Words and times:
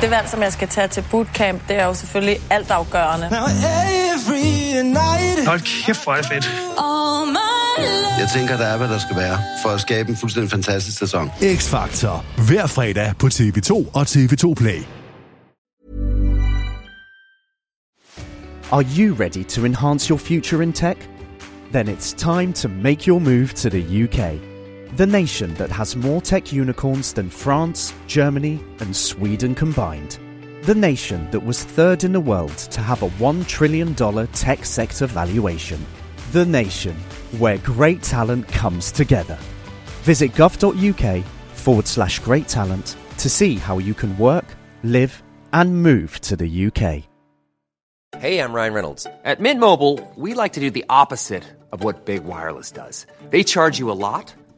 Det 0.00 0.10
valg, 0.10 0.28
som 0.28 0.42
jeg 0.42 0.52
skal 0.52 0.68
tage 0.68 0.88
til 0.88 1.04
bootcamp, 1.10 1.68
det 1.68 1.76
er 1.76 1.84
jo 1.84 1.94
selvfølgelig 1.94 2.40
altafgørende. 2.50 3.26
Hold 5.46 5.84
kæft, 5.84 6.04
hvor 6.04 6.12
er 6.12 6.16
det 6.16 6.26
fedt. 6.26 6.50
Jeg 8.20 8.28
tænker, 8.34 8.56
der 8.56 8.64
er, 8.66 8.76
hvad 8.76 8.88
der 8.88 8.98
skal 8.98 9.16
være, 9.16 9.38
for 9.62 9.68
at 9.68 9.80
skabe 9.80 10.10
en 10.10 10.16
fuldstændig 10.16 10.50
fantastisk 10.50 10.98
sæson. 10.98 11.30
X-Factor. 11.40 12.42
Hver 12.48 12.66
fredag 12.66 13.12
på 13.18 13.26
TV2 13.26 13.72
og 13.72 14.02
TV2 14.02 14.54
Play. 14.54 14.82
Are 18.72 18.84
you 18.98 19.14
ready 19.14 19.44
to 19.44 19.64
enhance 19.64 20.10
your 20.10 20.18
future 20.18 20.62
in 20.62 20.72
tech? 20.72 21.00
Then 21.72 21.88
it's 21.88 22.12
time 22.12 22.52
to 22.52 22.68
make 22.68 23.08
your 23.08 23.18
move 23.18 23.46
to 23.46 23.68
the 23.68 24.04
UK. 24.04 24.49
The 24.96 25.06
nation 25.06 25.54
that 25.54 25.70
has 25.70 25.94
more 25.94 26.20
tech 26.20 26.52
unicorns 26.52 27.12
than 27.12 27.30
France, 27.30 27.94
Germany, 28.08 28.58
and 28.80 28.94
Sweden 28.94 29.54
combined. 29.54 30.18
The 30.62 30.74
nation 30.74 31.30
that 31.30 31.44
was 31.44 31.62
third 31.62 32.02
in 32.02 32.12
the 32.12 32.20
world 32.20 32.56
to 32.58 32.80
have 32.80 33.04
a 33.04 33.08
$1 33.08 33.46
trillion 33.46 33.94
tech 33.94 34.64
sector 34.64 35.06
valuation. 35.06 35.86
The 36.32 36.44
nation 36.44 36.96
where 37.38 37.58
great 37.58 38.02
talent 38.02 38.48
comes 38.48 38.90
together. 38.90 39.38
Visit 40.02 40.32
gov.uk 40.32 41.24
forward 41.52 41.86
slash 41.86 42.18
great 42.18 42.48
talent 42.48 42.96
to 43.18 43.28
see 43.28 43.54
how 43.56 43.78
you 43.78 43.94
can 43.94 44.18
work, 44.18 44.56
live, 44.82 45.22
and 45.52 45.84
move 45.84 46.20
to 46.22 46.34
the 46.34 46.66
UK. 46.66 47.04
Hey, 48.18 48.40
I'm 48.40 48.52
Ryan 48.52 48.74
Reynolds. 48.74 49.06
At 49.24 49.38
Mint 49.38 49.60
Mobile, 49.60 50.00
we 50.16 50.34
like 50.34 50.54
to 50.54 50.60
do 50.60 50.70
the 50.70 50.84
opposite 50.88 51.44
of 51.70 51.84
what 51.84 52.04
Big 52.04 52.24
Wireless 52.24 52.72
does. 52.72 53.06
They 53.30 53.44
charge 53.44 53.78
you 53.78 53.90
a 53.90 53.94
lot, 53.94 54.34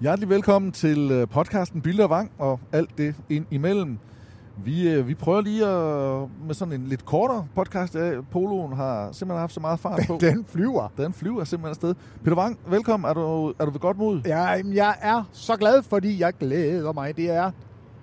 Hjertelig 0.00 0.28
velkommen 0.28 0.72
til 0.72 1.10
øh, 1.12 1.28
podcasten 1.28 1.82
Billeder 1.82 2.08
Vang 2.08 2.32
og 2.38 2.60
alt 2.72 2.98
det 2.98 3.14
ind 3.28 3.46
imellem. 3.50 3.98
Vi, 4.64 4.88
øh, 4.88 5.08
vi 5.08 5.14
prøver 5.14 5.40
lige 5.40 5.66
at, 5.66 6.28
med 6.46 6.54
sådan 6.54 6.74
en 6.74 6.86
lidt 6.86 7.04
kortere 7.04 7.46
podcast. 7.54 7.94
Ja, 7.94 8.20
Poloen 8.30 8.72
har 8.72 9.12
simpelthen 9.12 9.40
haft 9.40 9.52
så 9.52 9.60
meget 9.60 9.80
fart 9.80 10.00
på. 10.06 10.18
Den 10.30 10.44
flyver. 10.44 10.92
Den 10.96 11.12
flyver 11.12 11.44
simpelthen 11.44 11.70
afsted. 11.70 11.94
Peter 12.24 12.36
Wang, 12.36 12.58
velkommen. 12.66 13.10
Er 13.10 13.14
du, 13.14 13.54
er 13.58 13.64
du 13.64 13.70
ved 13.70 13.80
godt 13.80 13.98
mod? 13.98 14.20
Ja, 14.26 14.46
jeg 14.74 14.96
er 15.00 15.22
så 15.32 15.56
glad, 15.56 15.82
fordi 15.82 16.20
jeg 16.20 16.32
glæder 16.40 16.92
mig. 16.92 17.16
Det 17.16 17.30
er 17.30 17.50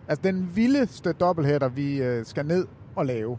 altså 0.07 0.21
den 0.23 0.49
vildeste 0.55 1.13
dobbelthætter, 1.13 1.67
vi 1.67 2.01
øh, 2.01 2.25
skal 2.25 2.45
ned 2.45 2.67
og 2.95 3.05
lave. 3.05 3.37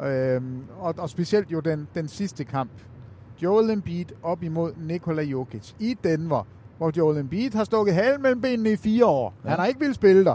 Ja. 0.00 0.06
Øhm, 0.06 0.62
og, 0.78 0.94
og 0.98 1.10
specielt 1.10 1.52
jo 1.52 1.60
den, 1.60 1.88
den 1.94 2.08
sidste 2.08 2.44
kamp. 2.44 2.70
Joel 3.42 3.70
Embiid 3.70 4.06
op 4.22 4.42
imod 4.42 4.72
Nikola 4.76 5.22
Jokic 5.22 5.72
i 5.78 5.96
Denver, 6.04 6.46
hvor 6.78 6.92
Joel 6.96 7.18
Embiid 7.18 7.50
har 7.54 7.64
stukket 7.64 7.94
halen 7.94 8.22
mellem 8.22 8.40
benene 8.40 8.72
i 8.72 8.76
fire 8.76 9.06
år. 9.06 9.34
Ja. 9.44 9.48
Han 9.48 9.58
har 9.58 9.66
ikke 9.66 9.80
vil 9.80 9.94
spille 9.94 10.24
der. 10.24 10.34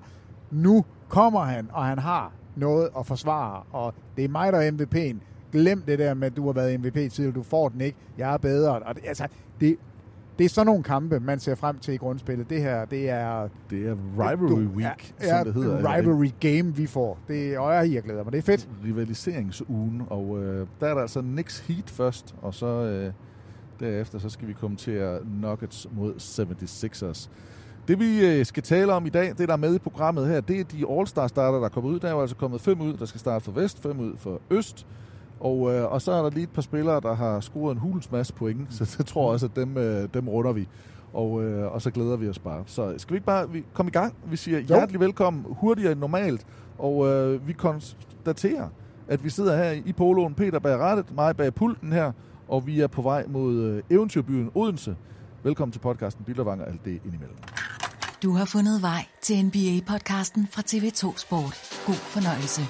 Nu 0.51 0.85
kommer 1.07 1.39
han, 1.39 1.67
og 1.71 1.85
han 1.85 1.99
har 1.99 2.31
noget 2.55 2.89
at 2.99 3.05
forsvare, 3.05 3.63
og 3.71 3.93
det 4.17 4.25
er 4.25 4.29
mig, 4.29 4.53
der 4.53 4.59
er 4.59 4.71
MVP'en. 4.71 5.17
Glem 5.51 5.81
det 5.81 5.99
der 5.99 6.13
med, 6.13 6.27
at 6.27 6.35
du 6.35 6.45
har 6.45 6.53
været 6.53 6.79
MVP 6.79 6.93
tidligere, 6.93 7.31
du 7.31 7.43
får 7.43 7.69
den 7.69 7.81
ikke, 7.81 7.97
jeg 8.17 8.33
er 8.33 8.37
bedre. 8.37 8.79
Og 8.79 8.95
det, 8.95 9.03
altså, 9.07 9.27
det, 9.59 9.77
det 10.39 10.45
er 10.45 10.49
sådan 10.49 10.65
nogle 10.65 10.83
kampe, 10.83 11.19
man 11.19 11.39
ser 11.39 11.55
frem 11.55 11.79
til 11.79 11.93
i 11.93 11.97
grundspillet. 11.97 12.49
Det 12.49 12.61
her, 12.61 12.85
det 12.85 13.09
er... 13.09 13.49
Det 13.69 13.87
er 13.87 13.95
Rivalry 14.19 14.65
Week, 14.65 15.13
ja, 15.21 15.37
som 15.37 15.45
det 15.45 15.53
hedder. 15.53 15.95
rivalry 15.95 16.29
game, 16.39 16.75
vi 16.75 16.87
får. 16.87 17.17
Det 17.27 17.53
er, 17.53 17.59
og 17.59 17.73
jeg, 17.73 17.93
jeg 17.93 18.03
glæder 18.03 18.23
mig. 18.23 18.33
Det 18.33 18.37
er 18.37 18.41
fedt. 18.41 18.69
Rivaliseringsugen, 18.85 20.01
og 20.09 20.39
øh, 20.43 20.67
der 20.79 20.87
er 20.87 20.93
der 20.93 21.01
altså 21.01 21.21
Knicks 21.21 21.59
Heat 21.59 21.89
først, 21.89 22.35
og 22.41 22.53
så 22.53 22.65
øh, 22.65 23.13
derefter 23.79 24.19
så 24.19 24.29
skal 24.29 24.47
vi 24.47 24.53
kommentere 24.53 25.19
Nuggets 25.41 25.87
mod 25.91 26.13
76ers. 26.13 27.29
Det 27.87 27.99
vi 27.99 28.25
øh, 28.25 28.45
skal 28.45 28.63
tale 28.63 28.93
om 28.93 29.05
i 29.05 29.09
dag, 29.09 29.27
det 29.37 29.47
der 29.47 29.53
er 29.53 29.57
med 29.57 29.75
i 29.75 29.79
programmet 29.79 30.27
her, 30.27 30.41
det 30.41 30.59
er 30.59 30.63
de 30.63 30.85
All-Star-starter, 30.89 31.57
der 31.57 31.65
er 31.65 31.69
kommet 31.69 31.91
ud. 31.91 31.99
Der 31.99 32.07
er 32.07 32.11
jo 32.11 32.21
altså 32.21 32.35
kommet 32.35 32.61
fem 32.61 32.81
ud, 32.81 32.93
der 32.93 33.05
skal 33.05 33.19
starte 33.19 33.45
for 33.45 33.51
vest, 33.51 33.81
fem 33.81 33.99
ud 33.99 34.13
for 34.17 34.41
øst. 34.49 34.87
Og, 35.39 35.73
øh, 35.73 35.91
og 35.91 36.01
så 36.01 36.11
er 36.11 36.21
der 36.21 36.29
lige 36.29 36.43
et 36.43 36.49
par 36.49 36.61
spillere, 36.61 37.01
der 37.01 37.13
har 37.13 37.39
scoret 37.39 37.71
en 37.71 37.77
hulens 37.77 38.11
masse 38.11 38.33
point, 38.33 38.73
så 38.73 38.95
jeg 38.99 39.05
tror 39.05 39.31
også, 39.31 39.45
at 39.45 39.55
dem, 39.55 39.77
øh, 39.77 40.07
dem 40.13 40.29
runder 40.29 40.51
vi. 40.51 40.67
Og, 41.13 41.43
øh, 41.43 41.73
og 41.73 41.81
så 41.81 41.91
glæder 41.91 42.17
vi 42.17 42.29
os 42.29 42.39
bare. 42.39 42.63
Så 42.65 42.93
skal 42.97 43.13
vi 43.13 43.17
ikke 43.17 43.25
bare 43.25 43.49
vi 43.49 43.63
komme 43.73 43.89
i 43.89 43.91
gang? 43.91 44.15
Vi 44.25 44.37
siger 44.37 44.59
hjertelig 44.59 44.99
velkommen, 44.99 45.45
hurtigere 45.49 45.91
end 45.91 45.99
normalt. 45.99 46.45
Og 46.77 47.07
øh, 47.07 47.47
vi 47.47 47.53
konstaterer, 47.53 48.67
at 49.07 49.23
vi 49.23 49.29
sidder 49.29 49.57
her 49.57 49.71
i 49.85 49.93
poloen, 49.93 50.33
Peter 50.33 50.59
bag 50.59 50.77
rettet, 50.77 51.15
mig 51.15 51.37
bag 51.37 51.53
pulten 51.53 51.91
her, 51.91 52.11
og 52.49 52.67
vi 52.67 52.79
er 52.79 52.87
på 52.87 53.01
vej 53.01 53.25
mod 53.27 53.55
øh, 53.55 53.83
eventyrbyen 53.89 54.51
Odense. 54.55 54.95
Velkommen 55.43 55.71
til 55.71 55.79
podcasten 55.79 56.25
Bildervang 56.25 56.61
og 56.61 56.67
alt 56.67 56.85
det 56.85 57.01
indimellem. 57.05 57.37
Du 58.23 58.31
har 58.33 58.45
fundet 58.45 58.81
vej 58.81 59.05
til 59.21 59.33
NBA-podcasten 59.43 60.47
fra 60.51 60.61
TV2 60.71 61.17
Sport. 61.17 61.83
God 61.85 61.95
fornøjelse. 61.95 62.61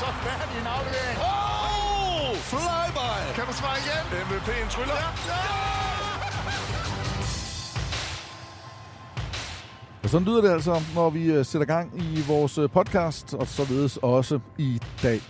Så 0.00 0.06
færdig 0.26 0.60
en 0.60 0.66
aflevering. 0.66 1.18
Oh! 1.20 2.36
Flyby! 2.36 3.34
Kan 3.34 3.44
du 3.46 3.52
svare 3.52 3.78
igen? 3.82 4.04
MVP'en 4.24 4.68
tryller. 4.74 4.94
Ja! 4.94 5.32
ja! 5.32 5.75
Og 10.06 10.10
sådan 10.10 10.26
lyder 10.26 10.40
det 10.40 10.50
altså, 10.50 10.80
når 10.94 11.10
vi 11.10 11.32
øh, 11.32 11.44
sætter 11.44 11.66
gang 11.66 11.92
i 11.98 12.24
vores 12.28 12.58
øh, 12.58 12.70
podcast, 12.70 13.34
og 13.34 13.46
således 13.46 13.96
også 13.96 14.40
i 14.58 14.80
dag. 15.02 15.20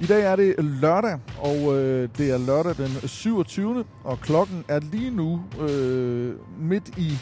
I 0.00 0.06
dag 0.06 0.22
er 0.22 0.36
det 0.36 0.64
lørdag, 0.64 1.18
og 1.38 1.78
øh, 1.78 2.08
det 2.18 2.30
er 2.30 2.38
lørdag 2.38 2.76
den 2.76 3.08
27. 3.08 3.84
Og 4.04 4.20
klokken 4.20 4.64
er 4.68 4.80
lige 4.80 5.10
nu 5.10 5.42
øh, 5.60 6.34
midt 6.58 6.98
i 6.98 7.18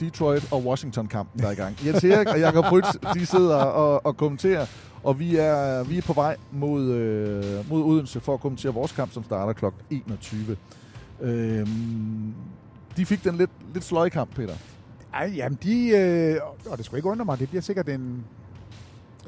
Detroit 0.00 0.52
og 0.52 0.64
Washington-kampen, 0.64 1.40
der 1.40 1.46
er 1.46 1.52
i 1.52 1.54
gang. 1.54 1.76
Jens 1.86 2.04
Erik 2.04 2.28
og 2.28 2.38
Jakob 2.38 2.72
Rytz, 2.72 2.88
de 3.14 3.26
sidder 3.26 3.56
og, 3.56 4.06
og 4.06 4.16
kommenterer, 4.16 4.66
og 5.02 5.18
vi 5.18 5.36
er, 5.36 5.84
vi 5.84 5.98
er 5.98 6.02
på 6.02 6.12
vej 6.12 6.36
mod, 6.52 6.84
øh, 6.84 7.70
mod 7.70 7.82
Odense 7.82 8.20
for 8.20 8.34
at 8.34 8.40
kommentere 8.40 8.74
vores 8.74 8.92
kamp, 8.92 9.12
som 9.12 9.24
starter 9.24 9.52
kl. 9.52 9.64
21. 9.90 10.56
Øh, 11.20 11.66
de 12.96 13.06
fik 13.06 13.24
den 13.24 13.36
lidt, 13.36 13.50
lidt 13.74 13.84
sløje 13.84 14.10
kamp, 14.10 14.34
Peter. 14.34 14.54
Ej, 15.16 15.32
jamen 15.36 15.58
de, 15.62 15.88
øh, 15.88 16.40
og 16.70 16.76
det 16.76 16.86
skulle 16.86 16.98
ikke 16.98 17.08
undre 17.08 17.24
mig, 17.24 17.38
det 17.38 17.48
bliver 17.48 17.62
sikkert 17.62 17.88
en, 17.88 18.24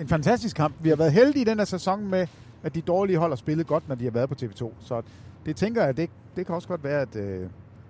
en 0.00 0.08
fantastisk 0.08 0.56
kamp. 0.56 0.74
Vi 0.80 0.88
har 0.88 0.96
været 0.96 1.12
heldige 1.12 1.42
i 1.42 1.44
den 1.44 1.58
her 1.58 1.64
sæson 1.64 2.10
med, 2.10 2.26
at 2.62 2.74
de 2.74 2.80
dårlige 2.80 3.18
hold 3.18 3.30
har 3.30 3.36
spillet 3.36 3.66
godt, 3.66 3.88
når 3.88 3.94
de 3.94 4.04
har 4.04 4.10
været 4.10 4.28
på 4.28 4.34
TV2. 4.42 4.72
Så 4.80 5.02
det 5.46 5.56
tænker 5.56 5.84
jeg, 5.84 5.96
det, 5.96 6.10
det 6.36 6.46
kan 6.46 6.54
også 6.54 6.68
godt 6.68 6.84
være, 6.84 7.00
at, 7.00 7.16
øh, 7.16 7.46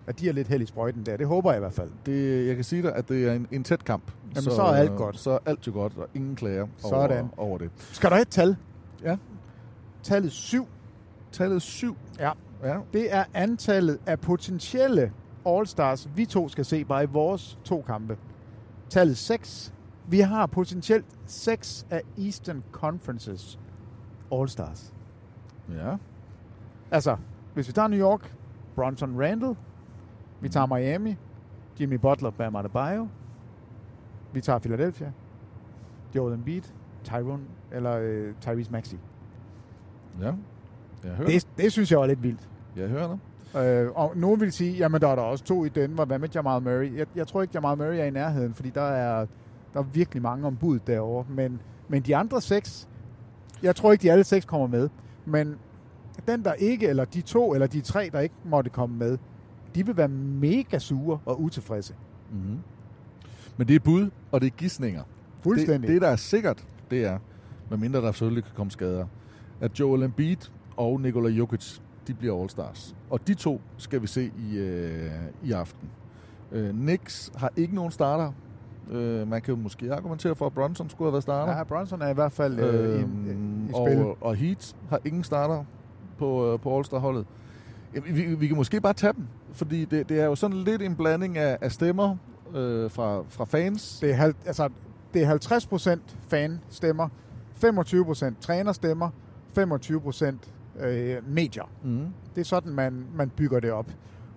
at 0.06 0.20
de 0.20 0.28
er 0.28 0.32
lidt 0.32 0.48
held 0.48 0.62
i 0.62 0.66
sprøjten 0.66 1.06
der. 1.06 1.16
Det 1.16 1.26
håber 1.26 1.50
jeg 1.50 1.58
i 1.58 1.60
hvert 1.60 1.72
fald. 1.72 1.90
Det, 2.06 2.46
jeg 2.46 2.54
kan 2.54 2.64
sige 2.64 2.82
dig, 2.82 2.94
at 2.94 3.08
det 3.08 3.28
er 3.28 3.32
en, 3.32 3.46
en 3.50 3.64
tæt 3.64 3.84
kamp. 3.84 4.10
Jamen, 4.36 4.50
så 4.50 4.62
er 4.62 4.74
alt 4.74 4.96
godt. 4.96 5.18
Så 5.18 5.30
er 5.30 5.38
alt 5.46 5.66
jo 5.66 5.72
godt, 5.72 5.92
og 5.96 6.08
ingen 6.14 6.36
klager 6.36 6.66
Sådan. 6.76 7.18
over, 7.20 7.28
over 7.36 7.58
det. 7.58 7.70
Skal 7.92 8.10
der 8.10 8.16
have 8.16 8.22
et 8.22 8.28
tal? 8.28 8.56
Ja. 9.02 9.16
Tallet 10.02 10.32
7. 10.32 10.68
Tallet 11.32 11.62
7. 11.62 11.96
Ja. 12.18 12.30
Ja. 12.64 12.76
Det 12.92 13.14
er 13.14 13.24
antallet 13.34 13.98
af 14.06 14.20
potentielle 14.20 15.12
All-Stars, 15.48 16.08
vi 16.16 16.24
to 16.24 16.48
skal 16.48 16.64
se 16.64 16.84
bare 16.84 17.02
i 17.02 17.06
vores 17.06 17.58
to 17.64 17.82
kampe. 17.86 18.18
Tallet 18.88 19.16
6. 19.16 19.74
Vi 20.08 20.20
har 20.20 20.46
potentielt 20.46 21.06
6 21.26 21.86
af 21.90 22.02
Eastern 22.18 22.62
Conferences 22.72 23.58
All-Stars. 24.32 24.92
Ja. 25.74 25.96
Altså, 26.90 27.16
hvis 27.54 27.68
vi 27.68 27.72
tager 27.72 27.88
New 27.88 28.00
York, 28.00 28.34
Bronson 28.74 29.20
Randall. 29.22 29.56
Vi 30.40 30.48
tager 30.48 30.66
Miami, 30.66 31.16
Jimmy 31.80 31.94
Butler, 31.94 32.30
Bam 32.30 32.56
Adebayo. 32.56 33.08
Vi 34.32 34.40
tager 34.40 34.58
Philadelphia, 34.58 35.12
Joel 36.14 36.34
Embiid, 36.34 36.62
Tyrone, 37.04 37.42
eller 37.72 37.98
øh, 37.98 38.34
Tyrese 38.40 38.72
Maxey. 38.72 38.96
Ja. 40.20 40.32
Jeg 41.04 41.12
hører 41.12 41.28
Det, 41.28 41.48
det 41.58 41.72
synes 41.72 41.90
jeg 41.90 41.98
var 41.98 42.06
lidt 42.06 42.22
vildt. 42.22 42.48
Jeg 42.76 42.88
hører 42.88 43.08
dig. 43.08 43.18
Øh, 43.56 43.90
og 43.94 44.12
nogen 44.16 44.40
vil 44.40 44.52
sige, 44.52 44.72
jamen 44.72 45.00
der 45.00 45.08
er 45.08 45.14
der 45.14 45.22
også 45.22 45.44
to 45.44 45.64
i 45.64 45.68
Denver. 45.68 46.04
Hvad 46.04 46.18
med 46.18 46.28
Jamal 46.28 46.62
Murray? 46.62 46.98
Jeg, 46.98 47.06
jeg 47.16 47.26
tror 47.26 47.42
ikke, 47.42 47.52
Jamal 47.54 47.78
Murray 47.78 47.98
er 47.98 48.04
i 48.04 48.10
nærheden, 48.10 48.54
fordi 48.54 48.70
der 48.70 48.82
er, 48.82 49.26
der 49.74 49.80
er 49.80 49.84
virkelig 49.84 50.22
mange 50.22 50.46
ombud 50.46 50.78
derovre. 50.86 51.24
Men, 51.28 51.60
men 51.88 52.02
de 52.02 52.16
andre 52.16 52.40
seks, 52.40 52.88
jeg 53.62 53.76
tror 53.76 53.92
ikke, 53.92 54.02
de 54.02 54.12
alle 54.12 54.24
seks 54.24 54.44
kommer 54.44 54.66
med. 54.66 54.88
Men 55.24 55.54
den, 56.26 56.44
der 56.44 56.52
ikke, 56.52 56.88
eller 56.88 57.04
de 57.04 57.20
to, 57.20 57.54
eller 57.54 57.66
de 57.66 57.80
tre, 57.80 58.10
der 58.12 58.20
ikke 58.20 58.34
måtte 58.44 58.70
komme 58.70 58.96
med, 58.96 59.18
de 59.74 59.86
vil 59.86 59.96
være 59.96 60.08
mega 60.08 60.78
sure 60.78 61.18
og 61.24 61.42
utilfredse. 61.42 61.94
Mm-hmm. 62.30 62.58
Men 63.56 63.68
det 63.68 63.76
er 63.76 63.80
bud, 63.80 64.10
og 64.32 64.40
det 64.40 64.46
er 64.46 64.50
gissninger. 64.50 65.02
Fuldstændig. 65.42 65.88
Det, 65.88 65.94
det, 65.94 66.02
der 66.02 66.08
er 66.08 66.16
sikkert, 66.16 66.64
det 66.90 67.04
er, 67.04 67.18
medmindre 67.70 68.00
der 68.00 68.12
selvfølgelig 68.12 68.44
kan 68.44 68.52
komme 68.56 68.70
skader, 68.70 69.06
at 69.60 69.80
Joel 69.80 70.02
Embiid 70.02 70.36
og 70.76 71.00
Nikola 71.00 71.28
Jokic, 71.28 71.80
de 72.08 72.14
bliver 72.14 72.44
All-Stars. 72.44 72.94
Og 73.10 73.26
de 73.26 73.34
to 73.34 73.60
skal 73.76 74.02
vi 74.02 74.06
se 74.06 74.32
i, 74.50 74.56
øh, 74.58 75.10
i 75.44 75.52
aften. 75.52 75.88
Øh, 76.52 76.70
Knicks 76.70 77.32
har 77.36 77.52
ikke 77.56 77.74
nogen 77.74 77.90
starter. 77.90 78.32
Øh, 78.90 79.28
man 79.28 79.42
kan 79.42 79.54
jo 79.54 79.60
måske 79.60 79.92
argumentere 79.94 80.34
for, 80.34 80.46
at 80.46 80.52
Bronson 80.52 80.90
skulle 80.90 81.06
have 81.06 81.12
været 81.12 81.22
starter. 81.22 81.56
Ja, 81.56 81.64
Bronson 81.64 82.02
er 82.02 82.08
i 82.08 82.14
hvert 82.14 82.32
fald 82.32 82.58
øh, 82.58 82.98
i, 82.98 83.02
Øhm, 83.02 83.66
i 83.68 83.72
spil. 83.72 83.98
og, 83.98 84.18
og 84.20 84.34
Heat 84.36 84.76
har 84.88 85.00
ingen 85.04 85.24
starter 85.24 85.64
på, 86.18 86.52
øh, 86.52 86.60
på 86.60 86.76
All-Star-holdet. 86.78 87.26
Vi, 87.92 88.34
vi 88.34 88.46
kan 88.46 88.56
måske 88.56 88.80
bare 88.80 88.92
tage 88.92 89.12
dem, 89.12 89.26
fordi 89.52 89.84
det, 89.84 90.08
det 90.08 90.20
er 90.20 90.24
jo 90.24 90.34
sådan 90.34 90.56
lidt 90.56 90.82
en 90.82 90.96
blanding 90.96 91.38
af, 91.38 91.58
af 91.60 91.72
stemmer 91.72 92.16
øh, 92.54 92.90
fra, 92.90 93.22
fra 93.28 93.44
fans. 93.44 93.98
Det 94.00 94.10
er, 94.10 94.14
halv, 94.14 94.34
altså, 94.46 94.68
det 95.14 95.22
er 95.22 95.26
50 95.26 95.66
procent 95.66 96.16
fanstemmer, 96.28 97.08
25 97.54 98.04
procent 98.04 98.40
trænerstemmer, 98.40 99.10
25 99.54 100.00
procent 100.00 100.48
øh, 100.80 101.16
medier. 101.34 101.70
Mm. 101.84 102.06
Det 102.34 102.40
er 102.40 102.44
sådan, 102.44 102.72
man, 102.72 103.04
man 103.16 103.30
bygger 103.30 103.60
det 103.60 103.72
op. 103.72 103.86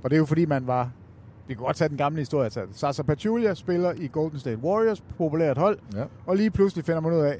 Og 0.03 0.09
det 0.09 0.15
er 0.15 0.19
jo 0.19 0.25
fordi, 0.25 0.45
man 0.45 0.67
var... 0.67 0.89
Vi 1.47 1.53
kan 1.53 1.63
godt 1.63 1.75
tage 1.77 1.89
den 1.89 1.97
gamle 1.97 2.19
historie. 2.19 2.43
Altså, 2.43 2.61
Sasa 2.71 3.03
Pachulia 3.03 3.53
spiller 3.53 3.91
i 3.97 4.07
Golden 4.07 4.39
State 4.39 4.57
Warriors, 4.57 5.01
populært 5.01 5.57
hold, 5.57 5.79
Ja. 5.95 6.03
og 6.25 6.35
lige 6.35 6.51
pludselig 6.51 6.85
finder 6.85 7.01
man 7.01 7.13
ud 7.13 7.19
af, 7.19 7.37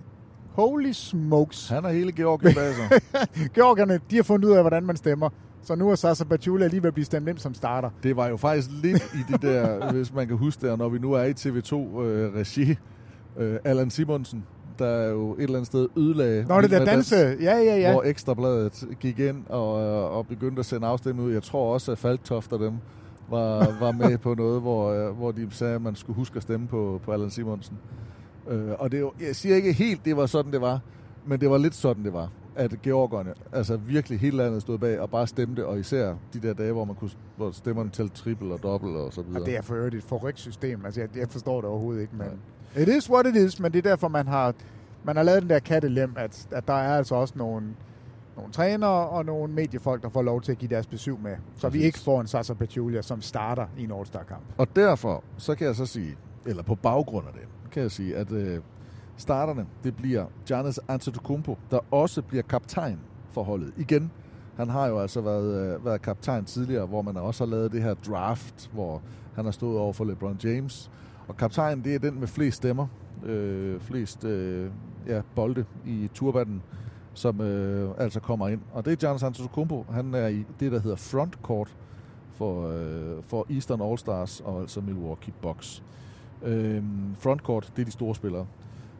holy 0.51 0.91
smokes, 0.91 1.69
Han 1.69 1.85
er 1.85 1.89
hele 1.89 2.11
Georgien 2.11 2.55
bag 2.55 2.73
sig. 2.75 3.01
Georgerne, 3.55 3.99
de 4.11 4.15
har 4.15 4.23
fundet 4.23 4.49
ud 4.49 4.53
af, 4.53 4.63
hvordan 4.63 4.83
man 4.85 4.95
stemmer. 4.95 5.29
Så 5.63 5.75
nu 5.75 5.89
er 5.89 5.95
Sasa 5.95 6.23
Pachulia 6.23 6.67
lige 6.67 6.83
ved 6.83 6.87
at 6.87 6.93
blive 6.93 7.05
stemt 7.05 7.27
ind 7.29 7.37
som 7.37 7.53
starter. 7.53 7.89
Det 8.03 8.15
var 8.15 8.27
jo 8.27 8.37
faktisk 8.37 8.69
lidt 8.83 9.03
i 9.13 9.33
de 9.33 9.47
der, 9.47 9.91
hvis 9.93 10.13
man 10.13 10.27
kan 10.27 10.37
huske 10.37 10.67
det, 10.69 10.77
når 10.77 10.89
vi 10.89 10.99
nu 10.99 11.13
er 11.13 11.23
i 11.23 11.31
TV2-regi, 11.31 12.75
øh, 13.37 13.59
Allan 13.63 13.89
Simonsen, 13.89 14.43
der 14.81 14.87
er 14.87 15.09
jo 15.09 15.33
et 15.33 15.41
eller 15.43 15.55
andet 15.55 15.67
sted 15.67 15.87
ødelagde... 15.97 16.45
Nå, 16.49 16.61
det 16.61 16.71
der 16.71 16.85
danse. 16.85 17.15
Dans, 17.15 17.41
Ja, 17.41 17.57
ja, 17.57 17.77
ja. 17.77 17.91
Hvor 17.91 18.03
Ekstrabladet 18.03 18.87
gik 18.99 19.19
ind 19.19 19.45
og, 19.49 19.81
øh, 19.81 20.17
og 20.17 20.27
begyndte 20.27 20.59
at 20.59 20.65
sende 20.65 20.87
afstemning 20.87 21.27
ud. 21.27 21.33
Jeg 21.33 21.43
tror 21.43 21.73
også, 21.73 21.91
at 21.91 21.97
Falktoft 21.97 22.53
og 22.53 22.59
dem 22.59 22.73
var, 23.29 23.79
var 23.79 23.91
med 23.91 24.17
på 24.17 24.33
noget, 24.33 24.61
hvor, 24.61 24.91
øh, 24.91 25.17
hvor 25.17 25.31
de 25.31 25.47
sagde, 25.51 25.75
at 25.75 25.81
man 25.81 25.95
skulle 25.95 26.15
huske 26.17 26.37
at 26.37 26.43
stemme 26.43 26.67
på, 26.67 27.01
på 27.03 27.11
Allan 27.11 27.29
Simonsen. 27.29 27.77
Øh, 28.49 28.69
og 28.79 28.91
det 28.91 28.97
er 28.97 29.01
jo, 29.01 29.11
jeg 29.21 29.35
siger 29.35 29.55
ikke 29.55 29.73
helt, 29.73 30.05
det 30.05 30.17
var 30.17 30.25
sådan, 30.25 30.51
det 30.51 30.61
var, 30.61 30.79
men 31.25 31.41
det 31.41 31.49
var 31.49 31.57
lidt 31.57 31.75
sådan, 31.75 32.03
det 32.03 32.13
var. 32.13 32.29
At 32.55 32.81
georgerne, 32.81 33.33
altså 33.51 33.77
virkelig 33.77 34.19
hele 34.19 34.37
landet 34.37 34.61
stod 34.61 34.77
bag 34.77 34.99
og 34.99 35.09
bare 35.09 35.27
stemte, 35.27 35.65
og 35.65 35.79
især 35.79 36.13
de 36.33 36.39
der 36.41 36.53
dage, 36.53 36.71
hvor 36.71 36.85
man 36.85 36.95
kunne, 36.95 37.11
hvor 37.37 37.51
stemmerne 37.51 37.89
talte 37.89 38.15
triple 38.15 38.53
og 38.53 38.63
dobbelt 38.63 38.95
og 38.95 39.13
så 39.13 39.21
videre. 39.21 39.41
Og 39.41 39.45
det 39.45 39.57
er 39.57 39.61
for 39.61 39.75
øvrigt 39.75 39.95
et 39.95 40.03
forrygt 40.03 40.39
system. 40.39 40.85
Altså, 40.85 41.01
jeg, 41.01 41.09
jeg 41.17 41.29
forstår 41.29 41.61
det 41.61 41.69
overhovedet 41.69 42.01
ikke, 42.01 42.13
men... 42.17 42.27
It 42.77 42.87
is 42.87 43.09
what 43.09 43.27
it 43.27 43.35
is, 43.35 43.59
men 43.59 43.71
det 43.73 43.85
er 43.85 43.89
derfor, 43.89 44.07
man 44.07 44.27
har, 44.27 44.53
man 45.03 45.15
har 45.15 45.23
lavet 45.23 45.41
den 45.41 45.49
der 45.49 45.59
kattelem, 45.59 46.13
at, 46.17 46.47
at 46.51 46.67
der 46.67 46.73
er 46.73 46.97
altså 46.97 47.15
også 47.15 47.33
nogle, 47.37 47.67
nogle 48.37 48.51
trænere 48.53 49.09
og 49.09 49.25
nogle 49.25 49.53
mediefolk, 49.53 50.03
der 50.03 50.09
får 50.09 50.21
lov 50.21 50.41
til 50.41 50.51
at 50.51 50.57
give 50.57 50.69
deres 50.69 50.87
besøg 50.87 51.19
med. 51.23 51.35
Så 51.55 51.69
vi 51.69 51.71
Præcis. 51.71 51.85
ikke 51.85 51.99
får 51.99 52.21
en 52.21 52.27
Sasa 52.27 52.53
Pachulia, 52.53 53.01
som 53.01 53.21
starter 53.21 53.65
i 53.77 53.83
en 53.83 53.91
All-Star-kamp. 53.91 54.41
Og 54.57 54.75
derfor, 54.75 55.23
så 55.37 55.55
kan 55.55 55.67
jeg 55.67 55.75
så 55.75 55.85
sige, 55.85 56.17
eller 56.45 56.63
på 56.63 56.75
baggrund 56.75 57.27
af 57.27 57.33
det, 57.33 57.71
kan 57.71 57.83
jeg 57.83 57.91
sige, 57.91 58.15
at 58.15 58.31
øh, 58.31 58.59
starterne, 59.17 59.65
det 59.83 59.95
bliver 59.95 60.25
Giannis 60.45 60.79
Antetokounmpo, 60.87 61.57
der 61.71 61.79
også 61.91 62.21
bliver 62.21 62.43
kaptajn 62.43 62.99
for 63.31 63.43
holdet. 63.43 63.73
Igen, 63.77 64.11
han 64.57 64.69
har 64.69 64.87
jo 64.87 64.99
altså 64.99 65.21
været, 65.21 65.75
øh, 65.75 65.85
været 65.85 66.01
kaptajn 66.01 66.45
tidligere, 66.45 66.85
hvor 66.85 67.01
man 67.01 67.17
også 67.17 67.45
har 67.45 67.51
lavet 67.51 67.71
det 67.71 67.83
her 67.83 67.93
draft, 67.93 68.69
hvor 68.73 69.01
han 69.35 69.45
har 69.45 69.51
stået 69.51 69.77
over 69.77 69.93
for 69.93 70.05
LeBron 70.05 70.37
James. 70.43 70.91
Og 71.27 71.37
kaptajnen, 71.37 71.83
det 71.83 71.95
er 71.95 71.99
den 71.99 72.19
med 72.19 72.27
flest 72.27 72.57
stemmer, 72.57 72.87
øh, 73.25 73.79
flest 73.79 74.23
øh, 74.23 74.71
ja, 75.07 75.21
bolde 75.35 75.65
i 75.85 76.09
turbanen, 76.13 76.61
som 77.13 77.41
øh, 77.41 77.91
altså 77.97 78.19
kommer 78.19 78.47
ind. 78.47 78.61
Og 78.73 78.85
det 78.85 78.91
er 78.91 78.95
Giannis 78.95 79.23
Antetokounmpo. 79.23 79.85
Han 79.91 80.13
er 80.13 80.27
i 80.27 80.45
det, 80.59 80.71
der 80.71 80.79
hedder 80.79 80.97
frontcourt 80.97 81.75
for, 82.31 82.67
øh, 82.67 83.23
for 83.23 83.45
Eastern 83.49 83.81
All-Stars 83.81 84.45
og 84.45 84.61
altså 84.61 84.81
Milwaukee 84.81 85.33
Bucks. 85.41 85.83
Øh, 86.43 86.83
frontcourt, 87.19 87.71
det 87.75 87.81
er 87.81 87.85
de 87.85 87.91
store 87.91 88.15
spillere. 88.15 88.45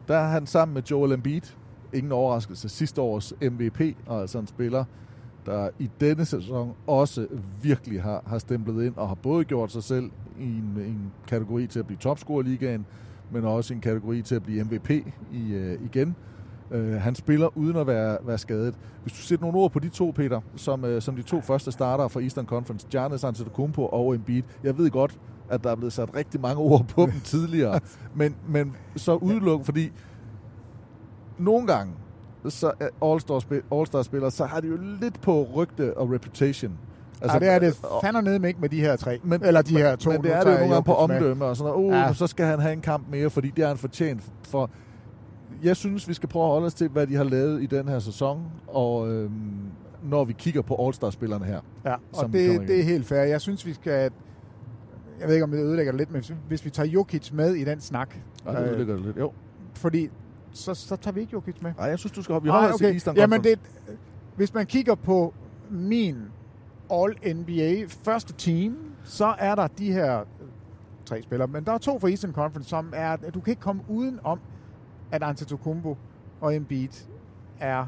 Der 0.08 0.16
er 0.16 0.28
han 0.28 0.46
sammen 0.46 0.74
med 0.74 0.82
Joel 0.82 1.12
Embiid, 1.12 1.42
ingen 1.92 2.12
overraskelse, 2.12 2.68
sidste 2.68 3.00
års 3.00 3.32
MVP, 3.42 3.96
og 4.06 4.20
altså 4.20 4.38
en 4.38 4.46
spiller, 4.46 4.84
der 5.46 5.68
i 5.78 5.90
denne 6.00 6.24
sæson 6.24 6.74
også 6.86 7.26
virkelig 7.62 8.02
har, 8.02 8.22
har 8.26 8.38
stemplet 8.38 8.84
ind 8.84 8.94
og 8.96 9.08
har 9.08 9.14
både 9.14 9.44
gjort 9.44 9.72
sig 9.72 9.82
selv 9.82 10.10
i 10.38 10.44
en, 10.44 10.74
en 10.76 11.12
kategori 11.28 11.66
til 11.66 11.78
at 11.78 11.86
blive 11.86 11.98
topscorer 11.98 12.42
i 12.42 12.46
ligaen, 12.46 12.86
men 13.30 13.44
også 13.44 13.74
en 13.74 13.80
kategori 13.80 14.22
til 14.22 14.34
at 14.34 14.42
blive 14.42 14.64
MVP 14.64 14.90
i, 15.32 15.52
øh, 15.52 15.78
igen. 15.84 16.16
Øh, 16.70 16.92
han 16.92 17.14
spiller 17.14 17.58
uden 17.58 17.76
at 17.76 17.86
være, 17.86 18.18
være 18.22 18.38
skadet. 18.38 18.74
Hvis 19.02 19.12
du 19.12 19.18
sætter 19.18 19.44
nogle 19.44 19.58
ord 19.58 19.72
på 19.72 19.78
de 19.78 19.88
to, 19.88 20.10
Peter, 20.10 20.40
som, 20.56 20.84
øh, 20.84 21.02
som 21.02 21.16
de 21.16 21.22
to 21.22 21.40
første 21.40 21.72
starter 21.72 22.08
fra 22.08 22.20
Eastern 22.20 22.46
Conference, 22.46 22.86
Giannis 22.90 23.24
Antetokounmpo 23.24 23.86
og 23.86 24.14
Embiid. 24.14 24.42
Jeg 24.64 24.78
ved 24.78 24.90
godt, 24.90 25.18
at 25.50 25.64
der 25.64 25.70
er 25.70 25.76
blevet 25.76 25.92
sat 25.92 26.14
rigtig 26.14 26.40
mange 26.40 26.62
ord 26.62 26.84
på 26.88 27.06
dem 27.06 27.20
tidligere, 27.34 27.80
men, 28.14 28.36
men 28.48 28.76
så 28.96 29.14
udelukket, 29.14 29.64
fordi 29.64 29.92
nogle 31.38 31.66
gange, 31.66 31.94
så 32.48 32.72
er 32.80 32.88
All-Star-spillere, 33.02 33.66
All 33.96 34.04
spillere, 34.04 34.30
så 34.30 34.44
har 34.44 34.60
de 34.60 34.66
jo 34.68 34.78
lidt 35.00 35.20
på 35.20 35.48
rygte 35.54 35.96
og 35.96 36.10
reputation. 36.12 36.72
Altså, 37.22 37.34
ja, 37.36 37.38
det 37.44 37.54
er 37.54 37.58
det 37.58 37.78
og- 37.82 38.02
fandme 38.04 38.22
ned 38.22 38.38
med 38.38 38.48
ikke 38.48 38.60
med 38.60 38.68
de 38.68 38.80
her 38.80 38.96
tre. 38.96 39.20
men, 39.24 39.44
Eller 39.44 39.62
de 39.62 39.76
her 39.78 39.96
to. 39.96 40.10
Men 40.10 40.22
det 40.22 40.32
er 40.32 40.40
det 40.44 40.46
jo 40.52 40.56
nogle 40.58 40.72
gange 40.72 40.84
på 40.84 40.94
omdømme 40.94 41.44
og 41.44 41.56
sådan 41.56 41.72
noget. 41.72 41.86
Oh, 41.86 41.92
Ja. 42.08 42.12
så 42.14 42.26
skal 42.26 42.46
han 42.46 42.58
have 42.60 42.72
en 42.72 42.80
kamp 42.80 43.08
mere, 43.10 43.30
fordi 43.30 43.52
det 43.56 43.64
er 43.64 43.68
han 43.68 43.76
fortjent. 43.76 44.22
For 44.42 44.70
jeg 45.62 45.76
synes, 45.76 46.08
vi 46.08 46.14
skal 46.14 46.28
prøve 46.28 46.44
at 46.44 46.50
holde 46.50 46.66
os 46.66 46.74
til, 46.74 46.88
hvad 46.88 47.06
de 47.06 47.14
har 47.16 47.24
lavet 47.24 47.62
i 47.62 47.66
den 47.66 47.88
her 47.88 47.98
sæson, 47.98 48.42
og 48.68 49.08
øhm, 49.12 49.30
når 50.02 50.24
vi 50.24 50.32
kigger 50.32 50.62
på 50.62 50.86
All-Star-spillerne 50.86 51.44
her. 51.44 51.60
Ja, 51.84 51.94
og 52.12 52.32
det, 52.32 52.60
det 52.68 52.80
er 52.80 52.84
helt 52.84 53.06
fair. 53.06 53.18
Jeg 53.22 53.40
synes, 53.40 53.66
vi 53.66 53.72
skal... 53.72 54.10
Jeg 55.20 55.28
ved 55.28 55.34
ikke, 55.34 55.44
om 55.44 55.50
det 55.50 55.58
ødelægger 55.58 55.92
det 55.92 55.98
lidt, 55.98 56.12
men 56.12 56.20
hvis- 56.20 56.34
hvis 56.48 56.64
vi 56.64 56.70
tager 56.70 56.88
Jokic 56.88 57.30
med 57.32 57.54
i 57.54 57.64
den 57.64 57.80
snak... 57.80 58.14
Ja, 58.46 58.50
det 58.52 58.68
ødelægger 58.68 58.94
det 58.96 59.04
lidt. 59.04 59.16
Jo. 59.16 59.32
Fordi 59.74 60.08
så, 60.52 60.74
så 60.74 60.96
tager 60.96 61.14
vi 61.14 61.20
ikke 61.20 61.32
Jokic 61.32 61.54
med. 61.60 61.72
Nej, 61.78 61.86
jeg 61.86 61.98
synes, 61.98 62.12
du 62.12 62.22
skal 62.22 62.32
hoppe. 62.32 62.46
Vi 62.46 62.50
holder 62.50 62.66
Nej, 62.66 62.72
os 62.74 62.78
til 62.78 62.86
okay. 62.86 62.94
Eastern 62.94 63.16
Jamen, 63.16 63.44
det, 63.44 63.58
hvis 64.36 64.54
man 64.54 64.66
kigger 64.66 64.94
på 64.94 65.34
min 65.70 66.16
All-NBA 66.92 67.86
første 68.04 68.32
team, 68.32 68.76
så 69.04 69.34
er 69.38 69.54
der 69.54 69.66
de 69.66 69.92
her 69.92 70.18
øh, 70.20 70.24
tre 71.04 71.22
spillere, 71.22 71.48
men 71.48 71.64
der 71.64 71.72
er 71.72 71.78
to 71.78 71.98
fra 71.98 72.08
Eastern 72.08 72.32
Conference, 72.32 72.68
som 72.70 72.92
er, 72.96 73.10
at 73.12 73.34
du 73.34 73.40
kan 73.40 73.50
ikke 73.50 73.62
komme 73.62 73.82
uden 73.88 74.20
om, 74.24 74.40
at 75.10 75.22
Antetokounmpo 75.22 75.96
og 76.40 76.56
Embiid 76.56 76.88
er 77.60 77.86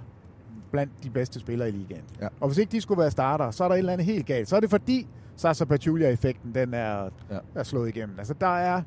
blandt 0.71 0.93
de 1.03 1.11
bedste 1.11 1.41
spillere 1.41 1.69
i 1.69 1.73
ligaen. 1.73 2.03
Ja. 2.21 2.29
Og 2.41 2.49
hvis 2.49 2.59
ikke 2.59 2.73
de 2.73 2.81
skulle 2.81 3.01
være 3.01 3.11
starter, 3.11 3.51
så 3.51 3.65
er 3.65 3.69
der 3.69 3.75
et 3.75 3.79
eller 3.79 3.93
andet 3.93 4.05
helt 4.07 4.27
galt. 4.27 4.49
Så 4.49 4.57
er 4.57 4.61
det 4.61 4.71
fordi 4.71 5.07
Sasa 5.37 5.65
Pachulia-effekten, 5.65 6.55
den 6.55 6.75
er, 6.75 7.09
Ja. 7.31 7.39
er 7.55 7.63
slået 7.63 7.89
igennem. 7.89 8.19
Altså, 8.19 8.35
der 8.41 8.57
er, 8.57 8.83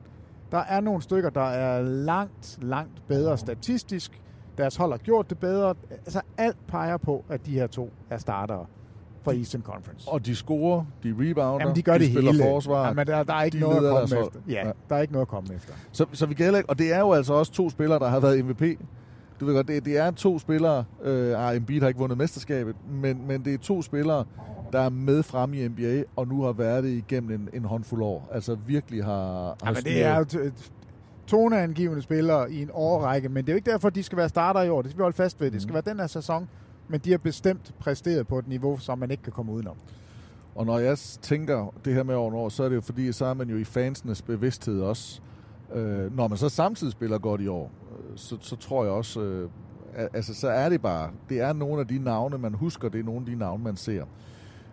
der 0.52 0.58
er 0.58 0.82
nogle 0.82 1.02
stykker, 1.02 1.30
der 1.30 1.42
er 1.50 1.82
langt, 1.82 2.58
langt 2.62 3.08
bedre 3.08 3.38
statistisk. 3.38 4.22
Deres 4.58 4.76
hold 4.76 4.92
har 4.92 4.98
gjort 4.98 5.30
det 5.30 5.38
bedre. 5.38 5.76
Altså, 5.92 6.22
alt 6.38 6.58
peger 6.68 6.98
på, 6.98 7.26
at 7.30 7.46
de 7.46 7.52
her 7.52 7.68
to 7.68 7.90
er 8.10 8.18
startere 8.18 8.66
for 9.24 9.32
Eastern 9.32 9.62
Conference. 9.62 10.10
Og 10.12 10.26
de 10.26 10.36
scorer, 10.36 10.86
de 11.04 11.16
rebounder, 11.20 11.60
Jamen, 11.60 11.76
de 11.76 11.82
gør 11.82 11.94
de 11.94 12.00
det 12.00 12.12
spiller 12.12 12.32
hele. 12.32 12.44
forsvar. 12.44 12.88
Jamen, 12.88 13.08
der, 13.08 13.24
der 13.24 13.34
er 13.34 13.44
ikke 13.44 13.56
de 13.58 13.62
noget 13.62 13.76
at 13.76 13.82
komme 14.00 14.16
hold. 14.16 14.28
efter. 14.28 14.40
Ja, 14.50 14.68
Ja. 14.68 14.72
der 14.90 14.96
er 14.96 15.02
ikke 15.02 15.14
noget 15.14 15.26
at 15.26 15.30
komme 15.30 15.54
efter. 15.56 15.74
Så, 15.92 16.06
så 16.14 16.26
vi 16.26 16.34
kan 16.34 16.44
heller 16.44 16.58
ikke, 16.58 16.70
og 16.70 16.80
det 16.80 16.94
er 16.94 17.00
jo 17.00 17.12
altså 17.14 17.34
også 17.34 17.52
to 17.52 17.70
spillere, 17.70 18.00
der 18.00 18.08
har 18.08 18.20
været 18.20 18.46
MVP. 18.46 18.80
Du 19.40 19.46
ved 19.46 19.54
godt, 19.56 19.68
det, 19.68 19.86
det 19.86 19.98
er 19.98 20.12
to 20.12 20.40
spillere, 20.40 20.84
øh, 21.04 21.48
ah, 21.50 21.56
Embiid 21.56 21.82
har 21.82 21.88
ikke 21.88 22.00
vundet 22.00 22.18
mesterskabet, 22.18 22.76
men, 22.92 23.28
men 23.28 23.46
det 23.46 23.54
er 23.54 23.58
to 23.58 23.82
spillere, 23.82 24.26
der 24.74 24.80
er 24.80 24.90
med 24.90 25.24
frem 25.24 25.54
i 25.54 25.68
NBA, 25.68 26.04
og 26.16 26.28
nu 26.28 26.42
har 26.42 26.52
været 26.52 26.84
det 26.84 26.90
igennem 26.90 27.32
en, 27.32 27.50
en 27.54 27.66
håndfuld 27.66 28.04
år. 28.04 28.30
Altså 28.32 28.58
virkelig 28.68 29.04
har... 29.04 29.44
har 29.44 29.56
Ja, 29.66 29.72
men 29.72 29.84
det 29.84 30.04
er 30.04 30.18
jo 30.18 30.52
toneangivende 31.28 32.02
spillere 32.02 32.52
i 32.52 32.62
en 32.62 32.70
årrække, 32.74 33.30
men 33.30 33.46
det 33.46 33.50
er 33.50 33.54
jo 33.54 33.56
ikke 33.56 33.72
derfor, 33.72 33.90
de 33.90 34.04
skal 34.04 34.18
være 34.18 34.30
starter 34.30 34.62
i 34.62 34.70
år. 34.70 34.82
Det 34.82 34.92
skal 34.92 34.98
vi 34.98 35.02
holde 35.02 35.18
fast 35.18 35.42
ved. 35.42 35.52
Det 35.52 35.62
skal 35.62 35.74
være 35.74 35.84
den 35.86 36.00
her 36.00 36.08
sæson, 36.08 36.50
men 36.88 37.00
de 37.00 37.12
har 37.12 37.18
bestemt 37.18 37.74
præsteret 37.80 38.28
på 38.28 38.40
et 38.40 38.48
niveau, 38.48 38.78
som 38.78 39.00
man 39.00 39.12
ikke 39.12 39.24
kan 39.24 39.34
komme 39.34 39.52
udenom. 39.52 39.76
Og 40.56 40.66
når 40.66 40.80
jeg 40.80 40.98
tænker 41.22 41.74
det 41.86 41.94
her 41.94 42.04
med 42.04 42.16
over 42.16 42.36
år, 42.36 42.50
så 42.50 42.64
er 42.64 42.70
det 42.70 42.76
jo 42.76 42.82
fordi, 42.82 43.12
så 43.12 43.26
er 43.26 43.34
man 43.34 43.50
jo 43.50 43.58
i 43.58 43.64
fansenes 43.64 44.22
bevidsthed 44.22 44.82
også. 44.82 45.22
Øh, 45.74 46.16
når 46.16 46.28
man 46.28 46.38
så 46.38 46.50
samtidig 46.50 46.94
spiller 46.94 47.18
godt 47.18 47.42
i 47.42 47.48
år, 47.48 47.72
øh, 47.92 48.18
så, 48.18 48.38
så 48.42 48.56
tror 48.56 48.84
jeg 48.84 48.94
også, 48.94 49.22
øh, 49.22 49.50
altså 50.14 50.34
så 50.34 50.48
er 50.48 50.70
det 50.70 50.82
bare, 50.82 51.10
det 51.30 51.42
er 51.42 51.54
nogle 51.54 51.80
af 51.80 51.88
de 51.88 52.00
navne, 52.00 52.38
man 52.38 52.54
husker, 52.54 52.90
det 52.90 53.00
er 53.00 53.04
nogle 53.04 53.20
af 53.20 53.26
de 53.26 53.36
navne, 53.36 53.64
man 53.64 53.76
ser. 53.76 54.04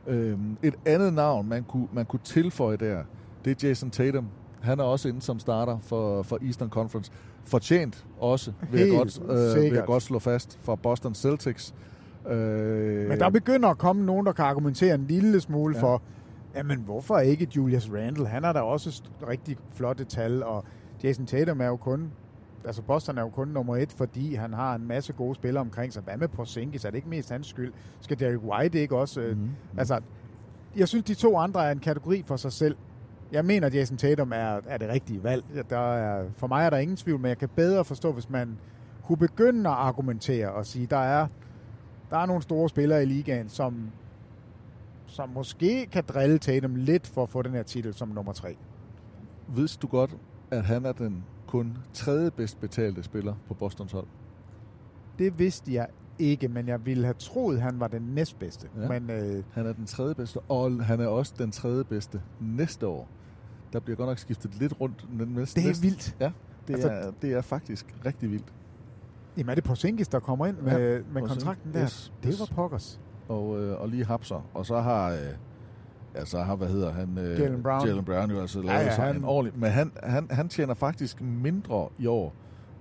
Øh, 0.07 0.39
et 0.63 0.75
andet 0.87 1.13
navn, 1.13 1.49
man 1.49 1.63
kunne, 1.65 1.89
man 1.93 2.05
kunne 2.07 2.21
tilføje 2.25 2.77
der, 2.77 3.03
det 3.45 3.65
er 3.65 3.69
Jason 3.69 3.91
Tatum. 3.91 4.27
Han 4.61 4.81
er 4.81 4.85
også 4.85 5.09
inde 5.09 5.23
som 5.23 5.39
starter 5.39 5.79
for, 5.83 6.23
for 6.23 6.39
Eastern 6.43 6.69
Conference. 6.71 7.13
Fortjent 7.45 8.07
også, 8.21 8.53
vil 8.71 8.81
jeg, 8.81 8.91
godt, 8.99 9.21
øh, 9.57 9.63
vil 9.63 9.73
jeg 9.73 9.85
godt 9.85 10.03
slå 10.03 10.19
fast, 10.19 10.59
for 10.63 10.75
Boston 10.77 11.15
Celtics. 11.15 11.75
Øh, 12.29 13.09
Men 13.09 13.19
der 13.19 13.31
begynder 13.31 13.69
at 13.69 13.79
komme 13.79 14.05
nogen, 14.07 14.27
der 14.27 14.33
kan 14.33 14.45
argumentere 14.45 14.95
en 14.95 15.05
lille 15.09 15.41
smule 15.41 15.75
Ja. 15.75 15.79
ja. 15.81 15.85
for, 15.87 16.03
jamen 16.57 16.79
hvorfor 16.79 17.19
ikke 17.19 17.49
Julius 17.57 17.91
Randle? 17.95 18.27
Han 18.27 18.45
har 18.45 18.53
da 18.53 18.61
også 18.61 19.03
rigtig 19.29 19.57
flotte 19.75 20.05
tal, 20.05 20.43
og 20.43 20.65
Jason 21.05 21.27
Tatum 21.27 21.61
er 21.61 21.67
jo 21.67 21.77
kun, 21.77 22.11
altså 22.65 22.83
Boston 22.83 23.19
er 23.19 23.23
jo 23.23 23.29
kun 23.29 23.49
nummer 23.49 23.77
et, 23.77 23.93
fordi 23.93 24.35
han 24.35 24.53
har 24.53 24.75
en 24.75 24.87
masse 24.87 25.13
gode 25.13 25.35
spillere 25.35 25.61
omkring 25.61 25.93
sig. 25.93 26.03
Hvad 26.03 26.17
med 26.17 26.29
Porzingis? 26.29 26.85
Er 26.85 26.91
det 26.91 26.97
ikke 26.97 27.09
mest 27.09 27.31
hans 27.31 27.47
skyld? 27.47 27.73
Skal 28.01 28.21
Derek 28.21 28.43
White 28.43 28.81
ikke 28.81 28.97
også? 28.97 29.21
Mhm. 29.21 29.31
Mm-hmm. 29.31 29.79
Altså, 29.79 30.01
jeg 30.77 30.89
synes, 30.89 31.05
de 31.05 31.15
to 31.15 31.39
andre 31.39 31.67
er 31.67 31.73
en 31.73 31.79
kategori 31.79 32.23
for 32.27 32.37
sig 32.37 32.53
selv. 32.53 32.77
Jeg 33.33 33.45
mener, 33.45 33.67
at 33.67 33.75
Jason 33.75 33.97
Tatum 33.97 34.33
er, 34.33 34.61
er 34.67 34.79
det 34.79 34.89
rigtige 34.89 35.23
valg. 35.23 35.45
Der 35.71 35.79
er, 35.79 36.25
for 36.37 36.47
mig 36.47 36.67
er 36.67 36.71
der 36.71 36.77
ingen 36.77 36.97
tvivl, 36.97 37.21
men 37.21 37.29
jeg 37.29 37.39
kan 37.39 37.49
bedre 37.49 37.85
forstå, 37.85 38.13
hvis 38.13 38.31
man 38.31 38.59
kunne 39.03 39.19
begynde 39.19 39.71
at 39.71 39.77
argumentere 39.77 40.53
og 40.53 40.67
sige, 40.67 40.87
der 40.87 40.97
er, 40.97 41.27
der 42.11 42.19
er 42.19 42.27
nogle 42.27 42.43
store 42.43 42.69
spillere 42.69 43.03
i 43.03 43.07
ligaen, 43.07 43.49
som, 43.49 43.91
som 45.07 45.29
måske 45.29 45.87
kan 45.87 46.05
drille 46.09 46.39
Tatum 46.39 46.75
lidt 46.75 47.07
for 47.07 47.23
at 47.23 47.29
få 47.29 47.43
den 47.43 47.53
her 47.53 47.63
titel 47.63 47.95
som 47.95 48.09
nummer 48.09 48.33
tre. 48.33 48.57
Vidste 49.49 49.79
du 49.83 49.87
godt, 49.87 50.17
at 50.51 50.65
han 50.65 50.87
er 50.87 50.93
den 50.93 51.25
kun 51.55 51.77
tredje 51.93 52.31
bedst 52.31 52.61
betalte 52.61 53.03
spiller 53.03 53.35
på 53.49 53.55
Bostons 53.55 53.93
hold? 53.93 54.07
Det 55.19 55.39
vidste 55.39 55.75
jeg 55.75 55.87
ikke, 56.19 56.49
men 56.49 56.69
jeg 56.69 56.87
ville 56.87 57.05
have 57.05 57.15
troet, 57.19 57.61
han 57.61 57.81
var 57.81 57.89
den 57.89 58.03
næstbedste. 58.03 58.69
Ja. 58.77 58.89
Men 58.89 59.11
øh, 59.11 59.45
Han 59.53 59.67
er 59.67 59.73
den 59.73 59.87
tredje 59.87 60.15
bedste, 60.15 60.41
og 60.41 60.85
han 60.85 61.01
er 61.01 61.07
også 61.07 61.35
den 61.39 61.51
tredje 61.51 61.85
bedste 61.85 62.23
næste 62.41 62.87
år. 62.87 63.09
Der 63.73 63.81
bliver 63.81 63.97
godt 63.97 64.09
nok 64.09 64.19
skiftet 64.19 64.55
lidt 64.55 64.81
rundt. 64.81 65.07
Den 65.19 65.29
næste, 65.29 65.61
det 65.61 65.65
er 65.67 65.69
næste. 65.71 65.83
vildt. 65.83 66.17
Ja, 66.21 66.31
det, 66.69 66.75
Altså- 66.75 66.89
er, 66.89 67.11
det 67.23 67.33
er 67.33 67.41
faktisk 67.41 67.95
rigtig 68.07 68.31
vildt. 68.31 68.53
Jamen 69.37 69.51
er 69.51 69.55
det 69.55 69.65
Porzingis, 69.65 70.09
der 70.09 70.21
kommer 70.21 70.47
ind 70.47 70.57
med, 70.57 70.73
Ja, 70.73 70.79
med 70.79 71.03
Porzingis. 71.05 71.31
kontrakten 71.33 71.73
der? 71.73 71.83
Yes, 71.83 72.13
Det 72.23 72.41
var 72.41 72.47
pokkers. 72.55 73.01
Og, 73.29 73.61
øh, 73.63 73.81
og 73.81 73.89
lige 73.89 74.05
hapser. 74.05 74.51
Og 74.55 74.67
så 74.67 74.81
har... 74.81 75.11
Øh, 75.11 75.19
ja, 76.15 76.25
så 76.25 76.39
har, 76.43 76.57
hvad 76.57 76.69
hedder 76.69 76.93
han? 76.93 77.19
Øh, 77.19 77.41
Jalen 77.41 77.63
Brown. 77.63 77.87
Jalen 77.87 78.05
Brown 78.05 78.31
jo 78.31 78.41
altså 78.41 78.59
lavet 78.63 78.69
Ja, 78.73 78.79
ja, 78.79 78.85
ja, 78.85 78.93
ja, 79.03 79.07
han- 79.07 79.17
en 79.17 79.25
ordentlig... 79.25 79.61
Men 79.61 79.71
han, 79.71 79.93
han, 80.03 80.27
han 80.31 80.49
tjener 80.49 80.75
faktisk 80.75 81.21
mindre 81.23 81.89
i 81.99 82.07
år, 82.07 82.35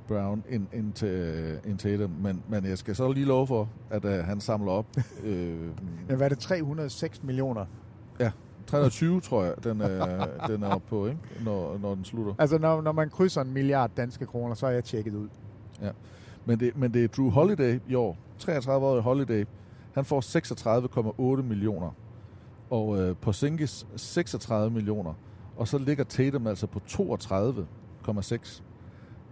Brown, 0.08 0.44
end, 0.50 0.68
end, 0.74 0.94
til, 0.94 1.08
øh, 1.08 1.58
end 1.66 1.78
Tatum. 1.78 2.12
Men, 2.22 2.44
men 2.50 2.66
jeg 2.66 2.78
skal 2.78 2.96
så 2.96 3.12
lige 3.12 3.26
love 3.26 3.48
for, 3.48 3.70
at 3.90 4.06
øh, 4.06 4.24
han 4.26 4.42
samler 4.42 4.72
op... 4.72 4.86
Øh, 5.24 5.58
Men 6.08 6.18
hvad 6.18 6.22
er 6.22 6.30
det? 6.30 6.40
306 6.40 7.24
millioner? 7.24 7.66
ja, 8.20 8.32
320, 8.68 9.22
tror 9.22 9.44
jeg, 9.44 9.54
den, 9.64 9.82
øh, 9.82 10.02
den 10.48 10.64
er 10.64 10.68
oppe 10.68 10.88
på, 10.90 11.06
ikke? 11.08 11.20
Når, 11.46 11.78
når 11.82 11.96
den 11.96 12.06
slutter. 12.06 12.34
Altså 12.40 12.58
når, 12.58 12.82
når 12.82 12.92
man 12.92 13.10
krydser 13.10 13.42
en 13.42 13.54
milliard 13.54 13.92
danske 13.98 14.26
kroner, 14.26 14.56
så 14.56 14.68
er 14.68 14.72
jeg 14.72 14.84
tjekket 14.84 15.14
ud. 15.16 15.28
Ja. 15.82 15.90
Men, 16.46 16.60
det, 16.60 16.78
men 16.78 16.94
det 16.94 17.04
er 17.04 17.08
Drew 17.08 17.30
Holiday 17.30 17.80
i 17.88 17.96
år. 17.96 18.18
33-årig 18.42 19.02
Holiday. 19.04 19.46
Han 19.94 20.06
får 20.06 20.22
36,8 21.38 21.42
millioner. 21.42 21.96
Og 22.70 23.02
øh, 23.02 23.16
Porzingis 23.16 23.88
36 23.96 24.72
millioner. 24.72 25.14
Og 25.58 25.68
så 25.68 25.78
ligger 25.78 26.04
Tatum 26.04 26.48
altså 26.48 26.68
på 26.68 26.82
32,6. 26.90 28.62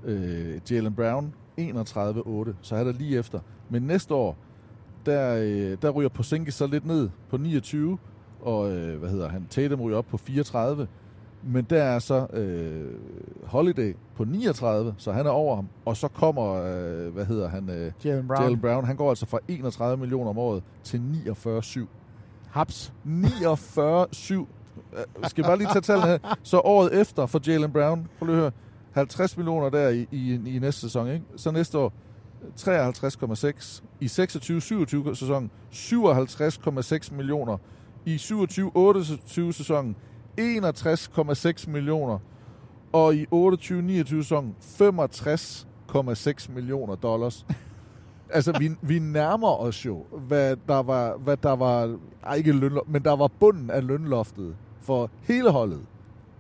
Øh, 0.06 0.60
Jalen 0.72 0.96
Brown 0.96 1.34
31,8. 1.60 2.54
Så 2.62 2.76
er 2.76 2.84
der 2.84 2.92
lige 2.92 3.20
efter. 3.20 3.40
Men 3.70 3.84
næste 3.84 4.14
år, 4.14 4.38
der, 5.06 5.36
øh, 5.36 5.78
der 5.82 5.90
ryger 5.90 6.10
Porzingis 6.10 6.54
så 6.54 6.68
lidt 6.68 6.86
ned 6.86 7.10
på 7.30 7.38
29. 7.38 7.98
Og 8.42 8.72
øh, 8.72 9.00
hvad 9.00 9.10
hedder 9.10 9.30
han? 9.30 9.46
Tatum 9.50 9.82
ryger 9.82 9.98
op 9.98 10.06
på 10.06 10.18
34. 10.18 10.88
Men 11.44 11.66
der 11.70 11.84
er 11.84 12.00
så 12.00 12.28
øh, 12.34 12.92
Holiday 13.44 13.96
på 14.16 14.24
39, 14.24 14.96
så 14.98 15.12
han 15.12 15.26
er 15.26 15.30
over 15.30 15.56
ham. 15.56 15.68
Og 15.86 15.98
så 15.98 16.08
kommer, 16.08 16.54
øh, 16.54 17.14
hvad 17.14 17.26
hedder 17.26 17.50
han? 17.50 17.70
Øh, 17.70 17.92
Jalen 18.06 18.28
Brown. 18.28 18.42
Jalen 18.42 18.62
Brown. 18.62 18.86
Han 18.86 18.96
går 18.96 19.10
altså 19.10 19.26
fra 19.26 19.40
31 19.48 19.98
millioner 19.98 20.30
om 20.30 20.38
året 20.38 20.64
til 20.84 20.98
49,7. 20.98 21.80
Haps. 22.52 22.94
49,7. 23.06 24.34
Øh, 24.34 24.46
Skal 25.28 25.44
bare 25.44 25.58
lige 25.58 25.68
tage 25.68 25.82
tallene 25.82 26.08
her. 26.08 26.36
Så 26.44 26.60
året 26.60 27.02
efter 27.02 27.26
for 27.26 27.42
Jalen 27.48 27.72
Brown, 27.72 28.08
prøv 28.20 28.26
lige 28.26 28.36
at 28.36 28.42
høre, 28.42 28.52
50 28.92 29.38
millioner 29.38 29.70
der 29.70 29.90
i, 29.90 30.08
i, 30.12 30.34
i 30.56 30.60
næste 30.60 30.82
sæson, 30.82 31.08
ikke? 31.08 31.26
Så 31.36 31.52
næste 31.52 31.78
år 31.78 31.94
53,6. 32.60 33.82
I 34.00 34.06
26-27 34.06 35.14
sæsonen 35.16 35.52
57,6 35.72 37.16
millioner. 37.16 37.58
I 38.06 38.16
27-28 38.16 39.52
sæsonen 39.52 39.96
61,6 40.40 41.70
millioner. 41.70 42.20
Og 42.94 43.16
i 43.16 43.26
28-29 43.34 44.06
sæsonen 44.06 44.56
65,6 44.62 46.52
millioner 46.52 46.96
dollars 46.96 47.46
altså, 48.34 48.54
vi, 48.60 48.72
vi 48.82 49.00
nærmer 49.00 49.62
os 49.62 49.86
jo, 49.86 50.06
hvad 50.28 50.56
der 50.68 50.84
var, 50.84 51.18
hvad 51.18 51.38
der 51.38 51.56
var 51.56 51.98
ej, 52.24 52.36
ikke 52.36 52.52
lønloft, 52.52 52.90
men 52.90 53.04
der 53.04 53.16
var 53.16 53.28
bunden 53.40 53.70
af 53.70 53.88
lønloftet 53.88 54.56
for 54.82 55.10
hele 55.22 55.50
holdet. 55.52 55.80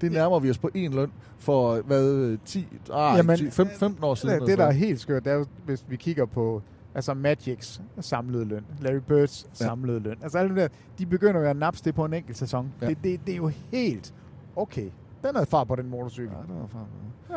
Det 0.01 0.12
nærmer 0.12 0.39
vi 0.39 0.50
os 0.50 0.57
på 0.57 0.69
en 0.74 0.93
løn 0.93 1.12
for, 1.38 1.81
hvad, 1.81 2.38
10, 2.45 2.67
ah, 2.93 3.17
Jamen, 3.17 3.38
10 3.38 3.50
15, 3.51 3.77
15 3.79 4.03
år 4.03 4.15
siden. 4.15 4.39
Det, 4.39 4.48
det, 4.48 4.57
der 4.57 4.65
er 4.65 4.71
helt 4.71 5.00
skørt, 5.00 5.25
det 5.25 5.33
er 5.33 5.45
hvis 5.65 5.86
vi 5.89 5.95
kigger 5.95 6.25
på 6.25 6.62
altså 6.95 7.13
Magics 7.13 7.81
samlede 8.00 8.45
løn, 8.45 8.65
Larry 8.81 9.00
Birds 9.07 9.48
Ja. 9.60 9.65
samlede 9.65 10.00
løn. 10.00 10.15
Altså 10.21 10.38
alle 10.38 10.48
dem 10.50 10.55
der, 10.55 10.67
de 10.98 11.05
begynder 11.05 11.41
jo 11.41 11.48
at 11.48 11.57
napse 11.57 11.83
det 11.83 11.95
på 11.95 12.05
en 12.05 12.13
enkelt 12.13 12.38
sæson. 12.38 12.74
Ja. 12.81 12.88
Det, 12.88 12.98
det, 13.03 13.19
det 13.25 13.31
er 13.31 13.38
jo 13.38 13.51
helt 13.71 14.13
okay. 14.55 14.89
Den 15.24 15.36
er 15.36 15.45
far 15.45 15.63
på 15.63 15.75
den 15.75 15.89
motorcykel. 15.89 16.31
Ja, 16.48 16.53
det 16.53 16.62
var 16.62 16.67
far. 16.67 16.86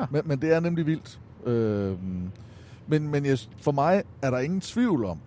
Ja. 0.00 0.06
Men, 0.10 0.22
men 0.24 0.38
det 0.40 0.52
er 0.52 0.60
nemlig 0.60 0.86
vildt. 0.86 1.20
Øh, 1.46 1.96
men 2.86 3.08
men 3.08 3.26
jeg, 3.26 3.38
for 3.60 3.72
mig 3.72 4.02
er 4.22 4.30
der 4.30 4.38
ingen 4.38 4.60
tvivl 4.60 5.04
om, 5.04 5.18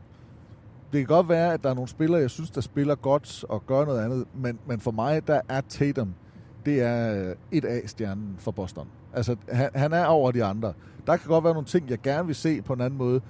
det 0.92 1.00
kan 1.00 1.08
godt 1.08 1.30
være, 1.30 1.54
at 1.54 1.64
der 1.64 1.70
er 1.70 1.74
nogle 1.74 1.88
spillere, 1.88 2.22
jeg 2.22 2.30
synes, 2.30 2.52
der 2.52 2.62
spiller 2.62 2.96
godt 2.96 3.44
og 3.50 3.66
gør 3.68 3.86
noget 3.86 4.06
andet, 4.06 4.26
men, 4.36 4.60
men 4.68 4.80
for 4.80 4.92
mig, 4.92 5.28
der 5.28 5.42
er 5.50 5.62
Tatum, 5.70 6.14
det 6.66 6.82
er 6.82 7.34
et 7.52 7.66
A-stjernen 7.66 8.36
for 8.40 8.52
Boston. 8.52 8.88
Altså, 9.14 9.36
han, 9.50 9.70
han 9.76 9.94
er 9.94 10.06
over 10.06 10.32
de 10.32 10.44
andre. 10.44 10.74
Der 11.08 11.18
kan 11.18 11.28
godt 11.28 11.44
være 11.44 11.54
nogle 11.54 11.68
ting, 11.68 11.90
jeg 11.90 12.02
gerne 12.02 12.26
vil 12.26 12.36
se 12.36 12.62
på 12.62 12.74
en 12.74 12.82
anden 12.82 12.98
måde, 12.98 13.22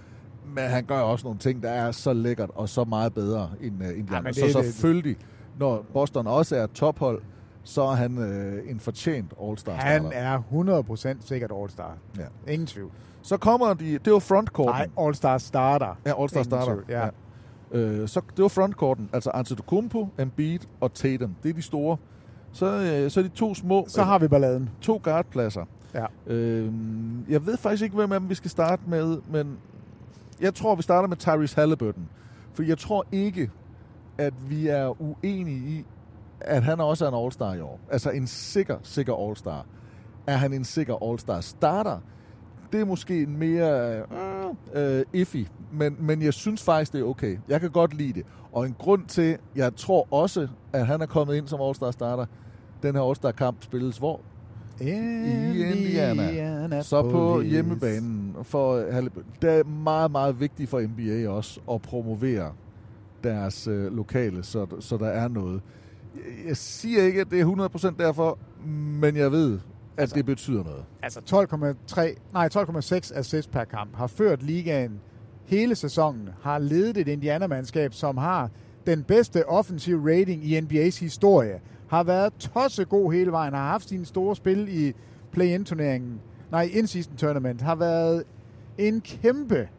men 0.56 0.64
han 0.64 0.86
gør 0.86 1.00
også 1.00 1.26
nogle 1.26 1.40
ting, 1.40 1.64
der 1.64 1.70
er 1.70 1.92
så 1.92 2.14
lækkert 2.14 2.50
og 2.56 2.70
så 2.70 2.84
meget 2.84 3.14
bedre 3.14 3.50
end, 3.62 3.82
uh, 3.84 3.88
end 3.90 4.08
de 4.08 4.14
Ja, 4.14 4.18
andre. 4.18 4.34
Så 4.34 4.52
selvfølgelig, 4.64 5.18
når 5.60 5.86
Boston 5.94 6.28
også 6.28 6.56
er 6.56 6.68
tophold, 6.68 7.22
så 7.64 7.82
er 7.82 7.96
han 7.96 8.18
øh, 8.18 8.70
en 8.72 8.80
fortjent 8.80 9.34
All-Star 9.42 9.72
Han 9.72 10.02
starter. 10.02 10.18
er 10.18 11.14
100% 11.20 11.28
sikkert 11.28 11.52
All-Star. 11.52 11.98
Ja. 12.18 12.54
Ingen 12.54 12.68
tvivl. 12.68 12.92
Så 13.28 13.38
kommer 13.38 13.74
de, 13.74 13.98
det 13.98 14.14
var 14.14 14.20
frontcourten. 14.20 14.76
Nej, 14.76 15.08
All-Star 15.08 15.38
starter. 15.38 16.00
Ja, 16.06 16.24
All-Star 16.24 16.44
starter. 16.44 16.76
Ja. 16.90 17.06
Ja. 17.06 17.10
Øh, 17.80 18.08
så 18.08 18.22
det 18.38 18.42
var 18.42 18.48
frontcourten, 18.48 19.10
altså 19.14 19.32
Antetokounmpo, 19.34 20.08
Embiid 20.20 20.60
og 20.82 20.94
Tatum. 20.94 21.36
Det 21.44 21.50
er 21.50 21.54
de 21.54 21.62
store. 21.62 21.98
Så, 22.52 22.66
øh, 22.66 23.12
så 23.12 23.20
er 23.20 23.24
de 23.24 23.30
to 23.30 23.56
små... 23.56 23.86
Så 23.88 24.04
har 24.04 24.20
vi 24.20 24.28
balladen. 24.28 24.70
To 24.82 25.02
guardpladser. 25.04 25.66
Ja. 25.94 26.06
Øh, 26.28 26.74
jeg 27.30 27.46
ved 27.46 27.58
faktisk 27.58 27.84
ikke, 27.84 27.96
hvem 27.96 28.12
af 28.12 28.20
dem 28.20 28.30
vi 28.30 28.36
skal 28.36 28.52
starte 28.52 28.82
med, 28.88 29.18
men 29.32 29.58
jeg 30.42 30.56
tror, 30.56 30.76
vi 30.76 30.82
starter 30.82 31.08
med 31.08 31.18
Tyrese 31.18 31.56
Halliburton. 31.56 32.10
For 32.54 32.64
jeg 32.64 32.78
tror 32.78 33.06
ikke, 33.12 33.52
at 34.18 34.34
vi 34.50 34.68
er 34.68 35.02
uenige 35.02 35.58
i, 35.58 35.86
at 36.42 36.64
han 36.64 36.80
også 36.80 37.06
er 37.06 37.10
en 37.10 37.26
All-Star 37.26 37.54
i 37.54 37.62
år. 37.62 37.80
Altså 37.92 38.10
en 38.10 38.28
sikker, 38.28 38.78
sikker 38.84 39.14
All-Star. 39.14 39.66
Er 40.28 40.38
han 40.38 40.54
en 40.54 40.64
sikker 40.64 40.96
All-Star 41.12 41.42
starter? 41.42 42.00
Det 42.72 42.82
er 42.82 42.86
måske 42.86 43.22
en 43.24 43.38
mere 43.38 44.02
øh, 44.74 45.06
iffy, 45.14 45.46
men, 45.72 45.96
men 46.00 46.22
jeg 46.22 46.34
synes 46.34 46.64
faktisk, 46.64 46.94
det 46.94 47.02
er 47.02 47.06
okay. 47.06 47.38
Jeg 47.48 47.62
kan 47.62 47.70
godt 47.70 47.94
lide 47.94 48.14
det. 48.14 48.26
Og 48.52 48.66
en 48.66 48.76
grund 48.80 49.06
til, 49.06 49.38
jeg 49.56 49.76
tror 49.76 50.08
også, 50.12 50.48
at 50.74 50.88
han 50.88 51.02
er 51.02 51.06
kommet 51.06 51.36
ind 51.36 51.48
som 51.48 51.60
All-Star 51.62 51.92
starter, 51.92 52.26
den 52.84 52.96
her 52.96 53.02
All-Star-kamp 53.02 53.64
spilles 53.64 53.98
hvor? 53.98 54.22
I 54.82 54.90
Indiana. 54.90 56.82
Så 56.82 57.02
på 57.02 57.10
Police. 57.10 57.50
hjemmebanen 57.50 58.36
for 58.44 58.92
Halliburton. 58.92 59.32
Det 59.42 59.50
er 59.60 59.64
meget, 59.64 60.12
meget 60.12 60.40
vigtigt 60.40 60.70
for 60.70 60.82
NBA 60.82 61.30
også 61.30 61.60
at 61.72 61.82
promovere 61.82 62.52
deres 63.24 63.68
øh, 63.68 63.96
lokale, 63.96 64.44
så, 64.44 64.66
så 64.80 64.98
der 64.98 65.08
er 65.08 65.28
noget. 65.28 65.62
Jeg 66.48 66.58
siger 66.58 67.04
ikke, 67.04 67.22
at 67.22 67.32
det 67.32 67.42
er 67.42 67.70
100% 67.94 67.98
derfor, 68.00 68.40
men 69.02 69.16
jeg 69.16 69.32
ved, 69.32 69.60
at 69.98 70.01
altså, 70.01 70.16
det 70.16 70.25
betyder 70.25 70.63
noget. 70.63 70.84
Altså 71.04 71.20
12,3, 71.96 72.01
nej 72.34 72.50
12,6 72.56 73.18
assist 73.18 73.51
per 73.51 73.63
kamp, 73.63 73.96
har 73.96 74.08
ført 74.08 74.44
ligaen 74.44 75.00
hele 75.46 75.75
sæsonen, 75.75 76.30
har 76.42 76.60
ledet 76.60 76.98
et 76.98 77.08
Indiana-mandskab, 77.08 77.94
som 77.94 78.18
har 78.18 78.50
den 78.88 79.04
bedste 79.04 79.50
offensive 79.50 80.12
rating 80.20 80.44
i 80.46 80.60
NBA's 80.60 81.00
historie, 81.00 81.60
har 81.88 82.04
været 82.04 82.34
tossegod 82.34 83.13
hele 83.13 83.32
vejen, 83.32 83.54
har 83.54 83.68
haft 83.70 83.89
sine 83.89 84.06
store 84.06 84.36
spil 84.36 84.68
i 84.88 84.94
play-in-turneringen, 85.32 86.20
nej, 86.51 86.70
in-season 86.74 87.16
tournament, 87.18 87.62
har 87.62 87.75
været 87.75 88.24
en 88.77 89.01
kæmpe, 89.01 89.70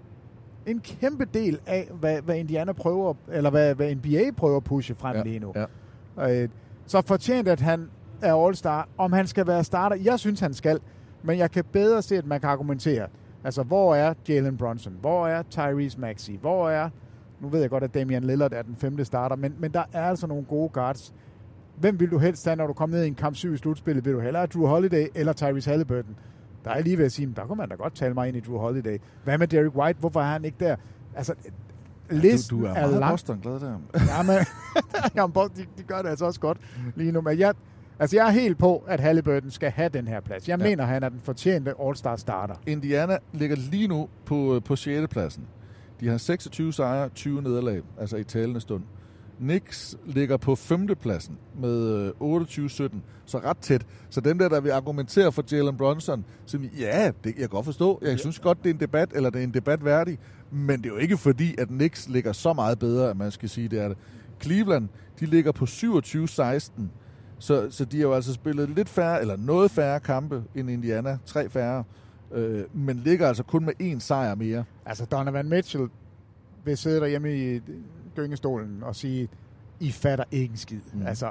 en 0.66 0.80
kæmpe 0.80 1.24
del 1.24 1.58
af, 1.66 1.88
hvad, 2.00 2.22
hvad 2.22 2.36
Indiana 2.36 2.72
prøver, 2.72 3.14
eller 3.32 3.50
hvad, 3.50 3.74
hvad 3.74 3.94
NBA 3.94 4.30
prøver 4.36 4.56
at 4.56 4.64
pushe 4.64 4.94
frem 4.94 5.16
Ja, 5.16 5.22
lige 5.22 5.38
nu. 5.38 5.52
ja. 6.18 6.42
Øh, 6.42 6.48
så 6.86 7.02
fortjent, 7.06 7.48
at 7.48 7.60
han 7.60 7.88
er 8.22 8.34
All-Star. 8.46 8.88
Om 8.98 9.12
han 9.12 9.26
skal 9.26 9.46
være 9.46 9.64
starter, 9.64 9.96
jeg 9.96 10.18
synes, 10.18 10.40
han 10.40 10.54
skal. 10.54 10.80
Men 11.22 11.38
jeg 11.38 11.50
kan 11.50 11.64
bedre 11.72 12.02
se, 12.02 12.16
at 12.16 12.26
man 12.26 12.40
kan 12.40 12.48
argumentere. 12.48 13.06
Altså, 13.44 13.62
hvor 13.62 13.94
er 13.94 14.14
Jalen 14.28 14.56
Brunson? 14.56 14.92
Hvor 15.00 15.26
er 15.26 15.42
Tyrese 15.50 16.00
Maxey? 16.00 16.38
Hvor 16.40 16.70
er... 16.70 16.90
Nu 17.40 17.48
ved 17.48 17.60
jeg 17.60 17.70
godt, 17.70 17.84
at 17.84 17.94
Damian 17.94 18.24
Lillard 18.24 18.52
er 18.52 18.62
den 18.62 18.76
femte 18.76 19.04
starter, 19.04 19.36
men, 19.36 19.54
men 19.58 19.72
der 19.72 19.82
er 19.92 20.02
altså 20.08 20.26
nogle 20.26 20.44
gode 20.44 20.68
guards. 20.68 21.14
Hvem 21.76 22.00
vil 22.00 22.10
du 22.10 22.18
helst 22.18 22.44
have, 22.44 22.56
når 22.56 22.66
du 22.66 22.72
kommer 22.72 22.96
ned 22.96 23.04
i 23.04 23.08
en 23.08 23.14
kamp 23.14 23.36
7 23.36 23.54
i 23.54 23.56
slutspillet? 23.56 24.04
Vil 24.04 24.12
du 24.12 24.20
hellere 24.20 24.46
Drew 24.46 24.66
Holiday 24.66 25.06
eller 25.14 25.32
Tyrese 25.32 25.70
Halliburton? 25.70 26.16
Der 26.64 26.70
er 26.70 26.80
lige 26.80 26.98
ved 26.98 27.04
at 27.04 27.12
sige, 27.12 27.32
der 27.36 27.46
kunne 27.46 27.56
man 27.56 27.68
da 27.68 27.74
godt 27.74 27.94
tale 27.94 28.14
mig 28.14 28.28
ind 28.28 28.36
i 28.36 28.40
Drew 28.40 28.58
Holiday. 28.58 28.98
Hvad 29.24 29.38
med 29.38 29.46
Derek 29.48 29.76
White? 29.76 30.00
Hvorfor 30.00 30.20
er 30.20 30.24
han 30.24 30.44
ikke 30.44 30.56
der? 30.60 30.76
Altså, 31.14 31.34
listen 32.10 32.58
du, 32.58 32.62
du 32.62 32.66
er, 32.68 32.74
er 32.74 32.80
meget 32.80 33.00
lang. 33.00 33.12
Boston 33.12 33.38
glad 33.40 33.60
der. 33.60 33.78
Ja, 33.94 34.22
men 34.22 34.36
jamen, 35.16 35.32
Bo- 35.32 35.48
de, 35.48 35.66
de 35.78 35.82
gør 35.82 36.02
det 36.02 36.08
altså 36.08 36.24
også 36.24 36.40
godt 36.40 36.58
lige 36.94 37.12
nu. 37.12 37.20
Men 37.20 37.38
jeg, 37.38 37.54
altså, 37.98 38.16
jeg 38.16 38.26
er 38.26 38.30
helt 38.30 38.58
på, 38.58 38.84
at 38.86 39.00
Halliburton 39.00 39.50
skal 39.50 39.70
have 39.70 39.88
den 39.88 40.08
her 40.08 40.20
plads. 40.20 40.48
Jeg 40.48 40.58
Ja. 40.58 40.64
mener, 40.64 40.84
han 40.84 41.02
er 41.02 41.08
den 41.08 41.20
fortjente 41.24 41.74
All-Star 41.80 42.16
starter. 42.16 42.54
Indiana 42.66 43.18
ligger 43.32 43.56
lige 43.56 43.88
nu 43.88 44.08
på, 44.24 44.60
på 44.64 44.76
6. 44.76 45.08
pladsen. 45.10 45.44
De 46.00 46.08
har 46.08 46.18
26 46.18 46.72
sejre, 46.72 47.08
20 47.08 47.42
nederlag, 47.42 47.82
altså 48.00 48.16
i 48.16 48.24
talende 48.24 48.60
stund. 48.60 48.82
Knicks 49.38 49.96
ligger 50.06 50.36
på 50.36 50.54
5. 50.54 50.86
pladsen 51.00 51.38
med 51.60 52.12
øh, 52.20 52.36
28-17, 52.40 52.96
så 53.24 53.38
ret 53.38 53.58
tæt. 53.58 53.86
Så 54.10 54.20
dem 54.20 54.38
der, 54.38 54.48
der 54.48 54.60
vil 54.60 54.70
argumentere 54.70 55.32
for 55.32 55.44
Jalen 55.52 55.76
Brunson, 55.76 56.24
så 56.46 56.58
ja, 56.78 57.10
det 57.24 57.32
kan 57.34 57.40
jeg 57.42 57.48
godt 57.48 57.64
forstå. 57.64 57.98
Jeg 58.02 58.18
synes 58.18 58.38
godt, 58.38 58.58
det 58.62 58.70
er 58.70 58.74
en 58.74 58.80
debat, 58.80 59.12
eller 59.14 59.30
det 59.30 59.38
er 59.40 59.44
en 59.44 59.54
debat 59.54 59.84
værdig, 59.84 60.18
men 60.50 60.78
det 60.82 60.86
er 60.86 60.90
jo 60.90 60.96
ikke 60.96 61.16
fordi, 61.16 61.54
at 61.58 61.68
Knicks 61.68 62.08
ligger 62.08 62.32
så 62.32 62.52
meget 62.52 62.78
bedre, 62.78 63.10
at 63.10 63.16
man 63.16 63.30
skal 63.30 63.48
sige, 63.48 63.68
det 63.68 63.80
er 63.82 63.88
det. 63.88 63.96
Cleveland, 64.42 64.88
de 65.20 65.26
ligger 65.26 65.52
på 65.52 65.64
27-16, 65.64 66.82
så, 67.38 67.70
så 67.70 67.84
de 67.84 67.96
har 67.96 68.02
jo 68.02 68.12
altså 68.12 68.32
spillet 68.32 68.70
lidt 68.70 68.88
færre, 68.88 69.20
eller 69.20 69.36
noget 69.36 69.70
færre 69.70 70.00
kampe 70.00 70.44
end 70.54 70.70
Indiana, 70.70 71.18
tre 71.26 71.48
færre, 71.48 71.84
øh, 72.32 72.64
men 72.72 72.96
ligger 72.96 73.28
altså 73.28 73.42
kun 73.42 73.64
med 73.64 73.72
én 73.82 73.98
sejr 74.00 74.34
mere. 74.34 74.64
Altså, 74.86 75.04
Donovan 75.04 75.48
Mitchell 75.48 75.88
vil 76.64 76.76
sidde 76.76 77.00
derhjemme 77.00 77.36
i 77.36 77.60
gyngestolen 78.16 78.82
og 78.82 78.96
sige, 78.96 79.28
I 79.80 79.90
fatter 79.90 80.24
ikke 80.30 80.52
en 80.52 80.58
skid. 80.58 80.80
Mm. 80.92 81.06
Altså, 81.06 81.28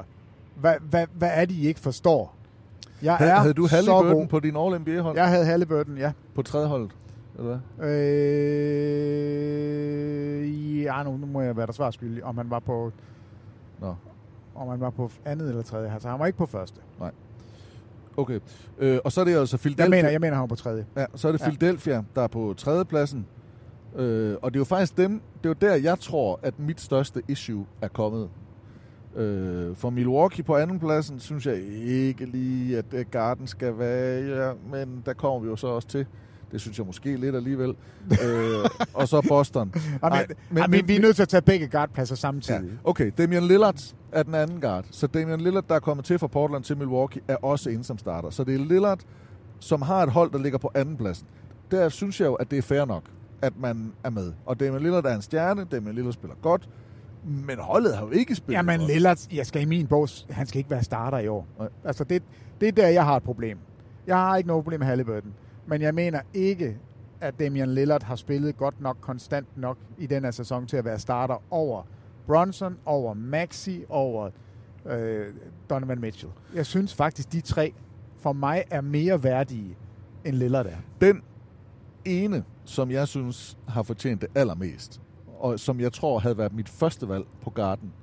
hvad, 0.55 0.75
hvad, 0.81 1.07
hvad 1.13 1.29
er 1.33 1.45
det, 1.45 1.55
I 1.55 1.67
ikke 1.67 1.79
forstår? 1.79 2.33
Jeg 3.01 3.15
Havde, 3.15 3.31
er 3.31 3.35
havde 3.35 3.53
du 3.53 3.67
Halliburton 3.67 4.27
på 4.27 4.39
din 4.39 4.57
All-NBA-hold? 4.57 5.17
Jeg 5.17 5.27
havde 5.27 5.45
Halliburton, 5.45 5.97
ja. 5.97 6.11
På 6.35 6.41
tredje 6.41 6.67
holdet? 6.67 6.91
Eller 7.37 7.59
hvad? 7.77 7.89
Øh, 7.89 8.77
ja, 10.83 11.03
nu, 11.03 11.17
nu 11.17 11.25
må 11.25 11.41
jeg 11.41 11.57
være 11.57 11.65
der 11.65 11.73
svar 11.73 11.91
skyldig, 11.91 12.23
om 12.23 12.37
han 12.37 12.49
var 12.49 12.59
på... 12.59 12.91
Nå. 13.79 13.95
Om 14.57 14.67
han 14.67 14.79
var 14.79 14.89
på 14.89 15.11
andet 15.25 15.49
eller 15.49 15.61
tredje. 15.63 15.93
Altså, 15.93 16.09
han 16.09 16.19
var 16.19 16.25
ikke 16.25 16.37
på 16.37 16.45
første. 16.45 16.79
Nej. 16.99 17.11
Okay. 18.17 18.39
Øh, 18.79 18.99
og 19.03 19.11
så 19.11 19.21
er 19.21 19.25
det 19.25 19.35
altså 19.37 19.57
Philadelphia. 19.57 19.83
Jeg 19.95 20.03
mener, 20.03 20.09
jeg 20.11 20.21
mener, 20.21 20.33
han 20.33 20.41
var 20.41 20.47
på 20.47 20.55
tredje. 20.55 20.85
Ja, 20.97 21.05
så 21.15 21.27
er 21.27 21.31
det 21.31 21.39
Ja. 21.41 21.45
Philadelphia, 21.49 22.03
der 22.15 22.21
er 22.21 22.27
på 22.27 22.53
tredje 22.57 22.85
pladsen. 22.85 23.25
Øh, 23.95 24.35
og 24.41 24.53
det 24.53 24.57
er 24.57 24.59
jo 24.59 24.65
faktisk 24.65 24.97
dem, 24.97 25.11
det 25.43 25.45
er 25.45 25.49
jo 25.49 25.55
der, 25.69 25.75
jeg 25.75 25.99
tror, 25.99 26.39
at 26.43 26.59
mit 26.59 26.81
største 26.81 27.21
issue 27.27 27.65
er 27.81 27.87
kommet. 27.87 28.29
Øh, 29.15 29.75
for 29.75 29.89
Milwaukee 29.89 30.43
på 30.43 30.55
anden 30.55 30.79
pladsen, 30.79 31.19
synes 31.19 31.45
jeg 31.45 31.55
ikke 31.85 32.25
lige, 32.25 32.77
at 32.77 32.85
øh, 32.93 33.05
Garden 33.11 33.47
skal 33.47 33.77
være, 33.77 34.45
ja, 34.45 34.53
men 34.71 35.03
der 35.05 35.13
kommer 35.13 35.39
vi 35.39 35.47
jo 35.47 35.55
så 35.55 35.67
også 35.67 35.87
til. 35.87 36.05
Det 36.51 36.61
synes 36.61 36.77
jeg 36.77 36.85
måske 36.85 37.15
lidt 37.17 37.35
alligevel. 37.35 37.75
øh, 38.23 38.65
og 38.93 39.07
så 39.07 39.25
Boston. 39.27 39.73
Ej, 40.03 40.09
Ej, 40.09 40.27
men, 40.49 40.57
ej, 40.57 40.67
men, 40.67 40.87
vi 40.87 40.95
er 40.95 40.99
nødt 41.01 41.15
til 41.15 41.23
at 41.23 41.29
tage 41.29 41.41
begge 41.41 41.67
guardpladser 41.67 42.15
samtidig. 42.15 42.61
Ja. 42.63 42.89
Okay, 42.89 43.11
Damian 43.17 43.43
Lillard 43.43 43.81
er 44.11 44.23
den 44.23 44.35
anden 44.35 44.61
guard. 44.61 44.85
Så 44.91 45.07
Damian 45.07 45.41
Lillard, 45.41 45.63
der 45.69 45.75
er 45.75 45.79
kommet 45.79 46.05
til 46.05 46.19
fra 46.19 46.27
Portland 46.27 46.63
til 46.63 46.77
Milwaukee, 46.77 47.21
er 47.27 47.35
også 47.35 47.69
inde 47.69 47.83
som 47.83 47.97
starter. 47.97 48.29
Så 48.29 48.43
det 48.43 48.55
er 48.55 48.65
Lillard, 48.65 48.99
som 49.59 49.81
har 49.81 50.03
et 50.03 50.09
hold, 50.09 50.31
der 50.31 50.39
ligger 50.39 50.57
på 50.57 50.71
anden 50.75 50.97
pladsen. 50.97 51.27
Der 51.71 51.89
synes 51.89 52.19
jeg 52.19 52.27
jo, 52.27 52.33
at 52.33 52.51
det 52.51 52.57
er 52.57 52.61
fair 52.61 52.85
nok, 52.85 53.03
at 53.41 53.53
man 53.59 53.93
er 54.03 54.09
med. 54.09 54.33
Og 54.45 54.59
Damian 54.59 54.81
Lillard 54.81 55.05
er 55.05 55.15
en 55.15 55.21
stjerne, 55.21 55.65
Damian 55.71 55.95
Lillard 55.95 56.13
spiller 56.13 56.35
godt, 56.41 56.69
men 57.23 57.59
holdet 57.59 57.95
har 57.97 58.05
jo 58.05 58.11
ikke 58.11 58.35
spillet 58.35 58.57
Jamen, 58.57 58.79
godt. 58.79 58.91
Lillard, 58.91 59.27
jeg 59.33 59.45
skal 59.45 59.61
i 59.61 59.65
min 59.65 59.87
bog, 59.87 60.07
han 60.29 60.47
skal 60.47 60.57
ikke 60.57 60.69
være 60.69 60.83
starter 60.83 61.17
i 61.17 61.27
år. 61.27 61.47
Nej. 61.59 61.69
Altså, 61.83 62.03
det, 62.03 62.23
det 62.61 62.67
er 62.67 62.71
der, 62.71 62.87
jeg 62.87 63.05
har 63.05 63.15
et 63.15 63.23
problem. 63.23 63.57
Jeg 64.07 64.15
har 64.15 64.37
ikke 64.37 64.47
noget 64.47 64.63
problem 64.63 64.79
med 64.79 64.87
Halliburton. 64.87 65.33
Men 65.67 65.81
jeg 65.81 65.95
mener 65.95 66.21
ikke, 66.33 66.77
at 67.21 67.39
Damian 67.39 67.69
Lillard 67.69 68.03
har 68.03 68.15
spillet 68.15 68.57
godt 68.57 68.81
nok, 68.81 68.97
konstant 69.01 69.57
nok 69.57 69.77
i 69.97 70.07
den 70.07 70.23
her 70.23 70.31
sæson 70.31 70.67
til 70.67 70.77
at 70.77 70.85
være 70.85 70.99
starter 70.99 71.43
over 71.49 71.83
Bronson, 72.25 72.77
over 72.85 73.13
Maxi, 73.13 73.83
over 73.89 74.29
øh, 74.85 75.33
Donovan 75.69 76.01
Mitchell. 76.01 76.31
Jeg 76.55 76.65
synes 76.65 76.93
faktisk, 76.95 77.31
de 77.33 77.41
tre 77.41 77.73
for 78.17 78.33
mig 78.33 78.63
er 78.71 78.81
mere 78.81 79.23
værdige, 79.23 79.77
end 80.25 80.35
Lillard 80.35 80.65
er. 80.65 80.77
Den 81.01 81.21
ene, 82.05 82.43
som 82.65 82.91
jeg 82.91 83.07
synes 83.07 83.57
har 83.67 83.83
fortjent 83.83 84.21
det 84.21 84.29
allermest, 84.35 85.01
og 85.39 85.59
som 85.59 85.79
jeg 85.79 85.93
tror 85.93 86.19
havde 86.19 86.37
været 86.37 86.53
mit 86.53 86.69
første 86.69 87.09
valg 87.09 87.25
på 87.41 87.49
Garden. 87.49 87.93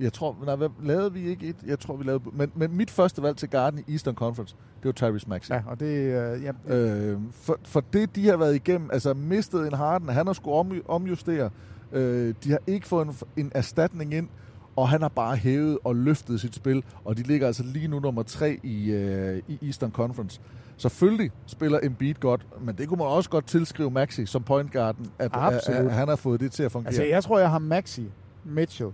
Jeg 0.00 0.12
tror, 0.12 0.36
nej, 0.46 0.56
hvad, 0.56 0.68
lavede 0.82 1.12
vi 1.12 1.28
ikke 1.28 1.46
et? 1.46 1.56
Jeg 1.66 1.78
tror, 1.78 1.96
vi 1.96 2.04
lavede, 2.04 2.22
men, 2.32 2.52
men 2.54 2.76
mit 2.76 2.90
første 2.90 3.22
valg 3.22 3.36
til 3.36 3.48
Garden 3.48 3.84
i 3.86 3.92
Eastern 3.92 4.14
Conference, 4.14 4.56
det 4.82 4.84
var 4.84 4.92
Tyrese 4.92 5.28
Maxey. 5.28 5.54
Ja, 5.54 5.62
og 5.66 5.80
det, 5.80 5.86
øh, 5.86 6.42
ja, 6.42 6.74
Øh, 6.76 7.18
for, 7.32 7.58
for 7.64 7.80
det, 7.92 8.16
de 8.16 8.28
har 8.28 8.36
været 8.36 8.54
igennem, 8.54 8.90
altså 8.92 9.14
mistet 9.14 9.66
en 9.66 9.72
Harden, 9.72 10.08
han 10.08 10.26
har 10.26 10.32
skulle 10.32 10.56
om, 10.56 10.72
omjustere, 10.88 11.50
øh, 11.92 12.34
de 12.44 12.50
har 12.50 12.58
ikke 12.66 12.86
fået 12.86 13.06
en, 13.06 13.14
en 13.36 13.52
erstatning 13.54 14.14
ind, 14.14 14.28
og 14.76 14.88
han 14.88 15.02
har 15.02 15.08
bare 15.08 15.36
hævet 15.36 15.78
og 15.84 15.96
løftet 15.96 16.40
sit 16.40 16.54
spil, 16.54 16.84
og 17.04 17.16
de 17.16 17.22
ligger 17.22 17.46
altså 17.46 17.62
lige 17.62 17.88
nu 17.88 18.00
nummer 18.00 18.22
tre 18.22 18.60
i, 18.62 18.90
øh, 18.90 19.42
i 19.48 19.58
Eastern 19.66 19.90
Conference. 19.90 20.40
Selvfølgelig 20.76 21.30
spiller 21.46 21.78
Embiid 21.82 22.14
godt, 22.14 22.46
men 22.60 22.74
det 22.76 22.88
kunne 22.88 22.98
man 22.98 23.06
også 23.06 23.30
godt 23.30 23.46
tilskrive 23.46 23.90
Maxi 23.90 24.26
som 24.26 24.42
point 24.42 24.72
guarden, 24.72 25.06
at, 25.18 25.24
at, 25.24 25.30
Absolut. 25.32 25.86
at 25.86 25.92
han 25.92 26.08
har 26.08 26.16
fået 26.16 26.40
det 26.40 26.52
til 26.52 26.62
at 26.62 26.72
fungere. 26.72 26.88
altså, 26.88 27.04
jeg 27.04 27.24
tror, 27.24 27.38
jeg 27.38 27.50
har 27.50 27.58
Maxi, 27.58 28.10
Mitchell, 28.44 28.90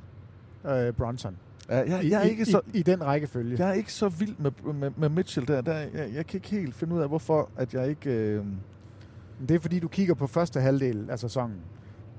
øh, 0.68 0.92
Bronson. 0.92 1.36
ja, 1.68 1.76
jeg, 1.76 2.04
I, 2.04 2.10
jeg, 2.10 2.20
er 2.22 2.26
i- 2.26 2.30
ikke 2.30 2.44
så, 2.44 2.60
i, 2.74 2.78
i 2.78 2.82
den 2.82 3.04
rækkefølge. 3.04 3.56
jeg 3.58 3.68
er 3.68 3.72
ikke 3.72 3.92
så 3.92 4.08
vild 4.08 4.34
med, 4.38 4.72
med, 4.74 4.90
med 4.96 5.08
Mitchell 5.08 5.48
der. 5.48 5.60
der 5.60 5.74
jeg, 5.78 6.10
jeg 6.14 6.26
kan 6.26 6.38
ikke 6.38 6.48
helt 6.48 6.74
finde 6.74 6.94
ud 6.94 7.00
af, 7.00 7.08
hvorfor 7.08 7.48
at 7.56 7.74
jeg 7.74 7.88
ikke... 7.88 8.10
Øh, 8.10 8.44
Men 8.46 9.48
Det 9.48 9.54
er 9.54 9.58
fordi, 9.60 9.78
du 9.80 9.88
kigger 9.88 10.14
på 10.14 10.26
første 10.26 10.60
halvdel 10.60 11.10
af 11.10 11.18
sæsonen, 11.18 11.56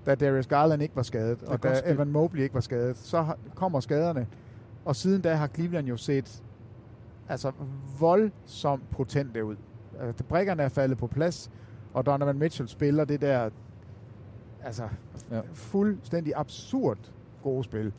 da 0.05 0.15
Darius 0.15 0.47
Garland 0.47 0.81
ikke 0.81 0.95
var 0.95 1.03
skadet, 1.03 1.43
og 1.43 1.63
da 1.63 1.75
ske. 1.75 1.88
Evan 1.89 2.07
Mobley 2.12 2.41
ikke 2.43 2.55
var 2.55 2.62
skadet, 2.62 2.97
så 2.97 3.25
kommer 3.55 3.79
skaderne. 3.79 4.27
Og 4.86 4.95
siden 4.95 5.21
da 5.21 5.33
har 5.36 5.47
Cleveland 5.47 5.88
jo 5.88 5.97
set 5.97 6.43
altså 7.29 7.51
voldsomt 7.99 8.89
potente 8.91 9.45
ud. 9.45 9.55
Altså, 9.99 10.23
brækkerne 10.23 10.63
er 10.63 10.69
faldet 10.69 10.97
på 10.97 11.07
plads, 11.07 11.51
og 11.93 12.05
Donovan 12.05 12.38
Mitchell 12.39 12.69
spiller 12.69 13.05
det 13.05 13.21
der 13.21 13.49
altså 14.63 14.83
ja. 15.31 15.41
fuldstændig 15.53 16.33
absurd 16.36 16.97
gode 17.43 17.63
spil. 17.63 17.93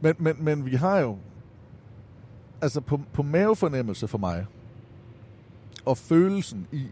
Men, 0.00 0.14
men, 0.18 0.34
men 0.40 0.66
vi 0.66 0.74
har 0.76 0.98
jo, 0.98 1.16
altså 2.62 2.80
på, 2.80 3.00
på 3.12 3.22
mavefornemmelse 3.22 4.08
for 4.08 4.18
mig, 4.18 4.46
og 5.84 5.96
følelsen 5.98 6.66
i 6.72 6.82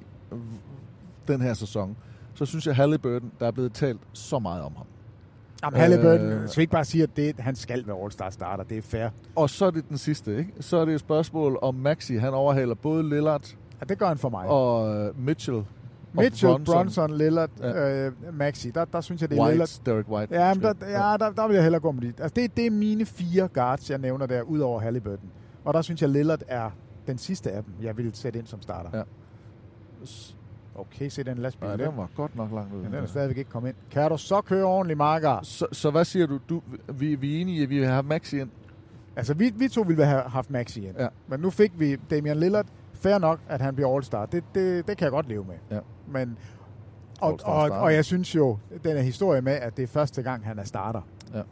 den 1.29 1.41
her 1.41 1.55
sæson, 1.55 1.97
så 2.35 2.45
synes 2.47 2.67
jeg 2.67 2.77
Halliburton, 2.77 3.33
der 3.41 3.47
er 3.47 3.51
blevet 3.51 3.73
talt 3.73 4.01
så 4.13 4.39
meget 4.39 4.63
om 4.63 4.73
ham. 4.77 4.87
Jamen, 5.65 5.81
Halliburton, 5.81 6.27
Øh. 6.27 6.43
øh, 6.43 6.49
så 6.49 6.57
vi 6.57 6.63
ikke 6.63 6.71
bare 6.73 6.85
sige, 6.85 7.03
at 7.03 7.17
det, 7.17 7.35
han 7.39 7.55
skal 7.57 7.87
være 7.87 7.97
All-Star 7.97 8.31
starter. 8.31 8.65
Det 8.65 8.79
er 8.79 8.83
fair. 8.83 9.09
Og 9.37 9.51
så 9.51 9.67
er 9.67 9.71
det 9.71 9.89
den 9.89 9.99
sidste, 9.99 10.39
ikke? 10.39 10.53
Så 10.61 10.77
er 10.77 10.85
det 10.85 10.95
et 10.95 11.01
spørgsmål 11.01 11.59
om 11.63 11.75
Maxi, 11.75 12.15
han 12.17 12.35
overhaler 12.35 12.75
både 12.75 13.09
Lillard 13.09 13.55
Ja, 13.81 13.85
det 13.89 13.99
gør 13.99 14.09
han 14.09 14.19
for 14.19 14.29
mig. 14.29 14.47
og 14.47 14.97
øh, 14.97 15.21
Mitchell. 15.21 15.63
Mitchell, 16.23 16.53
Bronson, 16.53 16.75
Bronson 16.75 17.17
Lillard, 17.19 17.51
Ja. 17.61 17.69
ja. 17.69 18.07
øh, 18.07 18.13
Maxi. 18.33 18.71
Der, 18.71 18.85
der 18.85 19.01
synes 19.01 19.21
jeg, 19.21 19.31
det 19.31 19.39
er 19.39 19.43
White, 19.43 19.53
Lillard. 19.53 19.81
Derek 19.87 20.09
White. 20.09 20.35
Ja, 20.35 20.55
men 20.55 20.63
der, 20.63 20.73
ja 20.83 21.17
der, 21.19 21.31
der 21.31 21.47
vil 21.47 21.55
jeg 21.55 21.63
hellere 21.63 21.81
gå 21.81 21.93
med 21.93 22.03
det. 22.03 22.21
Altså, 22.21 22.33
det, 22.37 22.57
det 22.57 22.67
er 22.67 22.71
mine 22.71 23.05
fire 23.07 23.49
guards, 23.49 23.91
jeg 23.91 23.99
nævner 23.99 24.27
der, 24.27 24.43
ud 24.43 24.59
over 24.59 24.81
Halliburton. 24.81 25.29
Og 25.65 25.75
der 25.75 25.83
synes 25.83 26.03
jeg, 26.03 26.11
Lillard 26.11 26.43
er 26.49 26.71
den 27.07 27.19
sidste 27.19 27.51
af 27.51 27.63
dem, 27.65 27.73
jeg 27.83 27.97
vil 27.97 28.11
sætte 28.15 28.39
ind 28.39 28.47
som 28.47 28.63
starter. 28.63 28.91
Ja. 28.99 29.03
Okay, 30.75 31.09
se 31.09 31.25
den 31.25 31.39
lastbil. 31.39 31.69
Der. 31.69 31.77
den 31.77 31.97
var 31.97 32.09
godt 32.17 32.37
nok 32.37 32.53
langt 32.53 32.75
ud. 32.75 32.83
Men 32.83 32.93
den 32.93 33.03
er 33.03 33.07
stadigvæk 33.07 33.39
ikke 33.39 33.51
kommet 33.51 33.69
ind. 33.69 33.77
Kan 33.91 34.11
du 34.11 34.17
så 34.17 34.41
køre 34.41 34.65
ordentligt, 34.65 34.97
Marker? 34.97 35.39
Så, 35.43 35.67
så 35.73 35.91
hvad 35.91 36.05
siger 36.05 36.27
du? 36.27 36.39
du 36.49 36.63
vi, 36.95 37.15
vi 37.15 37.37
er 37.37 37.41
enige 37.41 37.63
at 37.63 37.71
vi 37.71 37.79
vil 37.79 37.89
have 37.89 38.03
Maxi 38.03 38.41
ind? 38.41 38.51
Altså, 39.17 39.35
vi, 39.35 39.53
vi 39.57 39.69
to 39.69 39.81
ville 39.83 40.05
have 40.05 40.23
haft 40.23 40.51
Maxi 40.51 40.87
ind. 40.87 40.97
Ja. 40.99 41.09
Men 41.29 41.41
nu 41.41 41.51
fik 41.51 41.73
vi 41.79 41.97
Damian 42.11 42.37
Lillard. 42.37 42.67
Fair 43.05 43.19
nok, 43.19 43.41
at 43.49 43.61
han 43.61 43.75
bliver 43.75 43.97
All-Star. 43.97 44.27
Det, 44.27 44.45
det, 44.55 44.87
det 44.89 44.97
kan 44.97 45.05
jeg 45.05 45.11
godt 45.13 45.29
leve 45.29 45.45
med. 45.45 45.55
Ja. 45.71 45.79
Men, 46.09 46.39
og, 47.21 47.39
og, 47.45 47.71
og 47.71 47.95
jeg 47.95 48.05
synes 48.05 48.35
jo, 48.35 48.59
den 48.85 48.97
er 48.97 49.01
historie 49.01 49.41
med, 49.43 49.53
at 49.53 49.77
det 49.77 49.83
er 49.83 49.87
første 49.87 50.23
gang, 50.23 50.45
han 50.45 50.59
er 50.59 50.65
starter. 50.65 51.01
Ja. 51.35 51.43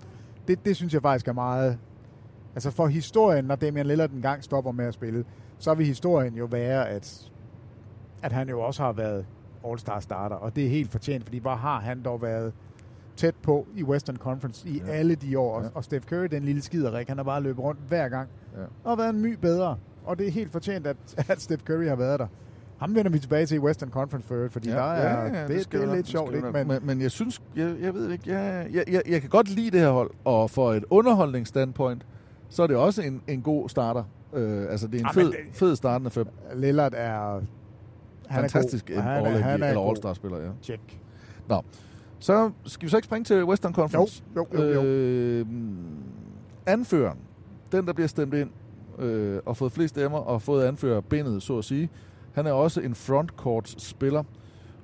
Det, 0.49 0.65
det 0.65 0.77
synes 0.77 0.95
jeg 0.95 1.03
faktisk 1.03 1.29
er 1.29 1.33
meget... 1.33 1.79
Altså 2.55 2.71
for 2.71 2.87
historien, 2.87 3.45
når 3.45 3.55
Damian 3.57 3.87
Lillard 3.87 4.11
en 4.11 4.23
gang 4.23 4.45
stopper 4.45 4.73
med 4.73 4.85
at 4.85 4.95
spille, 4.95 5.25
så 5.59 5.75
vil 5.75 5.87
historien 5.87 6.35
jo 6.35 6.45
være, 6.45 6.89
at, 6.89 7.31
at 8.23 8.33
han 8.33 8.49
jo 8.49 8.61
også 8.61 8.83
har 8.83 8.93
været 8.93 9.27
All-Star 9.65 10.01
starter. 10.01 10.37
Og 10.37 10.57
det 10.57 10.65
er 10.65 10.69
helt 10.69 10.91
fortjent, 10.91 11.25
fordi 11.25 11.39
hvor 11.39 11.55
har 11.55 11.81
han 11.81 12.03
dog 12.03 12.23
været 12.23 12.53
tæt 13.17 13.35
på 13.43 13.67
i 13.77 13.83
Western 13.85 14.17
Conference 14.17 14.69
i 14.69 14.83
Ja. 14.87 14.93
alle 14.93 15.15
de 15.15 15.39
år. 15.39 15.63
Ja. 15.63 15.69
Og 15.75 15.85
Steph 15.85 16.07
Curry, 16.07 16.27
den 16.31 16.43
lille 16.45 16.63
skiderik, 16.63 17.09
han 17.09 17.17
har 17.17 17.25
bare 17.25 17.41
løbet 17.41 17.65
rundt 17.65 17.81
hver 17.89 18.09
gang. 18.09 18.29
Ja. 18.57 18.91
Og 18.91 18.99
været 18.99 19.11
en 19.11 19.21
my 19.21 19.33
bedre. 19.35 19.77
Og 20.05 20.19
det 20.19 20.27
er 20.27 20.31
helt 20.31 20.53
fortjent, 20.53 20.87
at, 20.87 20.97
at 21.29 21.41
Steph 21.41 21.63
Curry 21.65 21.85
har 21.85 21.97
været 21.97 22.21
der. 22.21 22.27
Ham 22.79 22.95
vender 22.95 23.11
vi 23.11 23.19
tilbage 23.19 23.47
til 23.47 23.55
i 23.55 23.59
Western 23.59 23.91
Conference 23.91 24.29
for 24.29 24.49
fordi 24.51 24.69
ja, 24.69 24.75
der 24.77 24.83
er, 24.83 25.27
ja, 25.27 25.35
ja, 25.41 25.41
det, 25.43 25.49
det, 25.49 25.73
vi 25.73 25.79
er 25.79 25.87
nok, 25.87 25.95
lidt 25.97 26.07
det 26.07 26.13
sjovt, 26.13 26.35
ikke? 26.35 26.51
Men, 26.51 26.69
men, 26.69 26.79
men 26.87 27.01
jeg 27.01 27.11
synes, 27.11 27.43
jeg, 27.57 27.75
jeg 27.81 27.95
ved 27.95 28.05
det 28.05 28.13
ikke, 28.13 28.33
jeg, 28.35 28.67
jeg, 28.73 28.85
jeg, 28.93 29.03
jeg 29.09 29.21
kan 29.21 29.31
godt 29.31 29.49
lide 29.49 29.71
det 29.71 29.81
her 29.81 29.91
hold, 29.91 30.11
og 30.25 30.51
for 30.51 30.73
et 30.73 30.85
underholdningsstandpoint, 30.91 32.07
så 32.49 32.63
er 32.63 32.67
det 32.67 32.77
også 32.77 33.03
en, 33.03 33.23
en 33.29 33.43
god 33.43 33.69
starter. 33.69 34.05
Øh, 34.35 34.63
altså, 34.71 34.87
det 34.87 34.95
er 34.95 34.99
en 35.01 35.07
Ah, 35.07 35.15
fed, 35.15 35.27
det- 35.31 35.37
fed 35.53 35.77
startende 35.77 36.11
fem. 36.11 36.27
Lillard 36.55 36.93
er 36.97 37.35
Han 37.35 37.45
er 38.29 38.49
fantastisk 38.49 38.87
god. 38.87 38.97
en 38.97 39.03
Han 39.03 39.25
er- 39.27 39.31
han 39.39 39.63
er 39.63 39.69
eller 39.69 39.81
god. 39.81 39.89
All-Star-spiller, 39.89 40.39
ja. 40.39 40.49
Check. 40.63 40.81
Nå, 41.49 41.63
så 42.19 42.51
skal 42.65 42.87
vi 42.87 42.91
så 42.91 42.97
ikke 42.97 43.07
springe 43.07 43.25
til 43.25 43.45
Western 43.45 43.75
Conference? 43.75 44.23
Jo, 44.37 44.47
jo, 44.55 44.63
jo, 44.65 44.73
jo. 44.73 44.83
Øh, 44.85 45.47
anføreren, 46.67 47.19
den 47.73 47.87
der 47.87 47.93
bliver 47.93 48.09
stemt 48.09 48.35
ind 48.35 48.51
øh, 49.03 49.41
og 49.47 49.57
fået 49.57 49.73
flest 49.73 49.95
stemmer 49.95 50.19
og 50.19 50.43
fået 50.43 50.65
anfører 50.65 51.01
bindet, 51.01 51.43
så 51.43 51.59
at 51.59 51.65
sige, 51.65 51.91
han 52.33 52.47
er 52.47 52.53
også 52.53 52.81
en 52.81 52.95
frontcourt-spiller 52.95 54.23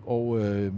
og 0.06 0.38
øh, 0.38 0.72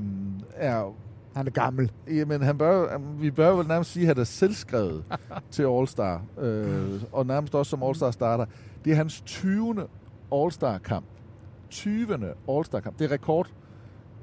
er 0.54 0.94
Han 1.34 1.46
er 1.46 1.50
gammel. 1.50 1.92
Jamen, 2.08 2.42
han 2.42 2.58
bør, 2.58 2.98
vi 3.20 3.30
bør 3.30 3.52
vel 3.52 3.68
nærmest 3.68 3.92
sige, 3.92 4.02
at 4.02 4.06
han 4.08 4.18
er 4.18 4.24
selvskrevet 4.24 5.04
til 5.50 5.62
All-Star, 5.62 6.40
øh, 6.40 7.02
og 7.12 7.26
nærmest 7.26 7.54
også 7.54 7.70
som 7.70 7.82
All-Star 7.82 8.10
starter. 8.10 8.44
Det 8.84 8.92
er 8.92 8.96
hans 8.96 9.20
20. 9.20 9.86
All-Star-kamp. 10.32 11.06
20. 11.70 12.34
All-Star-kamp. 12.48 12.98
Det 12.98 13.04
er 13.04 13.10
rekord 13.10 13.50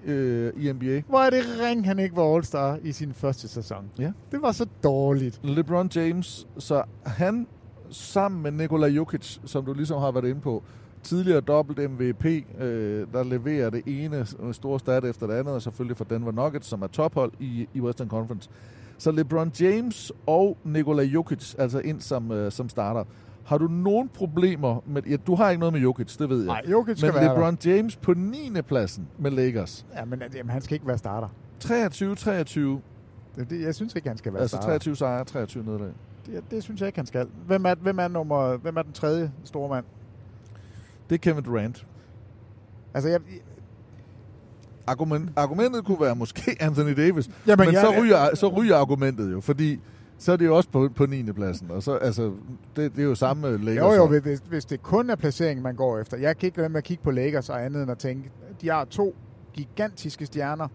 øh, 0.05 0.53
i 0.57 0.71
NBA. 0.71 1.01
Hvor 1.07 1.19
er 1.19 1.29
det 1.29 1.43
ring, 1.63 1.85
han 1.85 1.99
ikke 1.99 2.15
var 2.15 2.37
All-Star 2.37 2.79
i 2.83 2.91
sin 2.91 3.13
første 3.13 3.47
sæson. 3.47 3.89
Ja. 3.99 4.11
Det 4.31 4.41
var 4.41 4.51
så 4.51 4.65
dårligt. 4.83 5.39
LeBron 5.43 5.89
James, 5.95 6.47
så 6.57 6.83
han 7.05 7.47
sammen 7.89 8.43
med 8.43 8.51
Nikola 8.51 8.87
Jokic, 8.87 9.39
som 9.45 9.65
du 9.65 9.73
ligesom 9.73 10.01
har 10.01 10.11
været 10.11 10.25
inde 10.25 10.41
på, 10.41 10.63
tidligere 11.03 11.41
dobbelt 11.41 11.91
MVP, 11.91 12.25
øh, 12.25 13.07
der 13.13 13.23
leverer 13.23 13.69
det 13.69 13.83
ene 13.85 14.25
store 14.51 14.79
stat 14.79 15.05
efter 15.05 15.27
det 15.27 15.33
andet, 15.33 15.53
og 15.53 15.61
selvfølgelig 15.61 15.97
for 15.97 16.05
Denver 16.05 16.31
Nuggets, 16.31 16.67
som 16.67 16.81
er 16.81 16.87
tophold 16.87 17.31
i, 17.39 17.67
i 17.73 17.81
Western 17.81 18.09
Conference. 18.09 18.49
Så 18.97 19.11
LeBron 19.11 19.51
James 19.59 20.11
og 20.25 20.57
Nikola 20.63 21.03
Jokic, 21.03 21.55
altså 21.57 21.79
ind 21.79 22.01
som, 22.01 22.31
øh, 22.31 22.51
som 22.51 22.69
starter. 22.69 23.03
Har 23.45 23.57
du 23.57 23.67
nogen 23.67 24.09
problemer 24.09 24.83
med... 24.85 25.03
Ja, 25.03 25.15
du 25.27 25.35
har 25.35 25.49
ikke 25.49 25.59
noget 25.59 25.73
med 25.73 25.81
Jokic, 25.81 26.17
det 26.17 26.29
ved 26.29 26.37
jeg. 26.37 26.45
Nej, 26.45 26.61
Jokic 26.71 26.97
skal 26.97 27.13
Men 27.13 27.21
være 27.21 27.35
LeBron 27.35 27.57
James 27.65 27.95
på 27.95 28.13
9. 28.13 28.51
pladsen 28.67 29.07
med 29.19 29.31
Lakers. 29.31 29.85
Ja, 29.95 30.05
men 30.05 30.21
jamen, 30.35 30.49
han 30.49 30.61
skal 30.61 30.73
ikke 30.73 30.87
være 30.87 30.97
starter. 30.97 31.27
23-23. 31.63 32.59
Det, 33.35 33.49
det, 33.49 33.61
jeg 33.61 33.75
synes 33.75 33.95
ikke, 33.95 34.07
han 34.07 34.17
skal 34.17 34.33
være 34.33 34.41
Altså 34.41 34.55
starter. 34.55 34.67
23 34.67 34.95
sejre, 34.95 35.23
23 35.23 35.63
nederlag. 35.63 35.91
Det, 36.27 36.43
det 36.51 36.63
synes 36.63 36.81
jeg 36.81 36.87
ikke, 36.87 36.99
han 36.99 37.05
skal. 37.05 37.27
Hvem 37.47 37.65
er, 37.65 37.75
hvem 37.75 37.99
er, 37.99 38.07
nummer, 38.07 38.57
hvem 38.57 38.77
er 38.77 38.81
den 38.81 38.93
tredje 38.93 39.31
store 39.43 39.69
mand? 39.69 39.85
Det 41.09 41.15
er 41.15 41.19
Kevin 41.19 41.43
Durant. 41.43 41.85
Altså, 42.93 43.09
jeg, 43.09 43.19
Argument, 44.87 45.29
argumentet 45.35 45.85
kunne 45.85 46.01
være 46.01 46.15
måske 46.15 46.57
Anthony 46.59 46.97
Davis, 46.97 47.29
Jamen, 47.47 47.65
men 47.65 47.73
jeg- 47.73 47.81
så, 47.81 48.01
ryger, 48.01 48.35
så 48.35 48.47
ryger 48.47 48.75
argumentet 48.77 49.31
jo, 49.31 49.41
fordi 49.41 49.79
så 50.17 50.31
er 50.31 50.37
det 50.37 50.45
jo 50.45 50.55
også 50.57 50.69
på, 50.69 50.89
på 50.95 51.05
9. 51.05 51.31
pladsen, 51.31 51.71
og 51.71 51.83
så, 51.83 51.95
altså, 51.95 52.33
det, 52.75 52.95
det 52.95 52.99
er 52.99 53.05
jo 53.05 53.15
samme 53.15 53.57
Lakers. 53.57 53.75
jo, 53.75 53.93
jo, 53.93 54.19
hvis, 54.19 54.39
hvis 54.49 54.65
det 54.65 54.81
kun 54.83 55.09
er 55.09 55.15
placeringen, 55.15 55.63
man 55.63 55.75
går 55.75 55.99
efter. 55.99 56.17
Jeg 56.17 56.37
kan 56.37 56.47
ikke 56.47 56.57
lade 56.57 56.69
med 56.69 56.77
at 56.77 56.83
kigge 56.83 57.03
på 57.03 57.11
Lakers 57.11 57.49
og 57.49 57.65
andet 57.65 57.81
end 57.81 57.91
at 57.91 57.97
tænke, 57.97 58.31
de 58.61 58.69
har 58.69 58.85
to 58.85 59.15
gigantiske 59.53 60.25
stjerner, 60.25 60.67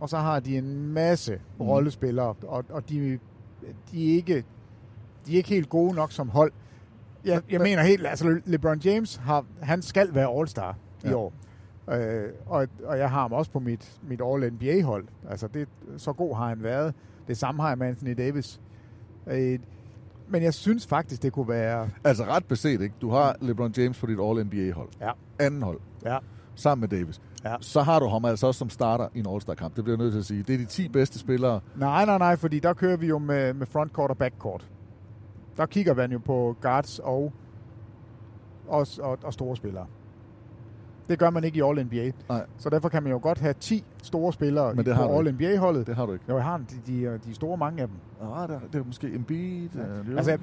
og 0.00 0.08
så 0.08 0.16
har 0.16 0.40
de 0.40 0.58
en 0.58 0.92
masse 0.92 1.32
mm. 1.32 1.64
rollespillere, 1.64 2.34
og, 2.42 2.64
og 2.68 2.88
de, 2.88 3.18
de, 3.92 4.10
er 4.10 4.16
ikke, 4.16 4.44
de 5.26 5.32
er 5.32 5.36
ikke 5.36 5.48
helt 5.48 5.68
gode 5.68 5.94
nok 5.94 6.12
som 6.12 6.28
hold. 6.28 6.52
Jeg, 7.24 7.42
jeg 7.50 7.60
mener 7.60 7.82
helt, 7.82 8.06
altså 8.06 8.40
LeBron 8.44 8.78
James, 8.78 9.16
har, 9.16 9.44
han 9.60 9.82
skal 9.82 10.14
være 10.14 10.26
All-Star 10.40 10.74
i 11.04 11.08
Ja. 11.08 11.14
år. 11.14 11.32
Øh, 11.90 12.28
og, 12.46 12.68
og 12.84 12.98
jeg 12.98 13.10
har 13.10 13.20
ham 13.20 13.32
også 13.32 13.50
på 13.50 13.58
mit, 13.58 13.98
mit 14.08 14.20
All-NBA-hold. 14.24 15.04
Altså, 15.30 15.48
det, 15.48 15.68
så 15.96 16.12
god 16.12 16.36
har 16.36 16.48
han 16.48 16.62
været. 16.62 16.94
Det 17.28 17.36
samme 17.36 17.62
har 17.62 17.68
jeg 17.68 17.78
med 17.78 17.86
Anthony 17.86 18.14
Davis. 18.18 18.60
Øh, 19.26 19.58
men 20.28 20.42
jeg 20.42 20.54
synes 20.54 20.86
faktisk, 20.86 21.22
det 21.22 21.32
kunne 21.32 21.48
være... 21.48 21.88
Altså 22.04 22.24
ret 22.24 22.44
beset, 22.44 22.80
ikke? 22.80 22.94
Du 23.00 23.10
har 23.10 23.36
LeBron 23.40 23.72
James 23.76 23.98
på 24.00 24.06
dit 24.06 24.18
All-NBA-hold. 24.20 24.88
Ja. 25.00 25.10
Anden 25.38 25.62
hold. 25.62 25.80
Ja. 26.04 26.18
Sammen 26.54 26.80
med 26.90 26.98
Davis. 26.98 27.20
Ja. 27.44 27.54
Så 27.60 27.82
har 27.82 27.98
du 28.00 28.06
ham 28.06 28.24
altså 28.24 28.46
også 28.46 28.58
som 28.58 28.70
starter 28.70 29.08
i 29.14 29.18
en 29.18 29.26
All-Star-kamp. 29.28 29.76
Det 29.76 29.84
bliver 29.84 29.96
jeg 29.96 30.02
nødt 30.04 30.12
til 30.12 30.18
at 30.18 30.24
sige. 30.24 30.42
Det 30.42 30.54
er 30.54 30.58
de 30.58 30.64
10 30.64 30.88
bedste 30.88 31.18
spillere. 31.18 31.60
Nej, 31.76 32.04
nej, 32.04 32.18
nej, 32.18 32.36
fordi 32.36 32.58
der 32.58 32.72
kører 32.72 32.96
vi 32.96 33.06
jo 33.06 33.18
med, 33.18 33.54
med 33.54 33.66
frontcourt 33.66 34.10
og 34.10 34.18
backcourt. 34.18 34.68
Der 35.58 35.66
kigger 35.66 35.94
man 35.94 36.12
jo 36.12 36.18
på 36.18 36.56
guards 36.60 36.98
og, 36.98 37.32
og, 38.68 38.86
og, 39.00 39.18
og 39.22 39.32
store 39.32 39.56
spillere. 39.56 39.86
Det 41.08 41.18
gør 41.18 41.30
man 41.30 41.44
ikke 41.44 41.58
i 41.58 41.62
All-NBA. 41.62 42.12
Nej. 42.28 42.46
Så 42.58 42.70
derfor 42.70 42.88
kan 42.88 43.02
man 43.02 43.12
jo 43.12 43.18
godt 43.22 43.38
have 43.38 43.54
10 43.60 43.84
store 44.02 44.32
spillere 44.32 44.74
Men 44.74 44.84
det 44.84 44.96
på 44.96 45.02
du 45.02 45.08
ikke. 45.08 45.18
All-NBA-holdet. 45.18 45.86
Det 45.86 45.96
har 45.96 46.06
du 46.06 46.12
ikke. 46.12 46.24
Jo, 46.28 46.36
jeg 46.36 46.44
har 46.44 46.56
de, 46.86 46.92
de, 46.92 47.20
de 47.24 47.34
store 47.34 47.56
mange 47.56 47.82
af 47.82 47.88
dem. 47.88 47.96
Ah, 48.28 48.48
der, 48.48 48.60
det 48.72 48.80
er 48.80 48.84
måske 48.84 49.14
Embiid. 49.14 49.68
Ja. 49.74 50.16
Altså, 50.16 50.30
jeg, 50.30 50.38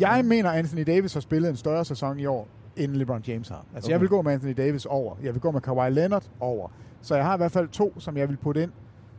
jeg 0.00 0.24
mener, 0.24 0.50
Anthony 0.50 0.82
Davis 0.86 1.14
har 1.14 1.20
spillet 1.20 1.50
en 1.50 1.56
større 1.56 1.84
sæson 1.84 2.18
i 2.18 2.26
år, 2.26 2.48
end 2.76 2.92
LeBron 2.92 3.22
James 3.28 3.48
har. 3.48 3.64
Altså, 3.74 3.88
okay. 3.88 3.92
jeg 3.92 4.00
vil 4.00 4.08
gå 4.08 4.22
med 4.22 4.32
Anthony 4.32 4.54
Davis 4.56 4.86
over. 4.86 5.16
Jeg 5.22 5.34
vil 5.34 5.40
gå 5.40 5.50
med 5.50 5.60
Kawhi 5.60 5.90
Leonard 5.90 6.30
over. 6.40 6.68
Så 7.02 7.14
jeg 7.14 7.24
har 7.24 7.34
i 7.34 7.36
hvert 7.36 7.52
fald 7.52 7.68
to, 7.68 8.00
som 8.00 8.16
jeg 8.16 8.28
vil 8.28 8.36
putte 8.36 8.62
ind 8.62 8.70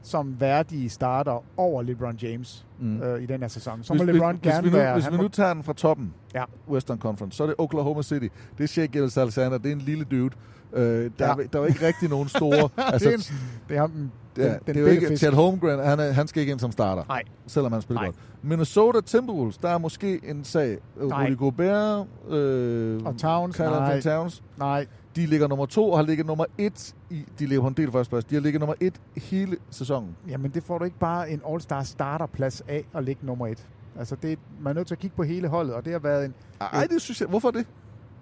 som 0.05 0.35
værdige 0.39 0.89
starter 0.89 1.43
over 1.57 1.81
LeBron 1.81 2.15
James 2.15 2.65
Mm. 2.79 3.01
øh, 3.01 3.23
i 3.23 3.25
den 3.25 3.41
her 3.41 3.47
sæson. 3.47 3.83
Så 3.83 3.93
hvis, 3.93 4.01
må 4.05 4.11
LeBron 4.11 4.35
hvis, 4.35 4.51
gerne 4.51 4.61
hvis 4.61 4.71
vi 4.73 4.77
nu, 4.77 4.83
være... 4.83 4.93
Hvis 4.93 5.11
vi 5.11 5.17
nu 5.17 5.27
tager 5.27 5.53
den 5.53 5.63
fra 5.63 5.73
toppen, 5.73 6.13
Ja. 6.35 6.43
Western 6.69 6.99
Conference, 6.99 7.37
så 7.37 7.43
er 7.43 7.47
det 7.47 7.55
Oklahoma 7.57 8.01
City. 8.01 8.27
Det 8.57 8.63
er 8.63 8.67
Shea 8.67 8.85
Gilles 8.85 9.17
Alexander. 9.17 9.57
Det 9.57 9.67
er 9.71 9.75
en 9.75 9.81
lille 9.81 10.03
dude. 10.03 10.29
Øh, 10.73 10.81
der, 10.83 11.09
Ja. 11.19 11.31
er, 11.31 11.35
der 11.53 11.61
er 11.61 11.65
ikke 11.65 11.87
rigtig 11.87 12.09
nogen 12.09 12.27
store... 12.27 12.69
altså, 12.77 13.09
det, 13.09 13.13
er 13.13 13.17
en, 13.17 13.23
det 13.69 13.75
er 13.77 13.81
ham, 13.81 13.91
den, 13.91 14.11
Ja, 14.37 14.43
den, 14.53 14.59
det 14.67 14.77
er 14.77 14.81
jo 14.81 14.87
ikke 14.87 15.07
fisk. 15.07 15.21
Chad 15.21 15.31
Holmgren, 15.33 15.79
han, 15.79 15.99
er, 15.99 16.11
han 16.11 16.27
skal 16.27 16.39
ikke 16.41 16.51
ind 16.51 16.59
som 16.59 16.71
starter, 16.71 17.03
Nej. 17.07 17.21
selvom 17.47 17.71
han 17.71 17.81
spiller 17.81 18.01
Nej. 18.01 18.07
godt. 18.07 18.15
Minnesota 18.41 19.01
Timberwolves, 19.01 19.57
der 19.57 19.69
er 19.69 19.77
måske 19.77 20.19
en 20.23 20.43
sag. 20.43 20.77
Nej. 21.01 21.25
Rudy 21.25 21.37
Gobert, 21.37 22.07
øh, 22.29 23.01
Og 23.05 23.17
Towns, 23.17 23.55
Carl 23.55 23.71
nej. 23.71 24.01
Towns, 24.01 24.43
Nej, 24.57 24.85
de 25.15 25.25
ligger 25.25 25.47
nummer 25.47 25.65
to 25.65 25.91
og 25.91 25.97
har 25.97 26.06
ligget 26.06 26.25
nummer 26.25 26.45
et. 26.58 26.95
I, 27.10 27.25
de 27.39 27.45
ligger 27.45 27.62
på 27.62 27.67
en 27.67 27.73
del 27.73 27.91
førsteplads. 27.91 28.25
De 28.25 28.36
har 28.36 28.41
ligget 28.41 28.60
nummer 28.60 28.75
et 28.80 29.01
hele 29.17 29.58
sæsonen. 29.69 30.15
jamen 30.28 30.51
det 30.51 30.63
får 30.63 30.78
du 30.78 30.86
ikke 30.86 30.99
bare 30.99 31.30
en 31.30 31.41
All-Star 31.45 31.84
starterplads 31.84 32.62
af 32.67 32.86
at 32.95 33.04
ligge 33.04 33.25
nummer 33.25 33.47
et. 33.47 33.67
Altså 33.99 34.15
det, 34.15 34.39
man 34.62 34.71
er 34.71 34.73
nødt 34.73 34.88
til 34.88 34.95
at 34.95 34.99
kigge 34.99 35.15
på 35.15 35.23
hele 35.23 35.47
holdet, 35.47 35.73
og 35.75 35.86
det 35.86 35.93
har 35.93 35.99
været 35.99 36.25
en... 36.25 36.34
Ej, 36.62 36.88
det 36.89 37.01
synes 37.01 37.21
jeg. 37.21 37.30
Hvorfor 37.30 37.51
det? 37.51 37.67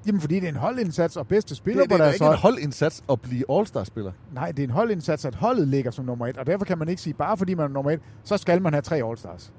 Jamen 0.08 0.22
fordi 0.22 0.36
det 0.36 0.44
er 0.44 0.50
en 0.50 0.56
holdindsats 0.56 1.18
og 1.18 1.28
bedste 1.28 1.50
Det, 1.50 1.58
spiller 1.58 1.82
det, 1.82 1.90
på 1.90 1.94
det 1.94 2.02
er 2.02 2.06
deres 2.06 2.16
ikke 2.16 2.26
hold. 2.26 2.36
en 2.36 2.42
holdindsats 2.42 3.04
at 3.10 3.22
blive 3.22 3.44
All-Star-spiller. 3.52 4.12
Nej, 4.34 4.52
det 4.52 4.60
er 4.60 4.64
en 4.64 4.70
holdindsats, 4.74 5.26
at 5.26 5.36
holdet 5.36 5.68
ligger 5.68 5.92
som 5.92 6.06
nummer 6.06 6.28
et, 6.28 6.38
og 6.38 6.48
derfor 6.48 6.66
kan 6.66 6.78
man 6.78 6.90
ikke 6.90 7.02
sige, 7.02 7.14
bare 7.14 7.38
fordi 7.38 7.54
man 7.54 7.64
er 7.66 7.70
nummer 7.70 7.92
et, 7.92 8.00
så 8.24 8.38
skal 8.38 8.62
man 8.62 8.74
have 8.74 8.82
tre 8.82 9.02
All-Stars. 9.02 9.52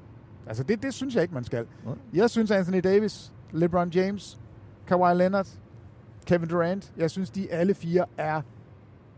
Altså 0.47 0.62
det, 0.62 0.83
det 0.83 0.94
synes 0.94 1.14
jeg 1.14 1.23
ikke, 1.23 1.35
man 1.35 1.44
skal. 1.44 1.66
Nej. 1.85 1.94
Jeg 2.14 2.31
synes 2.31 2.51
Anthony 2.51 2.81
Davis, 2.85 3.33
LeBron 3.53 3.88
James, 3.90 4.38
Kawhi 4.87 5.14
Leonard, 5.14 5.47
Kevin 6.26 6.48
Durant, 6.48 6.92
jeg 6.96 7.10
synes 7.10 7.30
de 7.30 7.52
alle 7.52 7.74
fire 7.74 8.04
er 8.18 8.40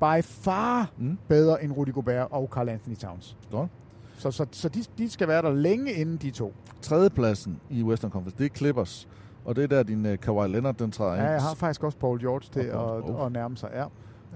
by 0.01 0.23
far 0.25 0.91
Mm. 0.99 1.19
bedre 1.29 1.65
end 1.65 1.73
Rudy 1.73 1.93
Gobert 1.93 2.29
og 2.31 2.49
Carl 2.53 2.69
Anthony 2.69 2.97
Towns. 2.97 3.37
Godt. 3.51 3.71
Så, 4.19 4.31
så, 4.31 4.47
så 4.53 4.69
de, 4.69 4.83
de 4.99 5.11
skal 5.11 5.29
være 5.29 5.43
der 5.43 5.53
længe 5.55 5.93
inden 5.93 6.17
de 6.17 6.31
to. 6.31 6.55
Tredjepladsen 6.83 7.61
i 7.71 7.83
Western 7.83 8.11
Conference, 8.11 8.39
det 8.39 8.53
er 8.53 8.57
Clippers. 8.57 9.09
Og 9.45 9.57
det 9.57 9.65
er 9.65 9.69
der, 9.69 9.83
din 9.83 10.07
uh, 10.07 10.17
Kawhi 10.23 10.49
Leonard, 10.49 10.75
den 10.75 10.91
træder 10.93 11.15
ind. 11.15 11.23
Ja, 11.23 11.31
jeg 11.31 11.43
har 11.43 11.55
faktisk 11.55 11.85
også 11.85 11.99
Paul 11.99 12.21
George 12.21 12.49
til 12.53 12.73
Og 12.73 12.99
at, 12.99 13.05
oh. 13.05 13.27
at 13.27 13.33
nærme 13.33 13.57
sig. 13.57 13.71
Ja. 13.75 13.85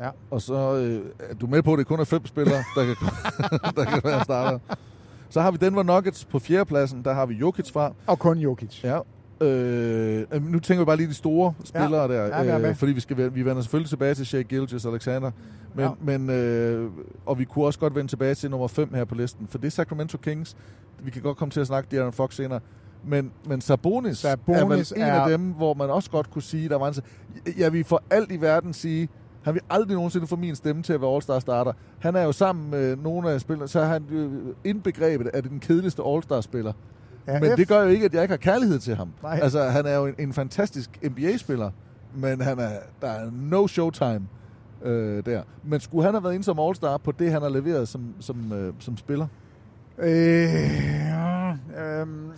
Ja. 0.05 0.11
Og 0.31 0.43
så 0.43 0.75
øh, 0.77 1.31
er 1.31 1.35
du 1.35 1.47
med 1.47 1.63
på, 1.63 1.73
at 1.73 1.79
det 1.79 1.87
kun 1.87 2.01
er 2.01 2.05
fem 2.05 2.27
spillere, 2.27 2.63
der 2.77 2.85
kan, 2.85 2.97
der 3.77 3.85
kan 3.85 4.01
være 4.05 4.25
starter. 4.25 4.59
Så 5.29 5.41
har 5.41 5.51
vi 5.51 5.57
Denver 5.57 5.83
Nuggets 5.83 6.25
på 6.25 6.39
fjerdepladsen. 6.39 7.05
Der 7.05 7.13
har 7.13 7.27
vi 7.27 7.35
Jokic 7.35 7.71
fra. 7.73 7.93
Og 8.07 8.19
kun 8.19 8.39
Jokic. 8.39 8.85
Ja. 8.85 8.99
Øh, 9.43 10.25
nu 10.53 10.59
tænker 10.59 10.81
vi 10.81 10.87
bare 10.87 10.97
lige 10.97 11.09
de 11.09 11.15
store 11.15 11.53
spillere 11.65 12.09
der, 12.09 12.15
Ja, 12.27 12.37
jeg 12.37 12.47
er 12.49 12.59
med. 12.59 12.69
øh, 12.69 12.75
fordi 12.77 12.93
vi 12.93 13.01
skal 13.01 13.35
vi 13.35 13.45
vender 13.45 13.63
selvfølgelig 13.63 13.89
tilbage 13.89 14.15
til 14.15 14.27
Shea 14.27 14.43
Gilgis 14.43 14.87
Alexander, 14.87 15.31
men, 15.75 15.85
Ja. 15.85 15.91
men 16.03 16.31
øh, 16.31 16.91
og 17.27 17.39
vi 17.39 17.45
kunne 17.45 17.65
også 17.65 17.79
godt 17.79 17.95
vende 17.95 18.11
tilbage 18.11 18.35
til 18.35 18.51
nummer 18.51 18.69
5 18.69 18.95
her 18.95 19.05
på 19.05 19.15
listen, 19.15 19.47
for 19.51 19.59
det 19.59 19.67
er 19.67 19.71
Sacramento 19.71 20.19
Kings. 20.19 20.57
Vi 21.03 21.11
kan 21.11 21.23
godt 21.23 21.37
komme 21.37 21.51
til 21.51 21.61
at 21.61 21.67
snakke 21.67 21.89
De'Aaron 22.07 22.11
Fox 22.11 22.35
senere, 22.35 22.61
men, 23.05 23.31
men 23.49 23.61
Sabonis, 23.61 24.19
Sabonis 24.19 24.93
er 24.93 24.97
vel 24.97 25.03
en 25.03 25.03
er- 25.11 25.21
af 25.21 25.31
dem, 25.31 25.41
hvor 25.51 25.75
man 25.75 25.91
også 25.91 26.11
godt 26.11 26.31
kunne 26.31 26.43
sige, 26.43 26.69
der 26.69 26.77
var 26.79 26.89
en, 26.89 26.95
jeg 27.59 27.73
vil 27.73 27.85
for 27.85 28.03
alt 28.11 28.33
i 28.33 28.41
verden 28.41 28.73
sige, 28.73 29.09
han 29.43 29.55
vil 29.55 29.63
aldrig 29.71 29.95
nogensinde 29.95 30.27
få 30.27 30.37
min 30.37 30.55
stemme 30.57 30.83
til 30.83 30.93
at 30.93 31.01
være 31.01 31.11
All-Star 31.17 31.39
starter. 31.41 31.73
Han 31.99 32.17
er 32.17 32.23
jo 32.23 32.33
sammen 32.33 32.71
med 32.71 32.97
nogle 32.97 33.31
af 33.31 33.41
spillerne, 33.41 33.69
så 33.69 33.81
er 33.81 33.85
han 33.87 34.03
indbegrebet 34.65 35.27
af 35.27 35.43
den 35.43 35.61
kedeligste 35.61 36.03
All-Star-spiller. 36.07 36.73
Ja, 37.35 37.41
Men 37.41 37.53
F. 37.53 37.57
det 37.57 37.69
gør 37.69 37.83
jo 37.83 37.89
ikke, 37.89 38.05
at 38.05 38.15
jeg 38.15 38.23
ikke 38.23 38.33
har 38.33 38.37
kærlighed 38.37 38.79
til 38.79 38.97
ham. 38.97 39.09
Nej. 39.23 39.39
Altså, 39.43 39.63
han 39.63 39.87
er 39.87 39.97
jo 39.97 40.07
en, 40.07 40.15
en 40.19 40.33
fantastisk 40.33 40.91
NBA-spiller, 41.11 41.71
men 42.15 42.41
han 42.41 42.59
er, 42.59 42.71
der 43.03 43.09
er 43.09 43.31
no 43.33 43.67
showtime 43.67 44.21
øh, 44.83 45.27
der. 45.27 45.43
Men 45.65 45.81
skulle 45.81 46.05
han 46.05 46.15
have 46.15 46.25
været 46.25 46.35
inde 46.35 46.45
som 46.45 46.59
All-Star 46.59 46.97
på 46.97 47.13
det, 47.13 47.33
han 47.33 47.43
har 47.43 47.49
leveret 47.49 47.89
som, 47.89 48.15
som, 48.21 48.53
øh, 48.53 48.73
som 48.79 48.97
spiller? 48.97 49.27
Øh, 49.99 50.09
øhm, 50.09 50.19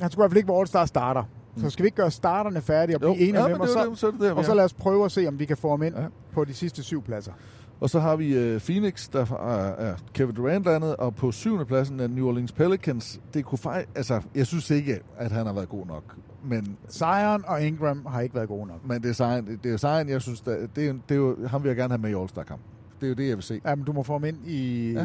han 0.00 0.10
skulle 0.10 0.10
i 0.12 0.16
hvert 0.16 0.30
fald 0.30 0.36
ikke 0.36 0.48
være 0.48 0.60
All-Star 0.60 0.86
starter. 0.86 1.22
Så 1.56 1.70
skal 1.70 1.82
vi 1.82 1.86
ikke 1.86 1.96
gøre 1.96 2.10
starterne 2.10 2.60
færdige 2.60 2.96
og 2.96 3.00
blive 3.00 3.14
enige 3.14 3.32
Mm. 3.32 3.36
ja, 3.36 3.42
men 3.42 3.52
dem, 3.52 3.60
og 3.60 3.68
så, 3.68 3.84
jo 3.84 3.90
det, 3.90 3.98
så 3.98 4.10
det 4.10 4.20
der, 4.20 4.32
og 4.32 4.44
så 4.44 4.54
lad 4.54 4.64
os 4.64 4.74
prøve 4.74 5.04
at 5.04 5.12
se, 5.12 5.26
om 5.28 5.38
vi 5.38 5.44
kan 5.44 5.56
få 5.56 5.70
ham 5.70 5.82
ind 5.82 5.96
ja. 5.96 6.02
på 6.32 6.44
de 6.44 6.54
sidste 6.54 6.82
syv 6.82 7.02
pladser. 7.02 7.32
Og 7.82 7.90
så 7.90 8.00
har 8.00 8.16
vi 8.16 8.34
øh, 8.34 8.60
Phoenix, 8.60 9.08
der 9.10 9.20
er, 9.20 9.88
er 9.88 9.94
Kevin 10.14 10.34
Durant 10.34 10.64
landet, 10.64 10.96
og 10.96 11.14
på 11.14 11.32
syvende 11.32 11.64
pladsen 11.64 12.00
er 12.00 12.06
New 12.06 12.28
Orleans 12.28 12.52
Pelicans. 12.52 13.20
Det 13.34 13.44
kunne 13.44 13.58
fejl, 13.58 13.86
altså, 13.94 14.20
jeg 14.34 14.46
synes 14.46 14.70
ikke, 14.70 15.00
at 15.16 15.32
han 15.32 15.46
har 15.46 15.52
været 15.52 15.68
god 15.68 15.86
nok. 15.86 16.16
Men, 16.44 16.76
Zion 16.90 17.44
og 17.46 17.62
Ingram 17.62 18.06
har 18.06 18.20
ikke 18.20 18.34
været 18.34 18.48
gode 18.48 18.66
nok. 18.66 18.86
men 18.86 19.02
det 19.02 19.08
er 19.08 19.12
Zion, 19.12 19.58
det 19.64 19.72
er 19.72 19.76
Zion 19.76 20.08
jeg 20.08 20.22
synes, 20.22 20.40
der, 20.40 20.66
det, 20.76 20.88
er, 20.88 20.92
det 20.92 21.14
er 21.14 21.18
jo, 21.18 21.46
ham 21.46 21.62
vil 21.62 21.68
jeg 21.68 21.76
gerne 21.76 21.92
have 21.92 22.00
med 22.00 22.10
i 22.10 22.14
All-Star-kamp. 22.14 22.60
Det 23.00 23.06
er 23.06 23.08
jo 23.08 23.14
det, 23.14 23.28
jeg 23.28 23.36
vil 23.36 23.42
se. 23.42 23.60
Jamen, 23.66 23.84
du 23.84 23.92
må 23.92 24.02
få 24.02 24.12
ham 24.12 24.24
ind 24.24 24.46
i 24.46 24.92
Ja. 24.92 25.04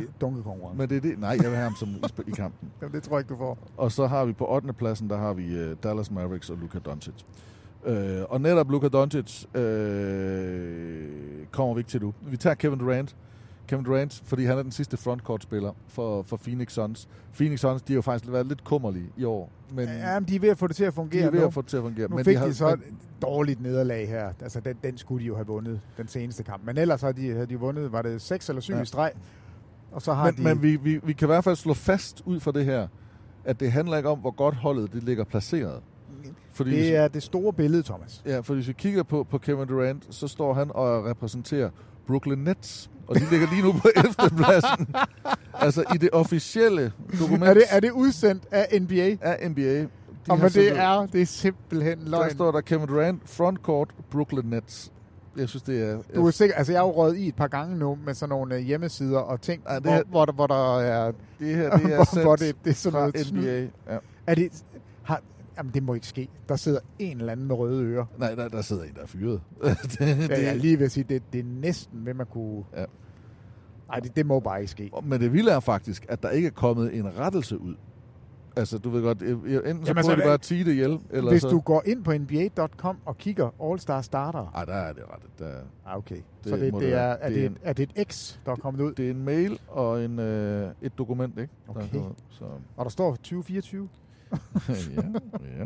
Men 0.77 0.89
det 0.89 0.97
er 0.97 1.01
det. 1.01 1.19
Nej, 1.19 1.29
jeg 1.29 1.45
vil 1.45 1.55
have 1.55 1.63
ham 1.63 1.75
som 1.75 1.89
i, 2.27 2.31
kampen. 2.31 2.69
Jamen, 2.81 2.93
det 2.93 3.03
tror 3.03 3.17
jeg 3.17 3.19
ikke, 3.19 3.33
du 3.33 3.37
får. 3.37 3.57
Og 3.77 3.91
så 3.91 4.07
har 4.07 4.25
vi 4.25 4.33
på 4.33 4.45
8. 4.49 4.73
pladsen, 4.73 5.09
der 5.09 5.17
har 5.17 5.33
vi 5.33 5.71
uh, 5.71 5.77
Dallas 5.83 6.11
Mavericks 6.11 6.49
og 6.49 6.57
Luka 6.57 6.79
Doncic. 6.79 7.13
Uh, 7.87 8.23
og 8.29 8.41
netop 8.41 8.71
Luka 8.71 8.87
Doncic 8.87 9.45
uh, 9.45 9.61
kommer 11.51 11.73
vi 11.73 11.79
ikke 11.79 11.89
til 11.89 12.01
nu. 12.01 12.13
Vi 12.21 12.37
tager 12.37 12.53
Kevin 12.53 12.79
Durant. 12.79 13.15
Kevin 13.67 13.85
Durant, 13.85 14.21
fordi 14.25 14.45
han 14.45 14.57
er 14.57 14.63
den 14.63 14.71
sidste 14.71 14.97
frontcourt-spiller 14.97 15.71
for, 15.87 16.21
for 16.21 16.37
Phoenix 16.37 16.71
Suns. 16.73 17.07
Phoenix 17.33 17.59
Suns, 17.59 17.81
de 17.81 17.93
har 17.93 17.95
jo 17.95 18.01
faktisk 18.01 18.31
været 18.31 18.45
lidt 18.47 18.63
kummerlige 18.63 19.09
i 19.17 19.23
år. 19.23 19.51
Men 19.71 19.87
Ja, 19.87 20.19
men 20.19 20.29
de 20.29 20.35
er 20.35 20.39
ved 20.39 20.49
at 20.49 20.57
få 20.57 20.67
det 20.67 20.75
til 20.75 20.83
at 20.83 20.91
de 20.91 20.95
fungere 20.95 21.23
er 21.23 21.31
ved 21.31 21.39
nu. 21.39 21.45
at 21.45 21.53
få 21.53 21.61
det 21.61 21.69
til 21.69 21.77
at 21.77 21.83
fungere. 21.83 22.09
Nu 22.09 22.15
men 22.15 22.25
fik 22.25 22.35
de, 22.35 22.41
de, 22.41 22.45
har, 22.45 22.53
så 22.53 22.67
et 22.73 22.79
dårligt 23.21 23.61
nederlag 23.61 24.07
her. 24.07 24.33
Altså, 24.41 24.59
den, 24.59 24.77
den 24.83 24.97
skulle 24.97 25.21
de 25.23 25.27
jo 25.27 25.35
have 25.35 25.47
vundet, 25.47 25.81
den 25.97 26.07
seneste 26.07 26.43
kamp. 26.43 26.65
Men 26.65 26.77
ellers 26.77 27.01
har 27.01 27.11
de, 27.11 27.31
havde 27.31 27.45
de 27.45 27.59
vundet, 27.59 27.91
var 27.91 28.01
det 28.01 28.21
6 28.21 28.49
eller 28.49 28.61
7 28.61 28.71
Ja. 28.73 28.77
ja. 28.77 28.83
i 28.83 28.85
streg. 28.85 29.11
Og 29.91 30.01
så 30.01 30.13
har 30.13 30.25
men, 30.25 30.35
de... 30.35 30.41
men 30.41 30.61
vi, 30.61 30.75
vi, 30.75 30.99
vi 31.03 31.13
kan 31.13 31.25
i 31.25 31.31
hvert 31.31 31.43
fald 31.43 31.55
slå 31.55 31.73
fast 31.73 32.21
ud 32.25 32.39
fra 32.39 32.51
det 32.51 32.65
her, 32.65 32.87
at 33.45 33.59
det 33.59 33.71
handler 33.71 33.97
ikke 33.97 34.09
om, 34.09 34.19
hvor 34.19 34.31
godt 34.31 34.55
holdet 34.55 34.93
det 34.93 35.03
ligger 35.03 35.23
placeret. 35.23 35.81
Fordi 36.57 36.69
hvis- 36.69 36.85
det 36.85 36.95
er 36.95 37.07
det 37.07 37.23
store 37.23 37.53
billede, 37.53 37.83
Thomas. 37.83 38.21
Ja, 38.25 38.39
for 38.39 38.53
hvis 38.53 38.67
vi 38.67 38.73
kigger 38.73 39.03
på, 39.03 39.23
på 39.31 39.37
Kevin 39.37 39.67
Durant, 39.67 40.03
så 40.09 40.27
står 40.27 40.53
han 40.53 40.71
og 40.73 41.05
repræsenterer 41.05 41.69
Brooklyn 42.07 42.37
Nets, 42.37 42.89
og 43.07 43.15
de 43.15 43.25
ligger 43.31 43.47
lige 43.49 43.61
nu 43.61 43.71
på 43.71 43.87
11. 43.95 44.13
pladsen. 44.37 44.95
altså 45.53 45.83
i 45.95 45.97
det 45.97 46.09
officielle 46.11 46.91
dokument 47.19 47.43
Er 47.43 47.53
det, 47.53 47.63
er 47.69 47.79
det 47.79 47.91
udsendt 47.91 48.43
af 48.51 48.81
NBA? 48.81 49.17
af 49.21 49.49
NBA. 49.49 49.79
De 49.81 49.87
Og 50.29 50.39
sat 50.39 50.53
det 50.53 50.77
er, 50.79 51.05
det 51.05 51.21
er 51.21 51.25
simpelthen 51.25 51.99
Der 51.99 52.09
løgn. 52.09 52.31
står 52.31 52.51
der 52.51 52.61
Kevin 52.61 52.87
Durant, 52.87 53.21
frontcourt, 53.29 53.89
Brooklyn 54.11 54.45
Nets. 54.45 54.91
Jeg 55.37 55.49
synes, 55.49 55.63
det 55.63 55.83
er... 55.89 55.97
Du 56.15 56.27
er 56.27 56.31
sikker, 56.31 56.55
altså 56.55 56.73
jeg 56.73 56.81
har 56.81 56.85
jo 56.87 56.91
røget 56.93 57.17
i 57.17 57.27
et 57.27 57.35
par 57.35 57.47
gange 57.47 57.77
nu 57.77 57.97
med 58.05 58.13
sådan 58.13 58.29
nogle 58.29 58.55
øh, 58.55 58.61
hjemmesider 58.61 59.19
og 59.19 59.41
ting, 59.41 59.61
Ja, 59.69 59.75
det 59.75 59.83
hvor, 59.83 59.91
her- 59.91 60.03
hvor, 60.09 60.25
der, 60.25 60.33
hvor 60.33 60.47
der 60.47 60.79
er... 60.79 61.11
det 61.39 61.55
her 61.55 61.77
det 61.77 61.85
er 61.93 61.95
hvor, 62.13 62.21
hvor 62.21 62.35
det, 62.35 62.55
det 62.63 62.69
er 62.69 62.73
sådan 62.73 62.91
fra 62.93 62.99
noget. 62.99 63.33
NBA. 63.33 63.93
Ja. 63.93 63.97
Er 64.27 64.35
det, 64.35 64.51
har, 65.03 65.21
jamen 65.57 65.73
det 65.73 65.83
må 65.83 65.93
ikke 65.93 66.07
ske. 66.07 66.27
Der 66.49 66.55
sidder 66.55 66.79
en 66.99 67.17
eller 67.19 67.31
anden 67.31 67.47
med 67.47 67.55
røde 67.55 67.83
ører. 67.85 68.05
Nej, 68.17 68.35
der, 68.35 68.47
der 68.49 68.61
sidder 68.61 68.83
en, 68.83 68.93
der 68.95 69.01
er 69.01 69.05
fyret. 69.07 69.41
det, 69.63 69.77
det, 69.99 70.29
Ja, 70.29 70.41
jeg 70.41 70.49
er 70.49 70.53
lige 70.53 70.79
ved 70.79 70.85
at 70.85 70.91
sige, 70.91 71.03
det, 71.09 71.23
det 71.33 71.39
er 71.39 71.43
næsten, 71.61 71.99
hvem 71.99 72.15
man 72.15 72.25
kunne... 72.25 72.63
Ja. 72.77 72.85
Nej, 73.87 73.99
det, 73.99 74.15
det 74.15 74.25
må 74.25 74.39
bare 74.39 74.59
ikke 74.59 74.71
ske. 74.71 74.91
Men 75.03 75.21
det 75.21 75.33
vilde 75.33 75.51
er 75.51 75.59
faktisk, 75.59 76.05
at 76.09 76.23
der 76.23 76.29
ikke 76.29 76.47
er 76.47 76.51
kommet 76.51 76.95
en 76.95 77.17
rettelse 77.19 77.57
ud. 77.61 77.75
Altså, 78.55 78.77
du 78.77 78.89
ved 78.89 79.01
godt, 79.03 79.21
jeg- 79.21 79.27
jeg- 79.29 79.35
enten 79.37 79.45
så 79.63 79.69
Jamen, 79.69 79.83
prøver 79.83 79.97
altså, 79.97 80.15
de 80.15 80.21
bare 80.21 80.33
at 80.33 80.41
tige 80.41 80.63
det 80.65 80.71
ihjel, 80.71 80.99
eller 81.09 81.31
Hvis 81.31 81.41
så... 81.41 81.49
du 81.49 81.59
går 81.59 81.83
ind 81.85 82.03
på 82.03 82.13
NBA.com 82.13 82.97
og 83.05 83.17
kigger 83.17 83.49
All-Star 83.61 84.01
Starter, 84.01 84.51
Ej, 84.55 84.65
der 84.65 84.73
er 84.73 84.93
det 84.93 85.03
ret. 85.13 85.39
Der, 85.39 85.53
ah, 85.85 85.97
okay. 85.97 86.15
Det 86.15 86.23
så 86.43 86.55
det, 86.55 86.73
det, 86.73 86.81
det 86.81 86.93
er, 86.93 86.97
er, 86.99 87.29
Det 87.29 87.45
er 87.45 87.49
det, 87.49 87.57
er 87.63 87.73
det 87.73 87.89
et 87.95 88.07
X, 88.11 88.37
der 88.45 88.51
er 88.51 88.55
kommet 88.55 88.81
ud? 88.81 88.93
det 88.93 89.05
er 89.07 89.11
en 89.11 89.25
mail 89.25 89.59
og 89.67 90.05
en, 90.05 90.19
øh, 90.19 90.71
et 90.81 90.97
dokument, 90.97 91.37
ikke? 91.39 91.53
Der 91.67 91.73
er 91.73 91.77
Okay. 91.77 91.89
kommet. 91.99 92.15
så, 92.29 92.45
Og 92.77 92.85
der 92.85 92.89
står 92.89 93.15
2024? 93.15 93.89
ja, 94.95 95.01
ja, 95.57 95.65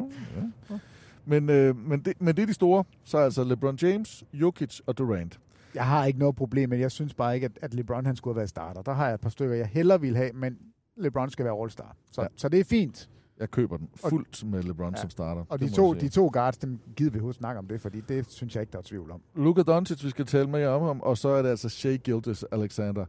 ja. 0.69 0.77
Men, 1.25 1.49
øh, 1.49 1.75
men, 1.77 1.99
det, 1.99 2.13
men 2.21 2.35
det 2.35 2.41
er 2.41 2.45
de 2.47 2.53
store. 2.53 2.83
Så 3.03 3.17
er 3.17 3.23
altså 3.23 3.43
LeBron 3.43 3.75
James, 3.81 4.23
Jokic 4.33 4.79
og 4.85 4.97
Durant. 4.97 5.39
Jeg 5.75 5.85
har 5.87 6.05
ikke 6.05 6.19
noget 6.19 6.35
problem, 6.35 6.69
men 6.69 6.79
jeg 6.79 6.91
synes 6.91 7.13
bare 7.13 7.35
ikke, 7.35 7.45
at, 7.45 7.51
at 7.61 7.73
LeBron 7.73 8.05
han 8.05 8.15
skulle 8.15 8.33
have 8.33 8.37
været 8.39 8.49
starter. 8.49 8.81
Der 8.81 8.93
har 8.93 9.05
jeg 9.05 9.13
et 9.13 9.21
par 9.21 9.29
stykker, 9.29 9.55
jeg 9.55 9.65
hellere 9.67 10.01
ville 10.01 10.17
have, 10.17 10.31
men 10.33 10.57
LeBron 10.97 11.29
skal 11.29 11.45
være 11.45 11.53
All-Star. 11.63 11.95
Så, 12.11 12.21
Ja. 12.21 12.27
så 12.35 12.49
det 12.49 12.59
er 12.59 12.63
fint. 12.63 13.09
Jeg 13.39 13.51
køber 13.51 13.77
den 13.77 13.89
Og- 14.03 14.09
fuldt 14.09 14.43
med 14.45 14.63
LeBron 14.63 14.93
Ja. 14.95 15.01
som 15.01 15.09
starter. 15.09 15.43
Og 15.49 15.59
de 15.59 15.69
to, 15.69 15.93
de 15.93 16.09
to 16.09 16.29
guards, 16.33 16.57
dem 16.57 16.79
gider 16.95 17.11
vi 17.11 17.19
huske 17.19 17.37
snakke 17.37 17.59
om 17.59 17.67
det, 17.67 17.81
fordi 17.81 18.01
det 18.01 18.31
synes 18.31 18.55
jeg 18.55 18.61
ikke, 18.61 18.71
der 18.71 18.77
er 18.77 18.81
tvivl 18.83 19.11
om. 19.11 19.21
Luka 19.35 19.61
Doncic, 19.61 20.03
vi 20.03 20.09
skal 20.09 20.25
tale 20.25 20.47
mere 20.49 20.67
om 20.67 20.81
ham, 20.81 20.99
og 21.01 21.17
så 21.17 21.29
er 21.29 21.41
det 21.41 21.49
altså 21.49 21.69
Shea 21.69 21.95
Gildas 21.95 22.43
Alexander. 22.51 23.05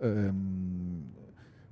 Øhm, 0.00 1.02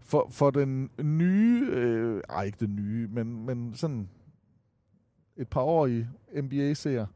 for, 0.06 0.28
for 0.30 0.50
den 0.50 0.90
nye, 1.02 1.66
øh, 1.70 2.22
ej 2.28 2.42
ikke 2.42 2.58
den 2.60 2.76
nye, 2.76 3.08
men, 3.08 3.46
men 3.46 3.74
sådan 3.74 4.08
et 5.36 5.48
par 5.48 5.60
år 5.60 5.86
i 5.86 6.04
NBA-seer, 6.42 7.06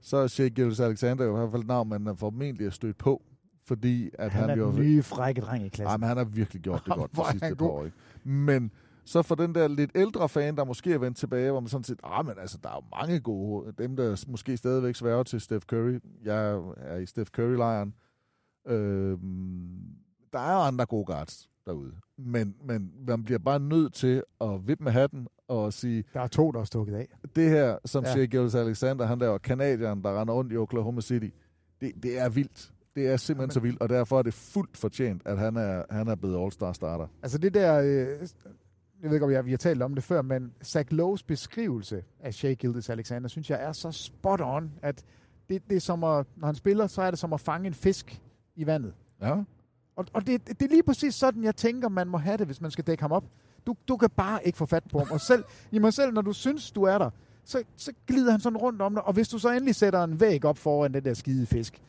så 0.00 0.16
er 0.16 0.26
Shea 0.26 0.48
Gildas 0.48 0.80
Alexander 0.80 1.24
jo 1.24 1.36
i 1.36 1.38
hvert 1.38 1.50
fald 1.50 1.64
navn, 1.64 1.88
man 1.88 2.06
er 2.06 2.14
formentlig 2.14 2.66
er 2.66 2.70
stødt 2.70 2.98
på, 2.98 3.22
fordi 3.64 4.10
at 4.18 4.30
Han, 4.32 4.40
han, 4.40 4.50
er 4.50 4.56
jo... 4.56 4.70
den 4.70 4.80
nye 4.80 5.02
frække 5.02 5.40
dreng 5.40 5.62
i 5.62 5.66
Ej, 5.66 5.70
klassen. 5.70 6.00
men 6.00 6.08
han 6.08 6.16
har 6.16 6.24
virkelig 6.24 6.62
gjort 6.62 6.82
det 6.86 6.94
godt 6.94 7.12
de 7.16 7.30
sidste 7.30 7.56
par 7.56 7.66
år. 7.66 7.84
Ikke? 7.84 7.96
Men 8.24 8.70
så 9.04 9.22
for 9.22 9.34
den 9.34 9.54
der 9.54 9.68
lidt 9.68 9.90
ældre 9.94 10.28
fan, 10.28 10.56
der 10.56 10.64
måske 10.64 10.92
er 10.92 10.98
vendt 10.98 11.16
tilbage, 11.16 11.50
hvor 11.50 11.60
man 11.60 11.68
sådan 11.68 11.84
set, 11.84 12.00
ah, 12.04 12.26
men 12.26 12.34
altså, 12.38 12.58
der 12.62 12.68
er 12.68 12.74
jo 12.74 12.82
mange 13.00 13.20
gode. 13.20 13.72
Dem, 13.78 13.96
der 13.96 14.24
måske 14.28 14.56
stadigvæk 14.56 14.94
sværger 14.94 15.22
til 15.22 15.40
Steph 15.40 15.66
Curry. 15.66 15.98
Jeg 16.24 16.62
er 16.76 16.96
i 16.96 17.06
Steph 17.06 17.30
Curry-lejren. 17.30 17.94
Øhm, 18.66 19.96
der 20.32 20.38
er 20.38 20.52
jo 20.52 20.60
andre 20.60 20.86
gode 20.86 21.04
guards 21.04 21.50
derude. 21.66 21.92
Men, 22.18 22.54
men 22.64 22.92
man 23.06 23.24
bliver 23.24 23.38
bare 23.38 23.60
nødt 23.60 23.94
til 23.94 24.22
at 24.40 24.66
vippe 24.68 24.84
med 24.84 24.92
hatten 24.92 25.28
og 25.48 25.72
sige, 25.72 26.04
Der 26.14 26.20
er 26.20 26.26
to, 26.26 26.50
der 26.52 26.60
er 26.60 26.64
stukket 26.64 26.94
af. 26.94 27.08
det 27.36 27.50
her, 27.50 27.78
som 27.84 28.04
ja. 28.04 28.12
Siger 28.12 28.26
Gilles 28.26 28.54
Alexander, 28.54 29.06
han 29.06 29.20
der 29.20 29.28
var 29.28 29.38
kanadieren, 29.38 30.02
der 30.02 30.20
render 30.20 30.34
rundt 30.34 30.52
i 30.52 30.56
Oklahoma 30.56 31.00
City, 31.00 31.28
det, 31.80 31.92
det 32.02 32.18
er 32.18 32.28
vildt. 32.28 32.72
Det 32.96 33.06
er 33.08 33.16
simpelthen 33.16 33.50
så 33.50 33.60
vildt, 33.60 33.80
og 33.82 33.88
derfor 33.88 34.18
er 34.18 34.22
det 34.22 34.34
fuldt 34.34 34.76
fortjent, 34.76 35.22
at 35.24 35.38
han 35.38 35.56
er, 35.56 35.82
han 35.90 36.08
er 36.08 36.14
blevet 36.14 36.46
All-Star 36.46 36.72
starter. 36.72 37.06
Altså 37.22 37.38
det 37.38 37.54
der, 37.54 37.80
øh, 37.80 37.88
jeg 39.02 39.10
ved 39.10 39.12
ikke, 39.14 39.24
om 39.24 39.30
jeg, 39.32 39.44
vi 39.44 39.50
har 39.50 39.56
talt 39.58 39.82
om 39.82 39.94
det 39.94 40.04
før, 40.04 40.22
men 40.22 40.52
Zach 40.64 40.92
Lowe's 40.92 41.24
beskrivelse 41.26 42.04
af 42.20 42.34
Shea 42.34 42.52
Gildas 42.52 42.90
Alexander, 42.90 43.28
synes 43.28 43.50
jeg 43.50 43.62
er 43.62 43.72
så 43.72 43.90
spot 43.90 44.40
on, 44.40 44.72
at 44.82 45.04
det, 45.48 45.62
det 45.70 45.76
er 45.76 45.80
som 45.80 46.04
at, 46.04 46.26
når 46.36 46.46
han 46.46 46.54
spiller, 46.54 46.86
så 46.86 47.02
er 47.02 47.10
det 47.10 47.18
som 47.18 47.32
at 47.32 47.40
fange 47.40 47.66
en 47.66 47.74
fisk 47.74 48.22
i 48.56 48.66
vandet. 48.66 48.94
Ja. 49.22 49.42
Og, 49.96 50.06
og 50.12 50.26
det, 50.26 50.48
det 50.48 50.62
er 50.62 50.68
lige 50.68 50.82
præcis 50.82 51.14
sådan, 51.14 51.44
jeg 51.44 51.56
tænker, 51.56 51.88
man 51.88 52.08
må 52.08 52.18
have 52.18 52.36
det, 52.36 52.46
hvis 52.46 52.60
man 52.60 52.70
skal 52.70 52.86
dække 52.86 53.02
ham 53.02 53.12
op. 53.12 53.24
Du, 53.66 53.74
du 53.88 53.96
kan 53.96 54.10
bare 54.10 54.46
ikke 54.46 54.58
få 54.58 54.66
fat 54.66 54.84
på 54.92 54.98
ham. 54.98 55.08
Og 55.10 55.20
selv, 55.20 55.44
i 55.70 55.78
mig 55.78 55.92
selv, 55.92 56.12
når 56.12 56.22
du 56.22 56.32
synes, 56.32 56.70
du 56.70 56.82
er 56.82 56.98
der, 56.98 57.10
så, 57.44 57.62
så 57.76 57.92
glider 58.06 58.30
han 58.30 58.40
sådan 58.40 58.56
rundt 58.56 58.82
om 58.82 58.94
dig. 58.94 59.04
Og 59.04 59.12
hvis 59.12 59.28
du 59.28 59.38
så 59.38 59.50
endelig 59.50 59.74
sætter 59.74 60.04
en 60.04 60.20
væg 60.20 60.44
op 60.44 60.58
foran 60.58 60.94
den 60.94 61.04
der 61.04 61.14
skide 61.14 61.46
fisk, 61.46 61.82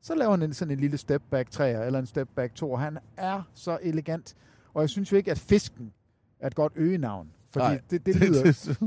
så 0.00 0.14
laver 0.14 0.30
han 0.30 0.42
en, 0.42 0.54
sådan 0.54 0.72
en 0.72 0.80
lille 0.80 0.98
step 0.98 1.22
back 1.30 1.50
træer, 1.50 1.82
eller 1.82 1.98
en 1.98 2.06
step 2.06 2.28
back 2.34 2.54
to. 2.54 2.76
Han 2.76 2.98
er 3.16 3.42
så 3.54 3.78
elegant. 3.82 4.36
Og 4.74 4.80
jeg 4.80 4.90
synes 4.90 5.12
jo 5.12 5.16
ikke, 5.16 5.30
at 5.30 5.38
fisken 5.38 5.92
er 6.40 6.46
et 6.46 6.54
godt 6.54 6.72
øgenavn. 6.76 7.28
Fordi 7.50 7.66
Nej. 7.66 7.80
det, 7.90 8.06
det, 8.06 8.16
lyder, 8.16 8.42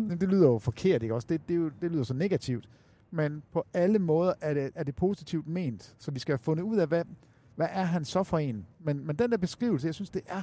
det, 0.10 0.22
det 0.22 0.30
lyder 0.30 0.48
jo 0.48 0.60
forkert, 0.60 1.04
ikke 1.04 1.16
også? 1.16 1.28
Det, 1.30 1.42
det, 1.50 1.56
jo, 1.56 1.72
det 1.82 1.92
lyder 1.92 2.04
så 2.04 2.14
negativt. 2.14 2.70
Men 3.12 3.44
på 3.52 3.66
alle 3.74 4.00
måder 4.00 4.34
er 4.42 4.54
det, 4.54 4.72
er 4.76 4.84
det 4.84 4.96
positivt 4.96 5.48
ment. 5.48 5.96
Så 6.00 6.12
vi 6.12 6.20
skal 6.20 6.34
have 6.34 6.40
fundet 6.40 6.64
ud 6.64 6.78
af, 6.78 6.88
hvad, 6.88 7.06
hvad 7.56 7.68
er 7.72 7.84
han 7.84 8.06
så 8.06 8.24
for 8.24 8.38
en? 8.38 8.66
Men, 8.80 9.08
men 9.08 9.16
den 9.16 9.32
der 9.32 9.38
beskrivelse, 9.38 9.88
jeg 9.88 9.96
synes, 9.96 10.10
det 10.10 10.22
er... 10.28 10.42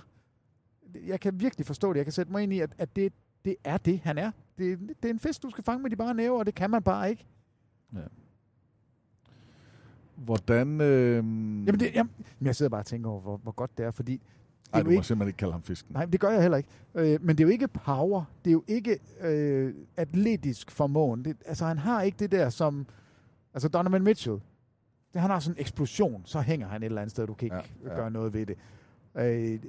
Jeg 1.06 1.20
kan 1.20 1.40
virkelig 1.40 1.66
forstå 1.66 1.92
det. 1.92 1.96
Jeg 1.96 2.04
kan 2.04 2.12
sætte 2.12 2.32
mig 2.32 2.42
ind 2.42 2.52
i, 2.52 2.60
at, 2.60 2.74
at 2.78 2.96
det, 2.96 3.12
det 3.44 3.56
er 3.64 3.76
det, 3.76 4.00
han 4.00 4.18
er. 4.18 4.30
Det, 4.58 4.78
det 5.02 5.08
er 5.08 5.10
en 5.10 5.18
fisk, 5.18 5.42
du 5.42 5.50
skal 5.50 5.64
fange 5.64 5.82
med 5.82 5.90
de 5.90 5.96
bare 5.96 6.14
næver, 6.14 6.38
og 6.38 6.46
det 6.46 6.54
kan 6.54 6.70
man 6.70 6.82
bare 6.82 7.10
ikke. 7.10 7.26
Hvordan... 10.16 10.80
Øh... 10.80 11.14
Jamen, 11.16 11.80
det, 11.80 11.94
jamen, 11.94 12.12
jeg 12.42 12.56
sidder 12.56 12.70
bare 12.70 12.80
og 12.80 12.86
tænker 12.86 13.10
over, 13.10 13.20
hvor, 13.20 13.36
hvor 13.36 13.52
godt 13.52 13.78
det 13.78 13.86
er, 13.86 13.90
fordi... 13.90 14.12
Det 14.12 14.76
Ej, 14.76 14.80
er 14.80 14.84
du 14.84 14.90
må 14.90 14.92
ikke, 14.92 15.06
simpelthen 15.06 15.28
ikke 15.28 15.36
kalde 15.36 15.52
ham 15.52 15.62
fisken. 15.62 15.92
nej, 15.92 16.04
det 16.04 16.20
gør 16.20 16.30
jeg 16.30 16.42
heller 16.42 16.56
ikke. 16.56 16.68
Øh, 16.94 17.18
men 17.22 17.28
det 17.38 17.44
er 17.44 17.46
jo 17.48 17.52
ikke 17.52 17.68
power. 17.68 18.24
Det 18.44 18.50
er 18.50 18.52
jo 18.52 18.64
ikke 18.66 18.98
øh, 19.20 19.74
atletisk 19.96 20.70
formåen. 20.70 21.24
Det, 21.24 21.36
altså, 21.46 21.64
han 21.64 21.78
har 21.78 22.02
ikke 22.02 22.16
det 22.18 22.32
der 22.32 22.48
som... 22.48 22.86
Altså, 23.54 23.68
Donovan 23.68 24.02
Mitchell, 24.02 24.40
det, 25.12 25.20
han 25.20 25.30
har 25.30 25.40
sådan 25.40 25.56
en 25.56 25.60
eksplosion, 25.60 26.22
så 26.24 26.40
hænger 26.40 26.68
han 26.68 26.82
et 26.82 26.86
eller 26.86 27.00
andet 27.00 27.10
sted, 27.10 27.26
du 27.26 27.34
kan 27.34 27.46
ikke 27.46 27.56
Ja, 27.56 27.62
ja, 27.90 27.94
gøre 27.94 28.10
noget 28.10 28.32
ved 28.34 28.46
det. 28.46 28.56
Øh, 29.14 29.60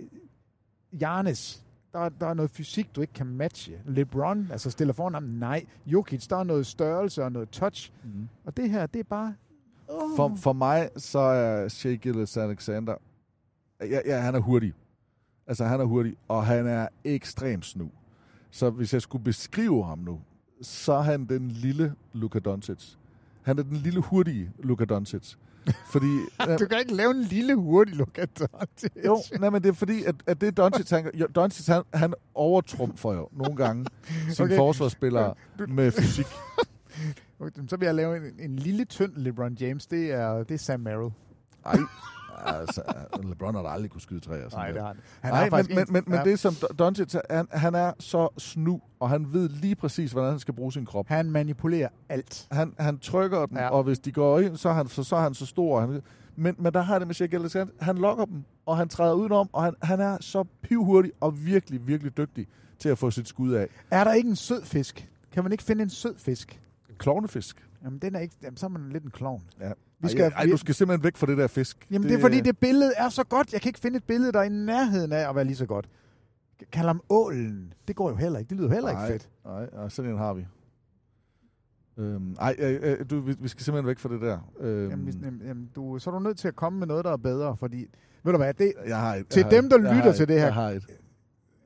Giannis, 1.00 1.64
der, 1.94 2.00
er- 2.00 2.10
der 2.10 2.28
er 2.28 2.34
noget 2.34 2.52
fysik, 2.52 2.96
du 2.96 3.02
ikke 3.02 3.14
kan 3.14 3.28
matche. 3.28 3.82
LeBron, 3.86 4.48
altså 4.52 4.70
stiller 4.72 4.94
foran 4.94 5.14
ham, 5.14 5.24
nej. 5.24 5.66
Jokic, 5.86 6.28
der 6.28 6.36
er 6.38 6.44
noget 6.44 6.66
størrelse 6.66 7.24
og 7.24 7.32
noget 7.32 7.50
touch. 7.50 7.92
Mm. 8.04 8.30
Og 8.46 8.58
det 8.58 8.70
her, 8.70 8.86
det 8.86 9.00
er 9.00 9.04
bare... 9.04 9.36
Oh. 9.88 10.16
For, 10.16 10.36
for 10.36 10.54
mig, 10.54 10.90
så 10.98 11.20
er 11.20 11.68
Shea 11.68 11.94
Gilles 11.96 12.38
Alexander... 12.38 12.96
Ja, 13.82 14.00
ja, 14.06 14.20
han 14.20 14.36
er 14.36 14.40
hurtig. 14.40 14.74
Altså, 15.48 15.66
han 15.66 15.80
er 15.80 15.86
hurtig, 15.86 16.16
og 16.28 16.46
han 16.46 16.68
er 16.68 16.88
ekstremt 17.04 17.66
snu. 17.66 17.90
Så 18.52 18.70
hvis 18.70 18.94
jeg 18.94 19.02
skulle 19.02 19.24
beskrive 19.24 19.86
ham 19.86 20.00
nu, 20.00 20.22
så 20.62 20.94
er 20.94 21.02
han 21.02 21.26
den 21.26 21.48
lille 21.52 21.96
Luka 22.14 22.40
Doncic. 22.40 22.96
Han 23.46 23.60
er 23.60 23.64
den 23.64 23.78
lille 23.78 24.00
hurtige 24.02 24.52
Luka 24.60 24.86
Doncic. 24.86 25.36
Fordi... 25.92 26.18
Du 26.60 26.66
kan 26.66 26.80
ikke 26.80 26.94
lave 26.96 27.12
en 27.12 27.22
lille 27.22 27.56
hurtig 27.56 27.96
Luka 27.96 28.26
Doncic. 28.26 28.92
Jo, 29.06 29.22
nej, 29.40 29.50
men 29.50 29.64
det 29.64 29.70
er 29.70 29.74
fordi, 29.74 30.04
at, 30.04 30.16
at 30.28 30.42
det 30.42 30.58
Doncic, 30.58 30.90
han, 30.90 31.12
jo, 31.14 31.28
Doncic, 31.36 31.68
han, 31.68 31.84
han 31.94 32.14
overtrumfer 32.36 33.14
jo 33.14 33.30
nogle 33.32 33.56
gange 33.56 33.86
sine 34.30 34.46
Okay. 34.46 34.56
forsvarsspillere 34.56 35.34
med 35.68 35.92
fysik. 35.92 36.26
Okay, 37.40 37.62
Så 37.68 37.78
vil 37.78 37.86
jeg 37.86 37.96
lave 37.96 38.18
en, 38.18 38.40
en 38.40 38.56
lille 38.56 38.86
tynd 38.86 39.12
LeBron 39.16 39.54
James. 39.54 39.88
Det 39.88 40.12
er, 40.12 40.44
det 40.44 40.54
er 40.54 40.58
Sam 40.58 40.80
Merrill. 40.80 41.12
Ej, 41.66 41.78
altså, 42.38 42.82
LeBron 43.24 43.56
har 43.56 43.62
da 43.62 43.70
aldrig 43.70 43.92
kunne 43.92 44.02
skyde 44.02 44.20
træer. 44.20 44.50
Nej, 44.50 44.72
det 44.72 44.82
har 44.82 44.88
han. 44.88 44.98
Han 45.22 45.34
Nej, 45.34 45.50
faktisk 45.50 45.70
men, 45.70 45.76
men, 45.78 45.88
en- 45.88 45.94
men, 45.94 46.04
men 46.08 46.14
ja. 46.20 46.24
det 46.32 46.40
som 46.40 46.54
Doncic, 46.80 47.16
han, 47.30 47.48
han 47.52 47.76
er 47.76 47.92
så 48.00 48.30
snu, 48.38 48.82
og 49.00 49.10
han 49.10 49.34
ved 49.34 49.50
lige 49.50 49.76
præcis, 49.76 50.12
hvordan 50.12 50.30
han 50.30 50.40
skal 50.40 50.54
bruge 50.54 50.74
sin 50.74 50.86
krop. 50.86 51.08
Han 51.08 51.32
manipulerer 51.32 51.90
alt. 52.10 52.48
Han, 52.52 52.74
han 52.80 53.00
trykker 53.00 53.46
den, 53.46 53.58
Ja. 53.58 53.70
og 53.70 53.84
hvis 53.84 54.00
de 54.00 54.12
går 54.12 54.40
ind, 54.40 54.58
så 54.58 54.70
er 54.70 54.74
han 54.74 54.88
så, 54.88 55.04
så, 55.04 55.16
er 55.16 55.22
han 55.22 55.34
så 55.34 55.46
stor. 55.46 55.80
Han, 55.80 56.02
men, 56.36 56.56
men 56.60 56.74
der 56.74 56.82
har 56.82 57.00
det 57.00 57.08
med 57.08 57.16
Shea 57.16 57.28
Gillis, 57.28 57.56
han, 57.80 57.98
lokker 57.98 58.26
dem, 58.26 58.44
og 58.66 58.78
han 58.78 58.90
træder 58.90 59.14
udenom, 59.14 59.50
og 59.54 59.64
han, 59.64 59.74
han 59.82 60.00
er 60.00 60.18
så 60.22 60.44
pivhurtig 60.62 61.12
og 61.20 61.46
virkelig, 61.46 61.88
virkelig 61.88 62.18
dygtig 62.18 62.48
til 62.80 62.90
at 62.90 62.98
få 62.98 63.12
sit 63.12 63.28
skud 63.28 63.52
af. 63.54 63.68
Er 63.92 64.04
der 64.04 64.14
ikke 64.14 64.30
en 64.30 64.36
sød 64.36 64.64
fisk? 64.66 65.10
Kan 65.32 65.44
man 65.44 65.52
ikke 65.52 65.64
finde 65.64 65.84
en 65.84 65.90
sød 65.90 66.16
fisk? 66.18 66.60
Klovnefisk. 66.98 67.68
Jamen, 67.84 68.00
den 68.00 68.16
er 68.16 68.20
ikke, 68.20 68.36
jamen, 68.44 68.58
så 68.58 68.66
er 68.66 68.70
man 68.70 68.90
lidt 68.90 69.04
en 69.04 69.12
klovn. 69.12 69.44
Ja. 69.60 69.72
Vi 70.04 70.08
skal, 70.10 70.22
ej, 70.24 70.44
ej, 70.44 70.46
du 70.52 70.58
skal 70.58 70.76
simpelthen 70.76 71.04
væk 71.04 71.18
fra 71.18 71.28
det 71.28 71.38
der 71.38 71.48
fisk. 71.48 71.88
Jamen, 71.92 72.04
det, 72.04 72.10
det 72.12 72.18
er 72.18 72.22
fordi, 72.22 72.40
det 72.42 72.58
billede 72.58 72.92
er 72.98 73.10
så 73.10 73.24
godt. 73.24 73.54
Jeg 73.54 73.62
kan 73.62 73.70
ikke 73.70 73.80
finde 73.80 73.98
et 73.98 74.04
billede, 74.04 74.32
der 74.32 74.40
er 74.40 74.44
i 74.44 74.50
nærheden 74.50 75.12
af 75.12 75.30
at 75.30 75.36
være 75.36 75.46
lige 75.46 75.56
så 75.56 75.66
godt. 75.66 75.90
Kald 76.72 76.88
ham 76.88 77.02
ålen. 77.10 77.74
Det 77.88 77.96
går 77.96 78.10
jo 78.10 78.16
heller 78.16 78.40
ikke. 78.40 78.50
Det 78.50 78.58
lyder 78.58 78.70
heller 78.70 78.92
nej, 78.94 79.06
ikke 79.08 79.14
fedt. 79.14 79.30
Nej, 79.46 79.70
nej, 79.74 79.90
sådan 79.90 80.12
en 80.12 80.18
har 80.18 80.34
vi. 80.34 80.46
Øhm, 81.98 82.36
ej, 82.40 82.56
øh, 82.60 82.80
øh, 82.84 83.06
du, 83.10 83.20
vi, 83.20 83.36
vi 83.40 83.48
skal 83.48 83.64
simpelthen 83.64 83.88
væk 83.88 84.00
fra 84.00 84.10
det 84.10 84.22
der. 84.22 84.52
Øhm, 84.60 84.90
Jamen, 84.90 85.14
jamen, 85.24 85.42
jamen, 85.46 85.70
du, 85.76 86.00
så 86.00 86.10
er 86.10 86.14
du 86.14 86.20
nødt 86.20 86.38
til 86.38 86.48
at 86.48 86.56
komme 86.56 86.80
med 86.80 86.88
noget, 86.88 87.06
der 87.06 87.12
er 87.12 87.18
bedre, 87.18 87.58
fordi... 87.58 87.86
Ved 88.24 88.32
du 88.34 88.38
hvad, 88.38 88.54
det, 88.54 88.74
jeg 88.88 89.00
har 89.00 89.16
et, 89.16 89.28
til 89.28 89.42
jeg 89.42 89.52
dem, 89.52 89.70
der 89.70 89.78
lytter 89.78 90.10
et, 90.10 90.16
til 90.16 90.28
det 90.28 90.36
her- 90.40 90.46
Jeg 90.46 90.54
har 90.54 90.70
et. 90.70 90.84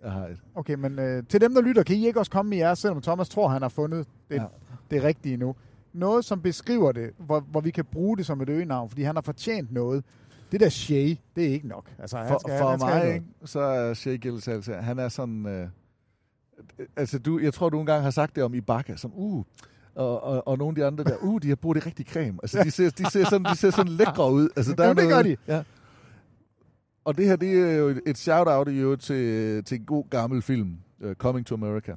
Jeg 0.04 0.12
har 0.12 0.28
et. 0.28 0.38
Okay, 0.56 0.74
men 0.74 1.00
øh, 1.00 1.24
til 1.30 1.42
dem, 1.42 1.54
der 1.54 1.62
lytter, 1.62 1.84
kan 1.84 1.96
I 1.96 2.08
ikke 2.08 2.20
også 2.20 2.32
komme 2.32 2.50
med 2.50 2.58
jer, 2.58 2.74
selvom 2.74 3.02
Thomas 3.02 3.30
tror, 3.30 3.48
han 3.48 3.62
har 3.62 3.70
fundet 3.70 4.08
det, 4.30 4.36
ja. 4.36 4.46
det 4.92 5.04
rigtige 5.04 5.38
nu. 5.38 5.56
Noget, 5.94 6.26
som 6.26 6.42
beskriver 6.42 6.92
det, 6.92 7.12
hvor, 7.18 7.40
hvor 7.40 7.62
vi 7.62 7.72
kan 7.72 7.86
bruge 7.86 8.18
det 8.18 8.26
som 8.26 8.42
et 8.42 8.50
øgenavn, 8.50 8.90
fordi 8.90 9.02
han 9.04 9.16
har 9.16 9.22
fortjent 9.22 9.72
noget. 9.72 10.04
Det 10.52 10.60
der 10.60 10.70
Shay, 10.70 11.16
det 11.36 11.46
er 11.46 11.50
ikke 11.50 11.68
nok. 11.68 11.92
Altså, 12.00 12.18
han 12.18 12.28
For, 12.28 12.38
skal, 12.40 12.60
for 12.60 12.70
han 12.70 12.80
skal 12.80 12.90
mig, 12.90 13.00
noget. 13.04 13.14
ikke, 13.16 13.26
så 13.46 13.60
er 13.60 13.94
Shea 13.94 14.16
Gillis 14.16 14.48
altså, 14.48 14.74
han 14.74 15.00
er 15.00 15.10
sådan... 15.10 15.46
Øh, 15.46 15.68
altså, 16.96 17.20
du, 17.20 17.40
jeg 17.40 17.54
tror, 17.54 17.70
du 17.70 17.80
engang 17.80 18.04
har 18.04 18.10
sagt 18.12 18.36
det 18.36 18.44
om 18.44 18.54
Ibaka, 18.54 18.96
som, 18.96 19.12
uh, 19.16 19.44
og, 19.96 20.24
og, 20.24 20.48
og 20.48 20.58
nogle 20.58 20.72
af 20.72 20.76
de 20.76 20.86
andre 20.86 21.04
der, 21.04 21.18
uh, 21.22 21.42
de 21.42 21.48
har 21.48 21.56
brugt 21.56 21.76
det 21.76 21.86
rigtig 21.86 22.06
creme. 22.06 22.40
Altså, 22.44 22.64
de 22.64 22.72
ser, 22.72 22.90
de 22.90 23.12
ser, 23.12 23.26
sådan, 23.26 23.46
de 23.46 23.56
ser 23.58 23.72
sådan 23.72 23.92
lækre 23.92 24.32
ud. 24.32 24.50
Altså, 24.56 24.74
der 24.74 24.84
Jo, 24.84 24.90
er 24.90 24.94
det 24.94 25.04
gør 25.04 25.10
noget, 25.10 25.26
de. 25.48 25.54
Ja. 25.54 25.64
Og 27.06 27.18
det 27.18 27.26
her, 27.26 27.36
det 27.36 27.60
er 27.72 27.78
jo 27.78 27.88
et- 27.88 28.02
et 28.08 28.18
shout-out 28.18 28.68
i 28.70 28.78
øvrigt 28.78 29.02
til, 29.02 29.64
til 29.64 29.80
en 29.80 29.86
god 29.86 30.04
gammel 30.10 30.42
film, 30.42 30.78
uh, 31.06 31.14
Coming 31.14 31.46
to 31.46 31.56
America. 31.56 31.96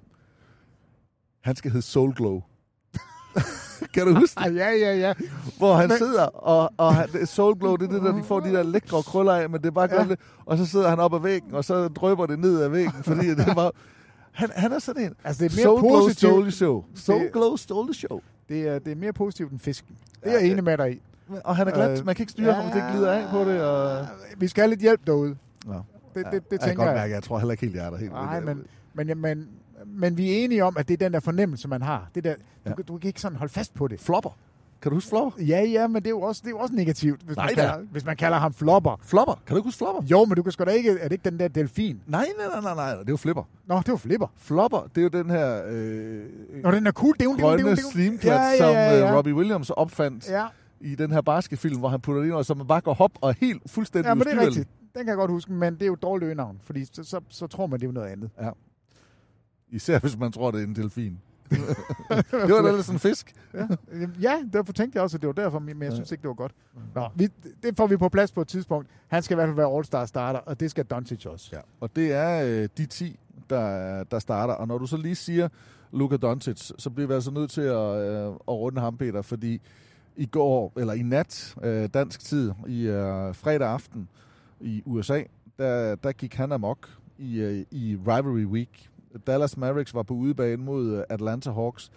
Han 1.40 1.56
skal 1.56 1.70
hedde 1.70 1.86
Soul 1.86 2.14
Glow. 2.14 2.42
kan 3.94 4.06
du 4.06 4.14
huske 4.14 4.40
det? 4.44 4.56
Ja, 4.56 4.70
ja, 4.70 4.94
ja. 4.96 5.12
Hvor 5.58 5.74
han 5.74 5.88
Men- 5.88 5.98
sidder, 5.98 6.22
og, 6.24 6.72
og 6.76 6.94
han, 6.94 7.08
det- 7.12 7.28
Soul 7.28 7.58
Glow, 7.58 7.76
det 7.76 7.88
er 7.88 7.92
det 7.92 8.02
der, 8.02 8.12
de 8.16 8.22
får 8.24 8.40
de 8.40 8.52
der 8.52 8.62
lækre 8.62 9.02
krøller 9.02 9.32
af, 9.32 9.50
men 9.50 9.60
det 9.60 9.66
er 9.66 9.70
bare 9.70 9.88
Ja. 9.92 10.02
ja. 10.04 10.14
og 10.46 10.58
så 10.58 10.66
sidder 10.66 10.88
han 10.88 10.98
op 10.98 11.14
ad 11.14 11.20
væggen, 11.20 11.54
og 11.54 11.64
så 11.64 11.88
drøber 11.88 12.26
det 12.26 12.38
ned 12.38 12.62
ad 12.62 12.68
væggen, 12.68 13.02
fordi 13.02 13.28
det 13.28 13.48
er 13.48 13.54
bare... 13.54 13.70
Han, 14.32 14.50
han 14.54 14.72
er 14.72 14.78
sådan 14.78 15.02
en... 15.04 15.14
Altså, 15.24 15.44
det 15.44 15.52
er 15.52 15.56
mere 15.56 15.62
Soul 15.62 15.80
Glow 15.80 15.90
positivt. 16.00 16.18
stole 16.32 16.50
show. 16.50 16.84
Soul 16.94 17.22
Det- 17.22 17.32
Glow 17.32 17.56
stole 17.56 17.94
show. 17.94 18.20
Det 18.48 18.68
er, 18.68 18.78
det 18.78 18.92
er 18.92 18.96
mere 18.96 19.12
positivt 19.12 19.52
end 19.52 19.60
fisken. 19.60 19.96
Det 20.24 20.28
er 20.28 20.32
Ja, 20.32 20.38
jeg 20.40 20.50
enig 20.50 20.64
med 20.64 20.78
dig 20.78 20.92
i. 20.92 21.00
Og 21.44 21.56
han 21.56 21.68
er 21.68 21.72
glat, 21.72 21.98
Øh, 21.98 22.06
man 22.06 22.14
kan 22.14 22.22
ikke 22.22 22.32
styre 22.32 22.52
ham, 22.52 22.64
det 22.72 22.84
glider 22.92 23.12
af 23.12 23.24
på 23.30 23.38
det, 23.50 23.62
og... 23.62 24.06
Vi 24.38 24.48
skal 24.48 24.62
have 24.62 24.68
lidt 24.70 24.80
hjælp 24.80 25.00
derude. 25.06 25.36
Nå. 25.66 25.72
Det, 25.74 25.82
det, 26.14 26.24
det 26.32 26.32
jeg 26.32 26.40
kan 26.50 26.58
tænker 26.58 26.76
godt 26.76 26.86
jeg. 26.88 26.94
mærke, 26.96 27.14
jeg 27.14 27.22
tror 27.22 27.38
heller 27.38 27.52
ikke 27.52 27.64
helt, 27.66 27.76
jeg 27.76 27.86
er 27.86 27.90
der 27.90 27.96
helt. 27.98 28.12
Nej, 28.12 28.40
men, 28.40 28.62
men, 28.94 29.08
ja, 29.08 29.14
men, 29.14 29.48
men 29.86 30.16
vi 30.16 30.30
er 30.30 30.44
enige 30.44 30.64
om, 30.64 30.76
at 30.76 30.88
det 30.88 30.94
er 30.94 30.98
den 31.06 31.12
der 31.12 31.20
fornemmelse, 31.20 31.68
man 31.68 31.82
har. 31.82 32.08
Det 32.14 32.24
der, 32.24 32.34
Ja. 32.66 32.70
du, 32.72 32.82
du 32.88 32.98
kan 32.98 33.08
ikke 33.08 33.20
sådan 33.20 33.38
holde 33.38 33.52
fast 33.52 33.74
på 33.74 33.88
det. 33.88 34.00
Flopper. 34.00 34.30
Kan 34.82 34.90
du 34.90 34.96
huske 34.96 35.08
Flopper? 35.08 35.42
Ja, 35.44 35.62
ja, 35.64 35.86
men 35.86 35.94
det 35.94 36.06
er 36.06 36.10
jo 36.10 36.20
også, 36.20 36.40
det 36.44 36.46
er 36.46 36.50
jo 36.50 36.58
også 36.58 36.74
negativt, 36.74 37.20
hvis, 37.22 37.36
Nej 37.36 37.46
man 37.46 37.54
kalder, 37.54 37.78
hvis 37.90 38.04
man 38.04 38.16
kalder 38.16 38.38
ham 38.38 38.52
flopper. 38.54 38.96
Flopper? 39.02 39.34
Kan 39.34 39.54
du 39.54 39.56
ikke 39.56 39.66
huske 39.66 39.78
Flopper? 39.78 40.02
Jo, 40.10 40.24
men 40.24 40.36
du 40.36 40.42
kan 40.42 40.52
sgu 40.52 40.64
da 40.64 40.70
ikke... 40.70 40.90
Er 40.90 41.02
det 41.08 41.12
ikke 41.12 41.30
den 41.30 41.38
der 41.40 41.48
delfin? 41.48 42.00
Nej, 42.06 42.26
nej, 42.38 42.46
nej, 42.46 42.60
nej, 42.60 42.74
nej, 42.74 42.90
det 42.94 43.00
er 43.00 43.04
jo 43.08 43.16
Flipper. 43.16 43.42
Nå, 43.66 43.78
det 43.78 43.88
var 43.88 43.96
flipper. 43.96 44.26
Flopper, 44.36 44.88
det 44.94 44.98
er 44.98 45.02
jo 45.02 45.08
den 45.22 45.30
her 45.30 45.62
øh, 45.68 46.24
Nå, 46.62 46.70
den 46.70 46.86
er 46.86 46.92
cool. 46.92 47.14
Det 47.14 47.20
er 47.20 47.24
jo, 47.24 47.30
er 47.30 47.36
jo, 47.40 47.46
er 47.46 47.50
jo, 47.50 47.56
grønne 47.56 47.70
er 47.70 47.82
jo. 47.84 47.90
slimklat, 47.92 48.34
Ja, 48.34 48.40
ja, 48.42 48.56
som 48.56 48.66
ja, 48.68 48.96
ja. 48.98 49.10
øh, 49.10 49.16
Robbie 49.16 49.34
Williams 49.34 49.70
opfandt 49.70 50.30
Ja, 50.30 50.46
i 50.80 50.94
den 50.94 51.10
her 51.12 51.20
basketfilm, 51.20 51.78
hvor 51.78 51.88
han 51.88 52.00
putter 52.00 52.20
det 52.22 52.28
ind, 52.28 52.34
og 52.36 52.44
så 52.44 52.54
man 52.54 52.66
bare 52.66 52.80
går 52.80 52.94
hop 52.94 53.12
og 53.20 53.30
er 53.30 53.34
helt 53.40 53.62
fuldstændig 53.70 54.08
ja 54.08 54.14
men 54.14 54.24
det 54.26 54.32
er 54.34 54.40
rigtigt. 54.40 54.68
Den 54.94 54.98
kan 55.04 55.08
jeg 55.08 55.16
godt 55.16 55.30
huske, 55.30 55.52
men 55.52 55.74
det 55.74 55.82
er 55.82 55.86
jo 55.86 55.94
et 55.94 56.02
dårligt 56.02 56.26
øgenavn, 56.26 56.58
fordi 56.62 56.84
så, 56.84 57.04
så, 57.04 57.20
så 57.28 57.46
tror 57.46 57.66
man, 57.66 57.80
det 57.80 57.84
er 57.84 57.88
jo 57.88 57.92
noget 57.92 58.08
andet. 58.08 58.30
Især 59.70 59.98
hvis 59.98 60.18
man 60.18 60.32
tror, 60.32 60.50
det 60.50 60.62
er 60.62 60.66
en 60.66 60.76
delfin. 60.76 61.18
det 61.50 61.56
var 62.32 62.62
da 62.62 62.72
lidt 62.72 62.84
sådan 62.84 62.96
en 62.96 62.98
fisk. 62.98 63.34
Ja, 63.54 63.66
ja, 64.20 64.42
derfor 64.52 64.72
tænkte 64.72 64.96
jeg 64.96 65.02
også, 65.02 65.16
at 65.16 65.20
det 65.20 65.26
var 65.26 65.32
derfor, 65.32 65.58
men 65.58 65.82
jeg 65.82 65.92
synes 65.92 66.12
ikke, 66.12 66.22
det 66.22 66.28
var 66.28 66.34
godt. 66.34 66.52
Nå, 66.94 67.08
vi, 67.14 67.28
det 67.62 67.76
får 67.76 67.86
vi 67.86 67.96
på 67.96 68.08
plads 68.08 68.32
på 68.32 68.40
et 68.40 68.48
tidspunkt. 68.48 68.88
Han 69.08 69.22
skal 69.22 69.34
i 69.34 69.36
hvert 69.36 69.48
fald 69.48 69.56
være 69.56 69.78
All-Star 69.78 70.06
starter, 70.06 70.40
og 70.40 70.60
det 70.60 70.70
skal 70.70 70.84
Doncic 70.84 71.26
også. 71.26 71.50
Ja. 71.52 71.60
Og 71.80 71.96
det 71.96 72.12
er 72.12 72.44
øh, 72.44 72.68
de 72.76 72.86
10, 72.86 73.18
der, 73.50 74.04
der 74.04 74.18
starter. 74.18 74.54
Og 74.54 74.68
når 74.68 74.78
du 74.78 74.86
så 74.86 74.96
lige 74.96 75.14
siger 75.14 75.48
Luka 75.92 76.16
Doncic, 76.16 76.70
så 76.78 76.90
bliver 76.90 77.08
vi 77.08 77.14
altså 77.14 77.30
nødt 77.30 77.50
til 77.50 77.60
at, 77.60 77.96
øh, 77.96 78.26
at 78.26 78.48
runde 78.48 78.80
ham, 78.80 78.96
Peter, 78.96 79.22
fordi 79.22 79.60
i 80.16 80.26
går, 80.26 80.72
eller 80.76 80.92
i 80.92 81.02
nat, 81.02 81.54
øh, 81.62 81.88
dansk 81.94 82.20
tid, 82.20 82.52
i 82.66 82.82
øh, 82.82 83.34
fredag 83.34 83.68
aften 83.68 84.08
i 84.60 84.82
USA, 84.86 85.22
der, 85.58 85.94
der 85.94 86.12
gik 86.12 86.34
han 86.34 86.52
amok 86.52 86.88
i, 87.18 87.40
øh, 87.40 87.64
i 87.70 87.96
Rivalry 88.06 88.44
Week. 88.44 88.90
Dallas 89.26 89.56
Mavericks 89.56 89.94
var 89.94 90.02
på 90.02 90.14
udebane 90.14 90.62
mod 90.62 90.96
øh, 90.96 91.04
Atlanta 91.08 91.50
Hawks. 91.50 91.90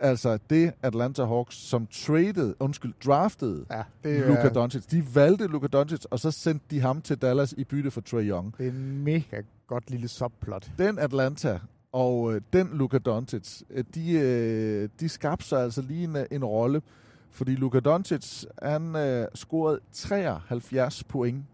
Altså 0.00 0.38
det 0.50 0.72
Atlanta 0.82 1.24
Hawks, 1.24 1.56
som 1.56 1.86
traded, 1.86 2.54
undskyld, 2.60 2.94
draftede 3.04 3.66
Ja, 3.70 3.82
det 4.04 4.18
er, 4.18 4.28
Luka 4.28 4.48
Doncic. 4.48 4.86
De 4.86 5.04
valgte 5.14 5.46
Luka 5.46 5.66
Doncic, 5.66 6.04
og 6.10 6.18
så 6.18 6.30
sendte 6.30 6.66
de 6.70 6.80
ham 6.80 7.02
til 7.02 7.16
Dallas 7.18 7.54
i 7.58 7.64
bytte 7.64 7.90
for 7.90 8.00
Trae 8.00 8.22
Young. 8.22 8.54
det 8.58 8.66
er 8.66 8.70
en 8.70 9.04
mega 9.04 9.42
godt 9.66 9.90
lille 9.90 10.08
subplot. 10.08 10.70
Den 10.78 10.98
Atlanta 10.98 11.58
og 11.92 12.34
øh, 12.34 12.40
den 12.52 12.70
Luka 12.72 12.98
Doncic, 12.98 13.62
øh, 13.70 13.84
de, 13.94 14.12
øh, 14.12 14.88
de 15.00 15.08
skabte 15.08 15.46
sig 15.46 15.62
altså 15.62 15.82
lige 15.82 16.04
en, 16.04 16.16
en 16.30 16.44
rolle, 16.44 16.82
fordi 17.30 17.54
Luka 17.54 17.80
Doncic, 17.80 18.44
han 18.62 18.96
øh, 18.96 19.26
scorede 19.34 19.80
73 19.92 21.04
point 21.04 21.44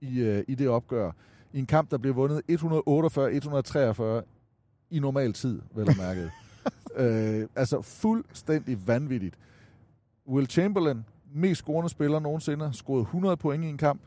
i, 0.00 0.20
øh, 0.20 0.44
i 0.48 0.54
det 0.54 0.68
opgør, 0.68 1.10
i 1.52 1.58
en 1.58 1.66
kamp, 1.66 1.90
der 1.90 1.98
blev 1.98 2.16
vundet 2.16 2.42
148-143 2.50 4.24
i 4.96 4.98
normal 4.98 5.32
tid, 5.32 5.60
vel 5.74 5.88
og 5.88 5.94
mærket. 5.98 6.30
øh, 6.96 7.48
altså 7.56 7.82
fuldstændig 7.82 8.86
vanvittigt. 8.88 9.38
Will 10.28 10.46
Chamberlain, 10.46 11.04
mest 11.34 11.58
scorende 11.58 11.88
spiller 11.88 12.18
nogensinde, 12.20 12.72
scorede 12.72 13.02
100 13.02 13.36
point 13.36 13.64
i 13.64 13.68
en 13.68 13.76
kamp. 13.78 14.00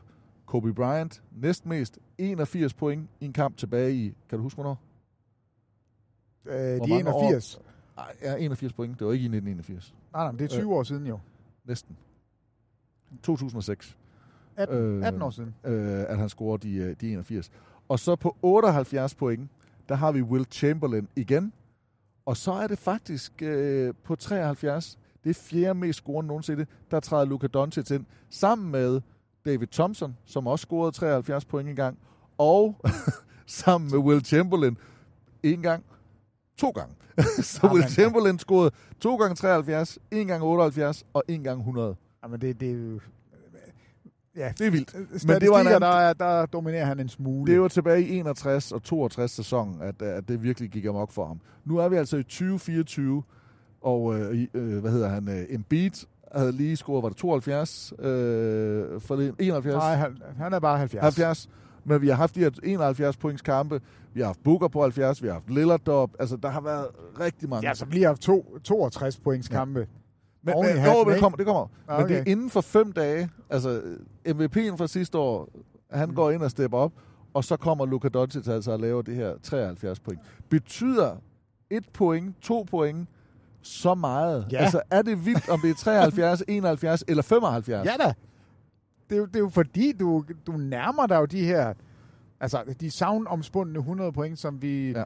Kobe 0.46 0.74
Bryant, 0.74 1.22
næstmest 1.32 1.98
81 2.18 2.74
point 2.74 3.08
i 3.20 3.24
en 3.24 3.32
kamp 3.32 3.56
tilbage 3.56 3.94
i, 3.94 4.14
kan 4.28 4.38
du 4.38 4.42
huske 4.42 4.56
hvornår? 4.56 4.80
Øh, 6.46 6.76
Hvor 6.76 6.86
de 6.86 6.90
mange 7.04 7.10
81. 7.10 7.60
Ej, 7.98 8.12
ja, 8.22 8.34
81 8.36 8.72
point. 8.72 8.98
Det 8.98 9.06
var 9.06 9.12
ikke 9.12 9.22
i 9.22 9.26
1981. 9.26 9.94
Nej, 10.12 10.22
nej, 10.24 10.32
men 10.32 10.38
det 10.38 10.44
er 10.44 10.48
20 10.48 10.74
år 10.74 10.82
siden 10.82 11.06
jo. 11.06 11.18
Næsten. 11.64 11.96
2006. 13.22 13.96
18, 14.56 14.76
Øh, 14.76 15.06
18 15.06 15.22
år 15.22 15.30
siden. 15.30 15.54
øh, 15.64 16.04
at 16.08 16.18
han 16.18 16.28
scorer 16.28 16.56
de, 16.56 16.74
øh, 16.74 16.96
de 17.00 17.10
81. 17.12 17.50
Og 17.88 17.98
så 17.98 18.16
på 18.16 18.36
78 18.42 19.14
point, 19.14 19.50
der 19.88 19.94
har 19.94 20.12
vi 20.12 20.22
Will 20.22 20.46
Chamberlain 20.50 21.08
igen. 21.16 21.52
Og 22.26 22.36
så 22.36 22.52
er 22.52 22.66
det 22.66 22.78
faktisk 22.78 23.42
øh, 23.42 23.94
på 24.04 24.16
73, 24.16 24.98
det 25.24 25.30
er 25.30 25.34
fjerde 25.34 25.74
mest 25.74 25.96
scorende 25.96 26.28
nogensinde, 26.28 26.66
der 26.90 27.00
træder 27.00 27.24
Luka 27.24 27.46
Doncic 27.46 27.90
ind, 27.90 28.04
sammen 28.30 28.70
med 28.70 29.00
David 29.46 29.66
Thompson, 29.66 30.16
som 30.24 30.46
også 30.46 30.62
scorede 30.62 30.92
73 30.92 31.44
point 31.44 31.68
en 31.68 31.76
gang, 31.76 31.98
og 32.38 32.76
sammen 33.46 33.90
med 33.90 33.98
Will 33.98 34.24
Chamberlain 34.24 34.78
en 35.42 35.62
gang, 35.62 35.84
to 36.56 36.70
gange. 36.70 36.94
så 37.42 37.60
Ah, 37.62 37.72
Will 37.72 37.88
Chamberlain 37.88 38.38
scorede 38.38 38.70
to 39.00 39.16
gange 39.16 39.34
73, 39.34 39.98
en 40.10 40.26
gang 40.26 40.42
78 40.42 41.06
og 41.14 41.22
en 41.28 41.44
gang 41.44 41.58
100. 41.58 41.96
Jamen, 42.22 42.40
det, 42.40 42.60
det 42.60 42.70
er 42.70 42.74
jo... 42.74 43.00
Ja, 44.38 44.52
Det 44.58 44.66
er 44.66 44.70
vildt. 44.70 44.90
statistikker, 44.90 45.38
det 45.38 45.50
var 45.50 45.60
en 45.60 45.66
anden- 45.66 45.82
der, 45.82 45.88
er- 45.88 46.12
der 46.12 46.46
dominerer 46.46 46.84
han 46.84 47.00
en 47.00 47.08
smule. 47.08 47.52
Det 47.52 47.60
var 47.60 47.68
tilbage 47.68 48.02
i 48.02 48.18
61 48.18 48.72
og 48.72 48.82
62 48.82 49.30
sæson, 49.30 49.78
at, 49.82 50.02
at 50.02 50.28
det 50.28 50.42
virkelig 50.42 50.70
gik 50.70 50.84
amok 50.84 51.12
for 51.12 51.26
ham. 51.26 51.40
Nu 51.64 51.76
er 51.76 51.88
vi 51.88 51.96
altså 51.96 52.16
i 52.16 52.22
2024, 52.22 53.22
og 53.80 54.14
øh, 54.18 54.46
øh, 54.54 54.78
hvad 54.78 54.90
hedder 54.90 55.08
han, 55.08 55.28
øh, 55.28 55.44
Embiid 55.50 56.06
havde 56.34 56.52
lige 56.52 56.76
scoret, 56.76 57.02
var 57.02 57.08
det 57.08 57.18
72? 57.18 57.92
Øh, 57.98 59.00
for 59.00 59.16
det, 59.16 59.34
71? 59.38 59.74
Nej, 59.74 59.94
han, 59.96 60.16
han 60.38 60.52
er 60.52 60.58
bare 60.60 60.78
70. 60.78 61.02
70. 61.02 61.48
Men 61.84 62.02
vi 62.02 62.08
har 62.08 62.14
haft 62.14 62.34
de 62.34 62.40
her 62.40 62.50
71 62.62 63.16
points 63.16 63.42
kampe. 63.42 63.80
Vi 64.14 64.20
har 64.20 64.26
haft 64.26 64.42
Booker 64.44 64.68
på 64.68 64.82
70, 64.82 65.22
vi 65.22 65.26
har 65.26 65.34
haft 65.34 65.50
Lillard 65.50 65.88
op. 65.88 66.10
Altså, 66.18 66.36
der 66.36 66.48
har 66.48 66.60
været 66.60 66.86
rigtig 67.20 67.48
mange. 67.48 67.68
Ja, 67.68 67.74
så 67.74 67.86
bliver 67.86 68.06
haft 68.06 68.20
to, 68.22 68.58
62 68.64 69.16
points 69.20 69.48
kampe. 69.48 69.86
Men, 70.42 70.54
men, 70.56 70.64
hatten, 70.64 70.84
jo, 70.98 71.04
men 71.04 71.12
det 71.12 71.20
kommer. 71.22 71.36
Det 71.36 71.46
kommer. 71.46 71.66
Ah, 71.88 71.98
Men 72.00 72.08
det 72.08 72.16
er 72.16 72.20
okay. 72.20 72.30
inden 72.30 72.50
for 72.50 72.60
fem 72.60 72.92
dage. 72.92 73.30
Altså, 73.50 73.82
MVP'en 74.28 74.76
fra 74.76 74.86
sidste 74.86 75.18
år, 75.18 75.48
han 75.90 76.08
Mm. 76.08 76.14
går 76.14 76.30
ind 76.30 76.42
og 76.42 76.50
stepper 76.50 76.78
op, 76.78 76.92
og 77.34 77.44
så 77.44 77.56
kommer 77.56 77.86
Luka 77.86 78.08
Doncic 78.08 78.48
altså 78.48 78.72
og 78.72 78.80
laver 78.80 79.02
det 79.02 79.14
her 79.16 79.34
73 79.42 80.00
point. 80.00 80.20
Betyder 80.48 81.16
et 81.70 81.88
point, 81.92 82.34
to 82.40 82.66
point, 82.70 83.08
så 83.62 83.94
meget? 83.94 84.46
Ja. 84.52 84.56
Altså, 84.58 84.80
er 84.90 85.02
det 85.02 85.26
vildt, 85.26 85.48
om 85.48 85.60
det 85.60 85.70
er 85.70 85.74
73, 85.74 86.42
71 86.48 87.04
eller 87.08 87.22
75? 87.22 87.86
Ja 87.86 87.92
da. 88.04 88.12
det, 89.10 89.16
er 89.16 89.20
jo, 89.20 89.26
det 89.26 89.36
er 89.36 89.40
jo 89.40 89.48
fordi, 89.48 89.92
du, 89.92 90.24
du 90.46 90.52
nærmer 90.52 91.06
dig 91.06 91.16
jo 91.16 91.24
de 91.24 91.44
her, 91.44 91.72
altså 92.40 92.62
de 92.80 92.90
savnomspundne 92.90 93.78
100 93.78 94.12
point, 94.12 94.38
som 94.38 94.62
vi 94.62 94.90
ja. 94.90 95.04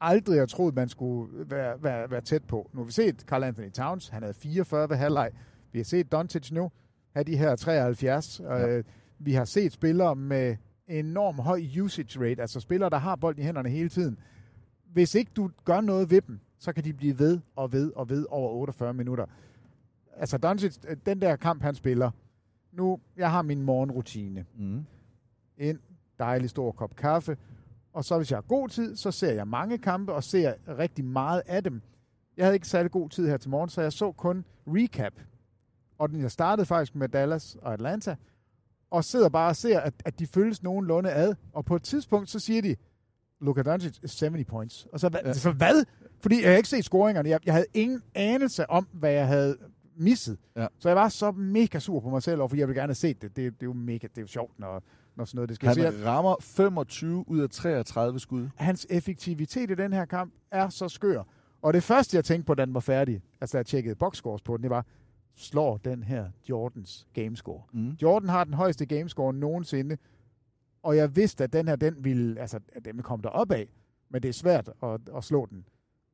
Aldrig 0.00 0.38
har 0.38 0.46
troet, 0.46 0.74
man 0.74 0.88
skulle 0.88 1.50
være, 1.50 1.82
være, 1.82 2.10
være 2.10 2.20
tæt 2.20 2.44
på. 2.44 2.70
Nu 2.72 2.80
har 2.80 2.84
vi 2.84 2.92
set 2.92 3.20
Carl 3.20 3.42
Anthony 3.44 3.70
Towns, 3.70 4.08
han 4.08 4.22
havde 4.22 4.34
44 4.34 4.88
ved 4.88 4.96
halvleg. 4.96 5.30
Vi 5.72 5.78
har 5.78 5.84
set 5.84 6.12
Doncic 6.12 6.50
nu 6.52 6.70
have 7.14 7.24
de 7.24 7.36
her 7.36 7.56
73. 7.56 8.40
Ja. 8.40 8.68
Øh, 8.68 8.84
vi 9.18 9.32
har 9.32 9.44
set 9.44 9.72
spillere 9.72 10.16
med 10.16 10.56
enorm 10.88 11.38
høj 11.38 11.62
usage 11.82 12.20
rate, 12.20 12.42
altså 12.42 12.60
spillere, 12.60 12.90
der 12.90 12.98
har 12.98 13.16
bolden 13.16 13.42
i 13.42 13.44
hænderne 13.44 13.68
hele 13.68 13.88
tiden. 13.88 14.18
Hvis 14.92 15.14
ikke 15.14 15.30
du 15.36 15.50
gør 15.64 15.80
noget 15.80 16.10
ved 16.10 16.20
dem, 16.20 16.40
så 16.58 16.72
kan 16.72 16.84
de 16.84 16.92
blive 16.92 17.18
ved 17.18 17.40
og 17.56 17.72
ved 17.72 17.92
og 17.96 18.08
ved 18.08 18.26
over 18.30 18.50
48 18.50 18.94
minutter. 18.94 19.26
Altså 20.16 20.38
Doncic, 20.38 20.76
den 21.06 21.20
der 21.20 21.36
kamp, 21.36 21.62
han 21.62 21.74
spiller, 21.74 22.10
nu, 22.72 23.00
jeg 23.16 23.30
har 23.30 23.42
min 23.42 23.62
morgenrutine. 23.62 24.44
Mm. 24.58 24.84
En 25.58 25.80
dejlig 26.18 26.50
stor 26.50 26.72
kop 26.72 26.96
kaffe, 26.96 27.36
og 27.94 28.04
så 28.04 28.16
hvis 28.16 28.30
jeg 28.30 28.36
har 28.36 28.42
god 28.42 28.68
tid, 28.68 28.96
så 28.96 29.10
ser 29.10 29.32
jeg 29.32 29.48
mange 29.48 29.78
kampe 29.78 30.12
og 30.12 30.24
ser 30.24 30.54
rigtig 30.78 31.04
meget 31.04 31.42
af 31.46 31.64
dem. 31.64 31.82
Jeg 32.36 32.44
havde 32.44 32.56
ikke 32.56 32.68
særlig 32.68 32.90
god 32.90 33.10
tid 33.10 33.28
her 33.28 33.36
til 33.36 33.50
morgen, 33.50 33.68
så 33.68 33.82
jeg 33.82 33.92
så 33.92 34.12
kun 34.12 34.44
recap. 34.66 35.12
Og 35.98 36.08
den 36.08 36.20
jeg 36.20 36.30
startede 36.30 36.66
faktisk 36.66 36.94
med 36.94 37.08
Dallas 37.08 37.56
og 37.62 37.72
Atlanta, 37.72 38.16
og 38.90 39.04
sidder 39.04 39.28
bare 39.28 39.48
og 39.48 39.56
ser, 39.56 39.80
at, 39.80 39.94
at 40.04 40.18
de 40.18 40.26
følges 40.26 40.62
nogenlunde 40.62 41.12
ad. 41.12 41.34
Og 41.52 41.64
på 41.64 41.76
et 41.76 41.82
tidspunkt, 41.82 42.30
så 42.30 42.38
siger 42.38 42.62
de, 42.62 42.76
Luka 43.40 43.62
Doncic 43.62 43.98
70 43.98 44.44
points. 44.44 44.86
Og 44.92 45.00
så, 45.00 45.10
ja. 45.24 45.32
så 45.32 45.52
hvad? 45.52 45.84
Fordi 46.20 46.42
jeg 46.42 46.50
har 46.50 46.56
ikke 46.56 46.68
set 46.68 46.84
scoringerne. 46.84 47.28
Jeg, 47.28 47.40
jeg 47.46 47.54
havde 47.54 47.66
ingen 47.74 48.02
anelse 48.14 48.70
om, 48.70 48.88
hvad 48.92 49.12
jeg 49.12 49.26
havde 49.26 49.56
misset. 49.96 50.38
Ja. 50.56 50.66
Så 50.78 50.88
jeg 50.88 50.96
var 50.96 51.08
så 51.08 51.30
mega 51.30 51.78
sur 51.78 52.00
på 52.00 52.10
mig 52.10 52.22
selv, 52.22 52.40
og 52.40 52.50
fordi 52.50 52.60
jeg 52.60 52.68
ville 52.68 52.80
gerne 52.80 52.90
have 52.90 52.94
set 52.94 53.22
det. 53.22 53.36
Det, 53.36 53.52
det 53.54 53.62
er 53.62 53.66
jo 53.66 53.72
mega, 53.72 54.06
det 54.06 54.18
er 54.18 54.22
jo 54.22 54.26
sjovt, 54.26 54.58
når, 54.58 54.82
når 55.16 55.24
sådan 55.24 55.36
noget 55.36 55.48
det 55.48 55.56
skal 55.56 55.68
Han 55.92 56.04
rammer 56.06 56.36
25 56.40 57.28
ud 57.28 57.38
af 57.38 57.50
33 57.50 58.20
skud. 58.20 58.48
Hans 58.56 58.86
effektivitet 58.90 59.70
i 59.70 59.74
den 59.74 59.92
her 59.92 60.04
kamp 60.04 60.34
er 60.50 60.68
så 60.68 60.88
skør. 60.88 61.22
Og 61.62 61.74
det 61.74 61.82
første, 61.82 62.16
jeg 62.16 62.24
tænkte 62.24 62.46
på, 62.46 62.54
da 62.54 62.64
den 62.64 62.74
var 62.74 62.80
færdig, 62.80 63.22
altså 63.40 63.52
da 63.52 63.58
jeg 63.58 63.66
tjekkede 63.66 63.94
boxscores 63.94 64.42
på 64.42 64.56
den, 64.56 64.62
det 64.62 64.70
var, 64.70 64.86
slår 65.34 65.76
den 65.76 66.02
her 66.02 66.26
Jordans 66.48 67.06
gamescore. 67.14 67.62
Mm. 67.72 67.90
Jordan 68.02 68.28
har 68.28 68.44
den 68.44 68.54
højeste 68.54 68.86
gamescore 68.86 69.34
nogensinde, 69.34 69.96
og 70.82 70.96
jeg 70.96 71.16
vidste, 71.16 71.44
at 71.44 71.52
den 71.52 71.68
her, 71.68 71.76
den 71.76 72.04
ville, 72.04 72.40
altså, 72.40 72.56
at 72.56 72.84
den 72.84 72.92
ville 72.92 73.02
komme 73.02 73.22
derop 73.22 73.50
af, 73.50 73.68
men 74.10 74.22
det 74.22 74.28
er 74.28 74.32
svært 74.32 74.70
at, 74.82 75.00
at 75.16 75.24
slå 75.24 75.46
den. 75.46 75.64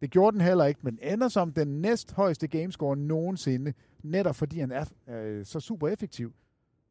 Det 0.01 0.11
gjorde 0.11 0.33
den 0.33 0.41
heller 0.41 0.65
ikke, 0.65 0.81
men 0.83 0.99
ender 1.03 1.29
som 1.29 1.53
den 1.53 1.69
næst 1.81 2.13
højeste 2.13 2.49
gamescore 2.49 2.97
nogensinde, 2.97 3.73
netop 4.03 4.37
fordi 4.37 4.61
han 4.61 4.73
er 4.73 4.85
øh, 5.09 5.47
så 5.47 5.61
super 5.61 5.89
effektiv. 5.89 6.33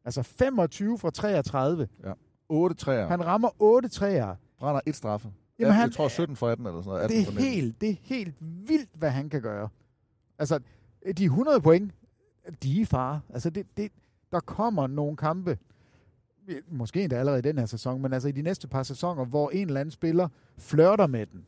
Altså 0.10 0.24
25 0.24 0.98
fra 1.00 1.10
33. 1.12 1.88
Ja. 2.04 2.12
8 2.50 2.76
træer. 2.76 3.08
Han 3.08 3.26
rammer 3.26 3.50
8 3.60 3.90
træer. 3.90 4.36
Brænder 4.60 4.82
et 4.86 4.96
straffe. 4.96 5.28
Jamen, 5.60 5.68
ja, 5.72 5.74
han- 5.74 5.88
jeg 5.90 5.96
tror 5.96 6.08
17 6.08 6.36
for 6.36 6.50
18 6.50 6.66
eller 6.66 6.82
sådan 6.82 6.90
noget. 6.90 7.04
18 7.04 7.18
Det 7.18 7.28
er, 7.28 7.32
19. 7.32 7.44
helt, 7.54 7.82
det 7.82 7.90
er 7.90 7.96
helt 8.02 8.36
vildt, 8.42 8.90
hvad 8.94 9.10
han 9.10 9.30
kan 9.30 9.42
gøre. 9.42 9.70
Altså, 10.40 10.60
de 11.18 11.24
100 11.26 11.62
point, 11.62 11.92
de 12.64 12.82
er 12.82 12.86
far. 12.86 13.22
Altså, 13.34 13.50
det, 13.50 13.66
det, 13.78 13.92
der 14.32 14.40
kommer 14.40 14.88
nogle 14.88 15.18
kampe, 15.18 15.58
måske 16.72 17.02
endda 17.04 17.16
allerede 17.16 17.40
i 17.40 17.42
den 17.42 17.58
her 17.58 17.66
sæson, 17.66 18.02
men 18.02 18.14
altså 18.14 18.28
i 18.30 18.32
de 18.32 18.42
næste 18.42 18.68
par 18.68 18.84
sæsoner, 18.84 19.26
hvor 19.26 19.50
en 19.50 19.68
eller 19.68 19.80
anden 19.80 19.92
spiller 19.92 20.28
flørter 20.58 21.08
med 21.08 21.26
den. 21.26 21.46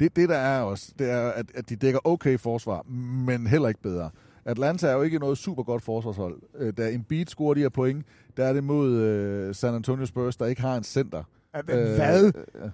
Det, 0.00 0.16
det 0.16 0.28
der 0.28 0.36
er 0.36 0.62
også, 0.62 0.92
det 0.98 1.10
er, 1.10 1.28
at, 1.30 1.46
at 1.54 1.68
de 1.68 1.76
dækker 1.76 2.00
okay 2.04 2.38
forsvar, 2.38 2.82
men 3.26 3.46
heller 3.46 3.68
ikke 3.68 3.80
bedre. 3.82 4.10
Atlanta 4.44 4.86
er 4.86 4.92
jo 4.92 5.02
ikke 5.02 5.18
noget 5.18 5.38
super 5.38 5.62
godt 5.62 5.82
forsvarshold. 5.82 6.42
Øh, 6.54 6.72
Da 6.76 6.92
Embiid 6.92 7.26
scorer 7.26 7.54
de 7.54 7.60
her 7.60 7.68
point, 7.68 8.06
der 8.36 8.44
er 8.44 8.52
det 8.52 8.64
mod 8.64 8.90
øh, 8.92 9.54
San 9.54 9.74
Antonio 9.74 10.06
Spurs, 10.06 10.36
der 10.36 10.46
ikke 10.46 10.60
har 10.60 10.76
en 10.76 10.84
center. 10.84 11.24
Øh, 11.56 11.64
Hvad? 11.94 12.32
Øh, 12.54 12.70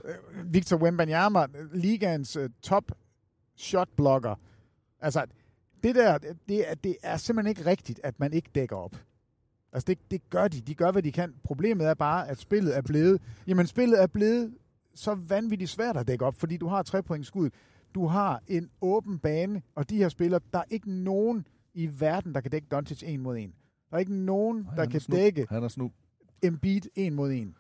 Victor 0.55 0.77
Wembanyama, 0.77 1.47
ligaens 1.73 2.37
øh, 2.37 2.51
top 2.63 2.93
shotblocker. 3.57 4.35
Altså, 5.01 5.25
det 5.83 5.95
der, 5.95 6.19
det 6.19 6.65
det 6.85 6.97
er 7.03 7.17
simpelthen 7.17 7.51
ikke 7.51 7.71
rigtigt, 7.71 8.01
at 8.05 8.21
man 8.21 8.33
ikke 8.33 8.51
dækker 8.55 8.77
op. 8.77 8.97
Altså, 9.73 9.85
det, 9.87 9.99
det 10.11 10.31
gør 10.31 10.49
de. 10.49 10.61
De 10.61 10.75
gør, 10.75 10.91
hvad 10.93 11.03
de 11.03 11.13
kan. 11.13 11.35
Problemet 11.45 11.87
er 11.87 11.95
bare, 11.95 12.29
at 12.29 12.39
spillet 12.39 12.77
er 12.77 12.83
blevet... 12.83 13.21
Jamen, 13.47 13.67
spillet 13.67 14.03
er 14.03 14.07
blevet 14.07 14.55
så 14.95 15.15
vanvittigt 15.15 15.71
svært 15.71 15.97
at 15.97 16.09
dække 16.09 16.25
op, 16.25 16.35
fordi 16.35 16.57
du 16.57 16.67
har 16.67 16.83
tre 16.83 17.03
point 17.03 17.27
skud. 17.27 17.51
Du 17.95 18.07
har 18.07 18.43
en 18.49 18.71
åben 18.81 19.19
bane, 19.19 19.63
og 19.75 19.91
de 19.91 19.97
her 19.97 20.09
spillere, 20.09 20.41
der 20.53 20.59
er 20.59 20.65
ikke 20.71 20.91
nogen 20.93 21.47
i 21.79 21.89
verden, 22.01 22.35
der 22.35 22.41
kan 22.41 22.51
dække 22.51 22.67
Doncic 22.71 23.03
en 23.07 23.21
mod 23.21 23.37
en. 23.37 23.53
Der 23.91 23.97
er 23.97 23.99
ikke 24.01 24.15
nogen, 24.15 24.65
der 24.77 24.81
han 24.83 24.91
kan 24.91 25.01
dække 25.01 25.47
Han 25.51 25.63
er 25.65 25.69
snu. 25.69 25.91
Embiid 26.43 26.83
en 26.97 27.15
mod 27.15 27.31
en. 27.33 27.55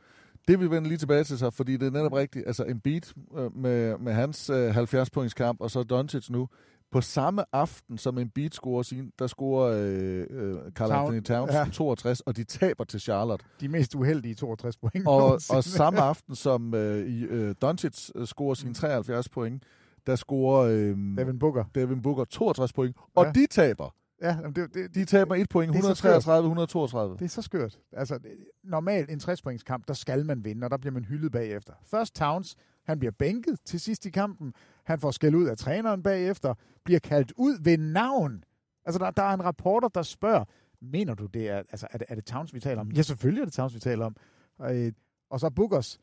Det 0.48 0.58
vil 0.60 0.70
vi 0.70 0.74
vende 0.76 0.88
lige 0.88 0.98
tilbage 0.98 1.24
til 1.24 1.38
sig, 1.38 1.52
fordi 1.52 1.76
det 1.76 1.86
er 1.86 1.90
netop 1.90 2.12
rigtigt. 2.12 2.46
Altså 2.46 2.64
Embiid 2.68 3.00
øh, 3.38 3.56
med, 3.56 3.98
med 3.98 4.12
hans 4.12 4.50
øh, 4.50 4.76
70-points 4.76 5.34
kamp, 5.34 5.60
og 5.60 5.70
så 5.70 5.82
Doncic 5.82 6.30
nu. 6.30 6.48
På 6.92 7.00
samme 7.00 7.44
aften, 7.52 7.98
som 7.98 8.18
Embiid 8.18 8.50
scorer 8.50 8.82
sin, 8.82 9.10
der 9.18 9.26
scorer 9.26 9.72
øh, 9.72 10.26
øh, 10.30 10.56
Carl 10.72 10.90
Town- 10.90 10.94
Anthony 10.94 11.22
Towns 11.22 11.52
ja. 11.52 11.58
ja. 11.58 11.70
62, 11.72 12.20
og 12.20 12.36
de 12.36 12.44
taber 12.44 12.84
til 12.84 13.00
Charlotte. 13.00 13.44
De 13.60 13.68
mest 13.68 13.94
uheldige 13.94 14.34
62 14.34 14.76
point. 14.76 15.06
Og, 15.06 15.20
nogensinde. 15.20 15.56
og 15.58 15.64
samme 15.80 16.00
aften, 16.00 16.34
som 16.34 16.74
øh, 16.74 17.06
i, 17.06 17.22
øh, 17.24 17.54
Doncic 17.62 18.10
øh, 18.14 18.26
scorer 18.26 18.54
sine 18.54 18.74
73 18.74 19.28
point, 19.28 19.62
der 20.06 20.16
scorer 20.16 20.62
øh, 20.68 20.96
Devin 21.18 21.38
Booker. 21.38 21.64
Devin 21.74 22.02
Booker 22.02 22.24
62 22.24 22.72
point, 22.72 22.96
og 23.14 23.24
Ja. 23.24 23.32
de 23.32 23.46
taber. 23.46 23.94
Ja, 24.22 24.36
det, 24.56 24.74
det, 24.74 24.94
De 24.94 25.04
taber 25.04 25.34
et 25.34 25.48
point, 25.48 25.72
Det 25.72 25.78
er 25.84 25.94
så 25.94 25.94
skørt. 25.94 26.22
133-132. 26.26 27.18
Det 27.18 27.22
er 27.24 27.28
så 27.28 27.42
skørt. 27.42 27.78
Altså, 27.92 28.18
normalt 28.64 29.10
en 29.10 29.20
60 29.20 29.62
kamp, 29.62 29.88
der 29.88 29.94
skal 29.94 30.26
man 30.26 30.44
vinde, 30.44 30.64
og 30.64 30.70
der 30.70 30.76
bliver 30.76 30.92
man 30.92 31.04
hyldet 31.04 31.32
bagefter. 31.32 31.72
Først 31.86 32.14
Towns, 32.14 32.56
han 32.86 32.98
bliver 32.98 33.12
bænket 33.12 33.58
til 33.64 33.80
sidst 33.80 34.06
i 34.06 34.10
kampen. 34.10 34.52
Han 34.84 35.00
får 35.00 35.10
skæld 35.10 35.34
ud 35.34 35.44
af 35.46 35.56
træneren 35.56 36.02
bagefter, 36.02 36.54
bliver 36.84 37.00
kaldt 37.00 37.32
ud 37.36 37.58
ved 37.62 37.78
navn. 37.78 38.44
Altså, 38.84 38.98
der, 38.98 39.10
der 39.10 39.22
er 39.22 39.34
en 39.34 39.44
reporter, 39.44 39.88
der 39.88 40.02
spørger, 40.02 40.44
mener 40.82 41.14
du 41.14 41.26
det 41.26 41.48
er, 41.48 41.56
altså, 41.56 41.86
er 41.90 41.98
det, 41.98 42.06
er 42.10 42.14
det 42.14 42.24
Towns, 42.24 42.54
vi 42.54 42.60
taler 42.60 42.80
om? 42.80 42.90
Ja, 42.90 43.02
selvfølgelig 43.02 43.40
er 43.40 43.44
det 43.44 43.54
Towns, 43.54 43.74
vi 43.74 43.80
taler 43.80 44.06
om. 44.06 44.16
Og, 44.58 44.76
øh, 44.76 44.92
og 45.30 45.40
så 45.40 45.50
Bookers. 45.50 46.00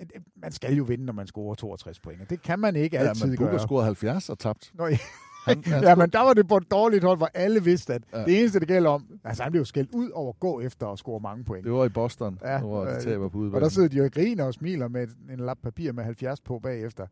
Øh, 0.00 0.06
Man 0.36 0.52
skal 0.52 0.74
jo 0.74 0.84
vinde, 0.84 1.04
når 1.04 1.12
man 1.12 1.26
scorer 1.26 1.54
62 1.54 2.00
point. 2.00 2.30
Det 2.30 2.42
kan 2.42 2.58
man 2.58 2.76
ikke 2.76 2.96
Ja, 2.96 3.02
altid 3.08 3.26
men 3.26 3.36
Booker 3.36 3.50
gøre. 3.50 3.60
scorede 3.60 3.84
70 3.84 4.30
og 4.30 4.38
tabt. 4.38 4.70
Nå, 4.74 4.86
ja. 4.86 4.98
Han, 5.44 5.64
han 5.74 5.82
ja, 5.82 5.94
men 5.94 6.10
der 6.10 6.20
var 6.20 6.34
det 6.34 6.48
på 6.48 6.56
et 6.56 6.70
dårligt 6.70 7.04
hold, 7.04 7.18
hvor 7.18 7.30
alle 7.34 7.64
vidste, 7.64 7.94
at 7.94 8.02
Ja. 8.12 8.24
det 8.24 8.38
eneste, 8.40 8.60
det 8.60 8.68
gælder 8.68 8.90
om, 8.90 9.06
altså 9.24 9.42
han 9.42 9.52
blev 9.52 9.64
skældt 9.64 9.90
ud 9.94 10.10
over 10.10 10.28
at 10.32 10.40
gå 10.40 10.60
efter 10.60 10.86
og 10.86 10.98
score 10.98 11.20
mange 11.20 11.44
point. 11.44 11.64
Det 11.64 11.72
var 11.72 11.84
i 11.84 11.88
Boston, 11.88 12.38
Ja, 12.44 12.60
hvor 12.60 12.84
de 12.84 12.94
øh, 12.94 13.00
taber 13.00 13.28
på 13.28 13.38
Og 13.38 13.44
udvalget. 13.44 13.62
der 13.62 13.68
sidder 13.68 13.88
de 13.88 13.96
jo 13.96 14.04
og 14.04 14.10
griner 14.12 14.44
og 14.44 14.54
smiler 14.54 14.88
med 14.88 15.06
en 15.30 15.40
lap 15.40 15.58
papir 15.62 15.92
med 15.92 16.04
70 16.04 16.40
på 16.40 16.58
bagefter. 16.58 17.06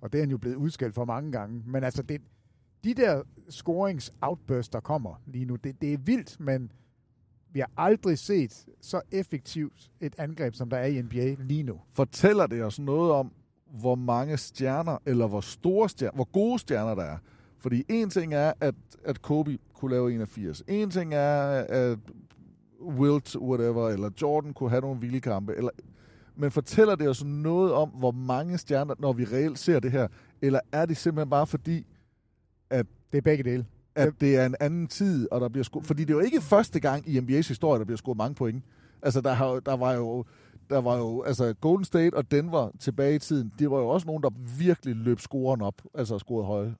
Og 0.00 0.12
det 0.12 0.18
er 0.18 0.22
han 0.22 0.30
jo 0.30 0.38
blevet 0.38 0.56
udskældt 0.56 0.94
for 0.94 1.04
mange 1.04 1.32
gange. 1.32 1.62
Men 1.66 1.84
altså, 1.84 2.02
det, 2.02 2.20
de 2.84 2.94
der 2.94 3.22
scorings-outbursts, 3.50 4.70
der 4.72 4.80
kommer 4.80 5.20
lige 5.26 5.44
nu, 5.44 5.56
det, 5.56 5.80
det 5.80 5.92
er 5.92 5.98
vildt, 5.98 6.40
men 6.40 6.72
vi 7.52 7.60
har 7.60 7.70
aldrig 7.76 8.18
set 8.18 8.66
så 8.80 9.00
effektivt 9.12 9.90
et 10.00 10.14
angreb, 10.18 10.54
som 10.54 10.70
der 10.70 10.76
er 10.76 10.86
i 10.86 11.02
NBA 11.02 11.34
lige 11.38 11.62
nu. 11.62 11.80
Fortæller 11.92 12.46
det 12.46 12.62
os 12.64 12.78
noget 12.78 13.12
om, 13.12 13.32
hvor 13.80 13.94
mange 13.94 14.36
stjerner, 14.36 14.98
eller 15.06 15.26
hvor 15.26 15.40
store 15.40 15.88
stjerner, 15.88 16.14
hvor 16.14 16.28
gode 16.32 16.58
stjerner 16.58 16.94
der 16.94 17.02
er? 17.02 17.16
Fordi 17.58 17.84
en 17.88 18.10
ting 18.10 18.34
er, 18.34 18.52
at, 18.60 18.74
at 19.04 19.22
Kobe 19.22 19.58
kunne 19.74 19.90
lave 19.90 20.12
81. 20.14 20.62
En 20.68 20.90
ting 20.90 21.14
er, 21.14 21.64
at 21.68 21.98
Wilt, 22.80 23.36
whatever, 23.36 23.88
eller 23.88 24.10
Jordan 24.22 24.52
kunne 24.52 24.70
have 24.70 24.80
nogle 24.80 25.00
vilde 25.00 25.20
kampe. 25.20 25.54
Eller, 25.56 25.70
men 26.36 26.50
fortæller 26.50 26.94
det 26.94 27.08
os 27.08 27.24
noget 27.24 27.72
om, 27.72 27.88
hvor 27.88 28.10
mange 28.10 28.58
stjerner, 28.58 28.94
når 28.98 29.12
vi 29.12 29.24
reelt 29.24 29.58
ser 29.58 29.80
det 29.80 29.92
her? 29.92 30.08
Eller 30.42 30.60
er 30.72 30.86
det 30.86 30.96
simpelthen 30.96 31.30
bare 31.30 31.46
fordi, 31.46 31.86
at 32.70 32.86
Det 33.12 33.18
er 33.18 33.22
begge 33.22 33.44
dele. 33.44 33.66
at 33.94 34.12
det 34.20 34.36
er 34.36 34.46
en 34.46 34.54
anden 34.60 34.86
tid, 34.86 35.28
og 35.32 35.40
der 35.40 35.48
bliver 35.48 35.64
scoret... 35.64 35.86
Fordi 35.86 36.04
det 36.04 36.10
er 36.10 36.14
jo 36.18 36.24
ikke 36.24 36.40
første 36.40 36.80
gang 36.80 37.08
i 37.08 37.18
NBA's 37.18 37.48
historie, 37.48 37.78
der 37.78 37.84
bliver 37.84 37.96
scoret 37.98 38.16
mange 38.16 38.34
point. 38.34 38.64
Altså, 39.02 39.20
der, 39.20 39.32
har, 39.32 39.60
der 39.60 39.76
var 39.76 39.92
jo... 39.92 40.24
Der 40.70 40.78
var 40.80 40.96
jo, 40.96 41.22
altså 41.22 41.54
Golden 41.60 41.84
State 41.84 42.14
og 42.14 42.30
Denver 42.30 42.70
tilbage 42.80 43.14
i 43.14 43.18
tiden, 43.18 43.52
det 43.58 43.70
var 43.70 43.78
jo 43.78 43.88
også 43.88 44.06
nogen, 44.06 44.22
der 44.22 44.30
virkelig 44.58 44.96
løb 44.96 45.20
scoren 45.20 45.62
op, 45.62 45.82
altså 45.94 46.18
scoret 46.18 46.46
høje. 46.46 46.74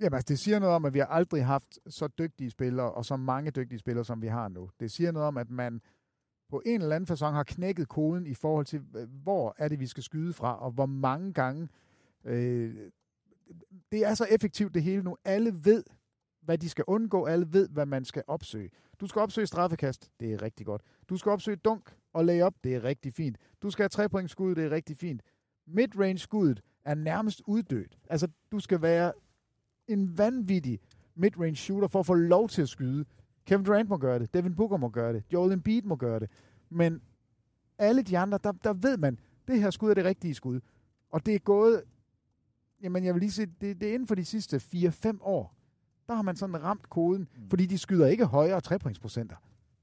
Jamen, 0.00 0.14
altså, 0.14 0.26
det 0.28 0.38
siger 0.38 0.58
noget 0.58 0.74
om, 0.74 0.84
at 0.84 0.94
vi 0.94 0.98
har 0.98 1.06
aldrig 1.06 1.46
haft 1.46 1.78
så 1.88 2.08
dygtige 2.08 2.50
spillere, 2.50 2.92
og 2.92 3.04
så 3.04 3.16
mange 3.16 3.50
dygtige 3.50 3.78
spillere, 3.78 4.04
som 4.04 4.22
vi 4.22 4.26
har 4.26 4.48
nu. 4.48 4.70
Det 4.80 4.90
siger 4.90 5.12
noget 5.12 5.28
om, 5.28 5.36
at 5.36 5.50
man 5.50 5.80
på 6.48 6.62
en 6.66 6.82
eller 6.82 6.96
anden 6.96 7.06
fasong 7.06 7.36
har 7.36 7.44
knækket 7.44 7.88
koden 7.88 8.26
i 8.26 8.34
forhold 8.34 8.66
til, 8.66 8.78
hvor 9.22 9.54
er 9.58 9.68
det, 9.68 9.80
vi 9.80 9.86
skal 9.86 10.02
skyde 10.02 10.32
fra, 10.32 10.58
og 10.60 10.70
hvor 10.70 10.86
mange 10.86 11.32
gange. 11.32 11.68
Øh, 12.24 12.90
det 13.92 14.04
er 14.04 14.14
så 14.14 14.26
effektivt 14.30 14.74
det 14.74 14.82
hele 14.82 15.02
nu. 15.02 15.16
Alle 15.24 15.64
ved, 15.64 15.84
hvad 16.40 16.58
de 16.58 16.68
skal 16.68 16.84
undgå. 16.86 17.24
Alle 17.24 17.52
ved, 17.52 17.68
hvad 17.68 17.86
man 17.86 18.04
skal 18.04 18.22
opsøge. 18.26 18.70
Du 19.00 19.06
skal 19.06 19.20
opsøge 19.20 19.46
straffekast. 19.46 20.10
Det 20.20 20.32
er 20.32 20.42
rigtig 20.42 20.66
godt. 20.66 20.82
Du 21.08 21.16
skal 21.16 21.30
opsøge 21.30 21.56
dunk 21.56 21.96
og 22.12 22.24
lay 22.24 22.42
up. 22.42 22.54
Det 22.64 22.74
er 22.74 22.84
rigtig 22.84 23.14
fint. 23.14 23.38
Du 23.62 23.70
skal 23.70 23.82
have 23.82 23.88
trepointsskud. 23.88 24.54
Det 24.54 24.64
er 24.64 24.70
rigtig 24.70 24.96
fint. 24.96 25.22
Midrange-skuddet 25.66 26.62
er 26.84 26.94
nærmest 26.94 27.42
uddødt. 27.46 27.98
Altså, 28.10 28.28
du 28.52 28.60
skal 28.60 28.82
være 28.82 29.12
en 29.88 30.18
vanvittig 30.18 30.80
midrange 31.14 31.56
shooter 31.56 31.88
for 31.88 32.00
at 32.00 32.06
få 32.06 32.14
lov 32.14 32.48
til 32.48 32.62
at 32.62 32.68
skyde 32.68 33.04
Kevin 33.46 33.64
Durant 33.64 33.88
må 33.88 33.96
gøre 33.96 34.18
det. 34.18 34.34
Devin 34.34 34.54
Booker 34.54 34.76
må 34.76 34.88
gøre 34.88 35.12
det. 35.12 35.22
Joel 35.32 35.52
Embiid 35.52 35.82
må 35.82 35.96
gøre 35.96 36.20
det. 36.20 36.30
Men 36.70 37.00
alle 37.78 38.02
de 38.02 38.18
andre, 38.18 38.38
der, 38.44 38.52
der 38.52 38.72
ved 38.72 38.96
man, 38.96 39.18
det 39.48 39.60
her 39.60 39.70
skud 39.70 39.90
er 39.90 39.94
det 39.94 40.04
rigtige 40.04 40.34
skud. 40.34 40.60
Og 41.10 41.26
det 41.26 41.34
er 41.34 41.38
gået, 41.38 41.82
jamen 42.82 43.04
jeg 43.04 43.14
vil 43.14 43.20
lige 43.20 43.32
sige, 43.32 43.46
det, 43.60 43.80
det 43.80 43.88
er 43.88 43.94
inden 43.94 44.08
for 44.08 44.14
de 44.14 44.24
sidste 44.24 44.56
4-5 44.56 45.18
år, 45.20 45.54
der 46.08 46.14
har 46.14 46.22
man 46.22 46.36
sådan 46.36 46.62
ramt 46.62 46.90
koden, 46.90 47.28
mm. 47.36 47.50
fordi 47.50 47.66
de 47.66 47.78
skyder 47.78 48.06
ikke 48.06 48.24
højere 48.24 48.60
trepointsprocenter. 48.60 49.36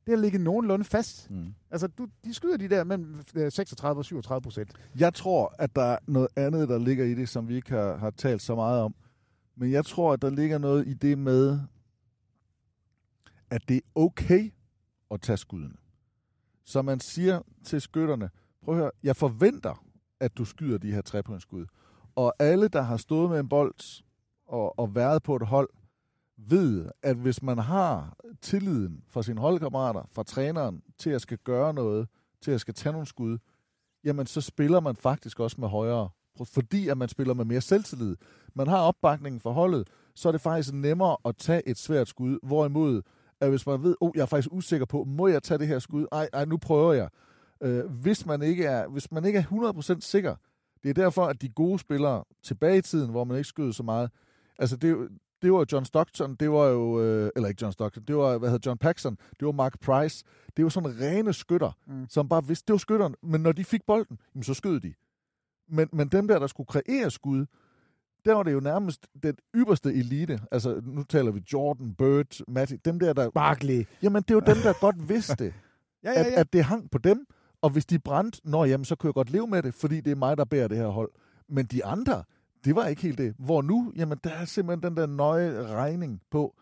Det 0.06 0.16
har 0.16 0.22
ligget 0.22 0.41
nogenlunde 0.41 0.86
fast. 0.86 1.32
Mm. 1.32 1.54
Altså, 1.72 1.88
du, 1.88 2.08
de 2.26 2.34
skyder 2.34 2.58
de 2.58 2.68
der 2.68 2.84
mellem 2.84 3.22
øh, 3.36 3.52
36 3.52 3.99
og 3.99 4.06
37 4.06 4.41
procent. 4.41 4.72
Jeg 4.99 5.14
tror, 5.14 5.56
at 5.60 5.76
der 5.76 5.82
er 5.82 5.97
noget 6.08 6.28
andet, 6.36 6.70
der 6.70 6.80
ligger 6.80 7.06
i 7.06 7.14
det, 7.14 7.30
som 7.30 7.47
vi 7.47 7.56
ikke 7.56 7.70
har, 7.70 7.97
har 7.97 8.10
talt 8.10 8.41
så 8.41 8.56
meget 8.56 8.82
om. 8.82 8.95
Men 9.56 9.72
jeg 9.72 9.86
tror, 9.86 10.14
at 10.14 10.22
der 10.22 10.30
ligger 10.30 10.58
noget 10.58 10.88
i 10.88 10.93
det 10.93 11.18
med, 11.18 11.60
at 13.49 13.62
det 13.70 13.78
er 13.78 13.82
okay 13.95 14.52
at 15.12 15.22
tage 15.22 15.38
skuddene. 15.38 15.76
Så 16.64 16.82
man 16.82 16.99
siger 16.99 17.41
til 17.64 17.82
skytterne, 17.82 18.30
prøv 18.62 18.76
at 18.76 18.82
høre, 18.82 18.91
jeg 19.04 19.16
forventer, 19.16 19.86
at 20.20 20.38
du 20.38 20.45
skyder 20.45 20.78
de 20.78 20.91
her 20.91 21.02
trepointsskud. 21.02 21.66
Og 22.16 22.34
alle, 22.39 22.68
der 22.68 22.82
har 22.82 22.97
stået 22.97 23.30
med 23.30 23.39
en 23.39 23.49
bold 23.49 24.04
og, 24.47 24.80
og 24.80 24.95
været 24.95 25.24
på 25.24 25.36
et 25.36 25.47
hold, 25.47 25.70
ved, 26.38 26.91
at 27.04 27.16
hvis 27.16 27.43
man 27.43 27.58
har 27.58 28.18
tilliden 28.41 29.04
fra 29.08 29.24
sine 29.24 29.41
holdkammerater, 29.41 30.04
fra 30.12 30.24
træneren, 30.24 30.84
til 30.97 31.10
at 31.10 31.22
skal 31.22 31.38
gøre 31.38 31.74
noget, 31.74 32.08
til 32.41 32.52
at 32.52 32.62
skal 32.62 32.74
tage 32.74 32.93
nogle 32.93 33.08
skud, 33.08 33.38
jamen 34.04 34.26
så 34.26 34.41
spiller 34.41 34.80
man 34.80 34.95
faktisk 34.95 35.39
også 35.39 35.62
med 35.62 35.68
højere, 35.68 36.10
fordi 36.45 36.87
at 36.87 36.97
man 36.97 37.09
spiller 37.09 37.33
med 37.33 37.45
mere 37.45 37.61
selvtillid. 37.61 38.15
Man 38.55 38.67
har 38.67 38.77
opbakningen 38.77 39.39
for 39.39 39.51
holdet, 39.51 39.87
så 40.15 40.27
er 40.27 40.31
det 40.31 40.41
faktisk 40.41 40.73
nemmere 40.73 41.17
at 41.25 41.37
tage 41.37 41.67
et 41.67 41.77
svært 41.77 42.07
skud, 42.07 42.39
hvorimod, 42.43 43.01
at 43.41 43.49
hvis 43.49 43.65
man 43.65 43.83
ved, 43.83 43.95
oh, 44.01 44.11
jeg 44.15 44.21
er 44.21 44.25
faktisk 44.25 44.49
usikker 44.51 44.85
på, 44.85 45.03
må 45.03 45.27
jeg 45.27 45.43
tage 45.43 45.57
det 45.57 45.67
her 45.67 45.79
skud? 45.79 46.05
Ej, 46.11 46.29
ej 46.33 46.45
nu 46.45 46.57
prøver 46.57 46.93
jeg. 46.93 47.09
Øh, 47.61 47.85
hvis, 47.85 48.25
man 48.25 48.41
ikke 48.41 48.65
er, 48.65 48.87
hvis 48.87 49.11
man 49.11 49.25
ikke 49.25 49.39
er 49.39 49.93
100% 49.97 49.99
sikker, 49.99 50.35
det 50.83 50.89
er 50.89 50.93
derfor, 50.93 51.25
at 51.25 51.41
de 51.41 51.49
gode 51.49 51.79
spillere 51.79 52.23
tilbage 52.43 52.77
i 52.77 52.81
tiden, 52.81 53.11
hvor 53.11 53.23
man 53.23 53.37
ikke 53.37 53.47
skød 53.47 53.73
så 53.73 53.83
meget, 53.83 54.09
altså 54.59 54.77
det, 54.77 55.09
det 55.41 55.53
var 55.53 55.65
John 55.71 55.85
Stockton, 55.85 56.35
det 56.35 56.51
var 56.51 56.65
jo, 56.65 57.01
øh, 57.01 57.29
eller 57.35 57.49
ikke 57.49 57.59
John 57.61 57.73
Stockton, 57.73 58.03
det 58.03 58.15
var, 58.15 58.37
hvad 58.37 58.49
hedder 58.49 58.69
John 58.69 58.77
Paxson, 58.77 59.17
det 59.39 59.45
var 59.45 59.51
Mark 59.51 59.79
Price. 59.79 60.23
Det 60.57 60.63
var 60.63 60.69
sådan 60.69 61.01
rene 61.01 61.33
skytter, 61.33 61.71
mm. 61.87 62.05
som 62.09 62.29
bare 62.29 62.47
vidste, 62.47 62.65
det 62.67 62.73
var 62.73 62.77
skytteren, 62.77 63.15
men 63.23 63.41
når 63.41 63.51
de 63.51 63.63
fik 63.63 63.81
bolden, 63.87 64.19
jamen, 64.35 64.43
så 64.43 64.53
skød 64.53 64.79
de. 64.79 64.93
Men, 65.72 65.89
men 65.93 66.07
dem 66.07 66.28
der, 66.28 66.39
der 66.39 66.47
skulle 66.47 66.67
kreere 66.67 67.11
skud, 67.11 67.45
der 68.26 68.34
var 68.34 68.43
det 68.43 68.53
jo 68.53 68.59
nærmest 68.59 69.07
den 69.24 69.36
ypperste 69.55 69.93
elite. 69.93 70.39
Altså, 70.51 70.82
nu 70.84 71.03
taler 71.03 71.32
vi 71.32 71.43
Jordan, 71.53 71.93
Bird, 71.93 72.39
Matty, 72.47 72.76
dem 72.86 72.99
der, 72.99 73.13
der... 73.13 73.30
Barkley. 73.30 73.86
Jamen, 74.03 74.22
det 74.22 74.32
er 74.32 74.36
jo 74.36 74.39
dem, 74.39 74.57
der 74.63 74.74
godt 74.82 75.09
vidste, 75.09 75.43
ja, 76.03 76.11
ja, 76.11 76.19
ja. 76.19 76.26
At, 76.26 76.34
at 76.34 76.53
det 76.53 76.63
hang 76.63 76.91
på 76.91 76.97
dem. 76.97 77.26
Og 77.61 77.69
hvis 77.69 77.86
de 77.86 77.99
brændte, 77.99 78.41
nå 78.43 78.65
jamen, 78.65 78.86
så 78.86 78.95
kunne 78.95 79.07
jeg 79.07 79.13
godt 79.13 79.30
leve 79.30 79.47
med 79.47 79.63
det, 79.63 79.74
fordi 79.74 80.01
det 80.01 80.11
er 80.11 80.15
mig, 80.15 80.38
der 80.38 80.45
bærer 80.45 80.67
det 80.67 80.78
her 80.78 80.88
hold. 80.88 81.11
Men 81.49 81.65
de 81.65 81.86
andre, 81.86 82.24
det 82.65 82.76
var 82.76 82.88
ikke 82.88 83.01
helt 83.01 83.17
det. 83.17 83.36
Hvor 83.39 83.61
nu, 83.61 83.93
jamen 83.95 84.17
der 84.24 84.30
er 84.30 84.45
simpelthen 84.45 84.84
den 84.84 84.97
der 84.97 85.05
nøje 85.05 85.67
regning 85.67 86.22
på, 86.32 86.55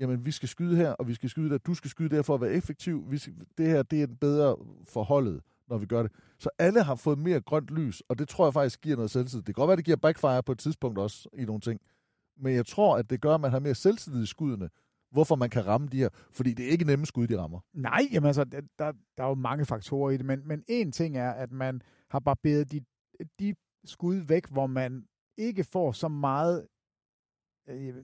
jamen 0.00 0.26
vi 0.26 0.30
skal 0.30 0.48
skyde 0.48 0.76
her, 0.76 0.90
og 0.90 1.08
vi 1.08 1.14
skal 1.14 1.30
skyde 1.30 1.50
der, 1.50 1.58
du 1.58 1.74
skal 1.74 1.90
skyde 1.90 2.16
der 2.16 2.22
for 2.22 2.34
at 2.34 2.40
være 2.40 2.52
effektiv. 2.52 3.04
Vi 3.10 3.18
skal, 3.18 3.34
det 3.58 3.66
her, 3.66 3.82
det 3.82 4.02
er 4.02 4.06
bedre 4.20 4.56
forholdet, 4.88 5.40
når 5.68 5.78
vi 5.78 5.86
gør 5.86 6.02
det. 6.02 6.12
Så 6.38 6.50
alle 6.58 6.82
har 6.82 6.94
fået 6.94 7.18
mere 7.18 7.40
grønt 7.40 7.70
lys, 7.70 8.02
og 8.08 8.18
det 8.18 8.28
tror 8.28 8.46
jeg 8.46 8.52
faktisk 8.52 8.80
giver 8.80 8.96
noget 8.96 9.10
selvtillid. 9.10 9.42
Det 9.42 9.54
kan 9.54 9.60
godt 9.60 9.68
være, 9.68 9.76
det 9.76 9.84
giver 9.84 9.96
backfire 9.96 10.42
på 10.42 10.52
et 10.52 10.58
tidspunkt 10.58 10.98
også 10.98 11.28
i 11.32 11.44
nogle 11.44 11.60
ting. 11.60 11.80
Men 12.36 12.54
jeg 12.54 12.66
tror, 12.66 12.96
at 12.96 13.10
det 13.10 13.20
gør, 13.20 13.34
at 13.34 13.40
man 13.40 13.50
har 13.50 13.58
mere 13.58 13.74
selvtillid 13.74 14.22
i 14.22 14.26
skuddene, 14.26 14.70
hvorfor 15.10 15.36
man 15.36 15.50
kan 15.50 15.66
ramme 15.66 15.88
de 15.88 15.98
her. 15.98 16.08
Fordi 16.32 16.54
det 16.54 16.66
er 16.66 16.70
ikke 16.70 16.84
nemme 16.84 17.06
skud, 17.06 17.26
de 17.26 17.40
rammer. 17.40 17.60
Nej, 17.74 18.00
jamen 18.12 18.26
altså, 18.26 18.44
der, 18.44 18.92
der 19.16 19.24
er 19.24 19.28
jo 19.28 19.34
mange 19.34 19.64
faktorer 19.64 20.10
i 20.10 20.16
det, 20.16 20.26
men, 20.26 20.48
men 20.48 20.64
en 20.68 20.92
ting 20.92 21.16
er, 21.16 21.30
at 21.30 21.52
man 21.52 21.82
har 22.10 22.20
barberet 22.20 22.72
de, 22.72 22.80
de 23.40 23.54
skud 23.84 24.16
væk, 24.16 24.48
hvor 24.48 24.66
man 24.66 25.04
ikke 25.38 25.64
får 25.64 25.92
så 25.92 26.08
meget 26.08 26.66
øh, 27.68 27.94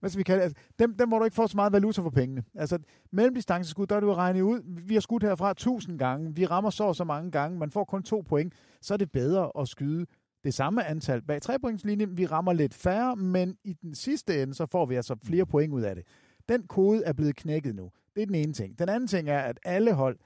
hvad 0.00 0.10
skal 0.10 0.18
vi 0.18 0.22
kalde 0.22 0.38
det? 0.38 0.44
Altså, 0.44 0.62
dem, 0.78 0.96
dem, 0.96 1.08
hvor 1.08 1.18
du 1.18 1.24
ikke 1.24 1.34
får 1.34 1.46
så 1.46 1.56
meget 1.56 1.72
valuta 1.72 2.02
for 2.02 2.10
pengene. 2.10 2.44
Altså, 2.54 2.78
mellemdistanceskud, 3.10 3.86
der 3.86 3.96
er 3.96 4.00
du 4.00 4.06
jo 4.06 4.14
regnet 4.14 4.40
ud, 4.40 4.60
vi 4.86 4.94
har 4.94 5.00
skudt 5.00 5.22
herfra 5.22 5.50
1000 5.50 5.98
gange, 5.98 6.34
vi 6.34 6.46
rammer 6.46 6.70
så 6.70 6.92
så 6.92 7.04
mange 7.04 7.30
gange, 7.30 7.58
man 7.58 7.70
får 7.70 7.84
kun 7.84 8.02
to 8.02 8.20
point, 8.20 8.54
så 8.80 8.94
er 8.94 8.98
det 8.98 9.12
bedre 9.12 9.50
at 9.58 9.68
skyde 9.68 10.06
det 10.44 10.54
samme 10.54 10.86
antal 10.86 11.22
bag 11.22 11.42
trepointslinjen. 11.42 12.16
Vi 12.16 12.26
rammer 12.26 12.52
lidt 12.52 12.74
færre, 12.74 13.16
men 13.16 13.56
i 13.64 13.72
den 13.72 13.94
sidste 13.94 14.42
ende, 14.42 14.54
så 14.54 14.66
får 14.66 14.86
vi 14.86 14.94
altså 14.94 15.16
flere 15.24 15.46
point 15.46 15.72
ud 15.72 15.82
af 15.82 15.94
det. 15.94 16.04
Den 16.48 16.62
kode 16.62 17.04
er 17.04 17.12
blevet 17.12 17.36
knækket 17.36 17.74
nu. 17.74 17.90
Det 18.16 18.22
er 18.22 18.26
den 18.26 18.34
ene 18.34 18.52
ting. 18.52 18.78
Den 18.78 18.88
anden 18.88 19.06
ting 19.06 19.28
er, 19.28 19.38
at 19.38 19.58
alle 19.64 19.92
hold 19.92 20.18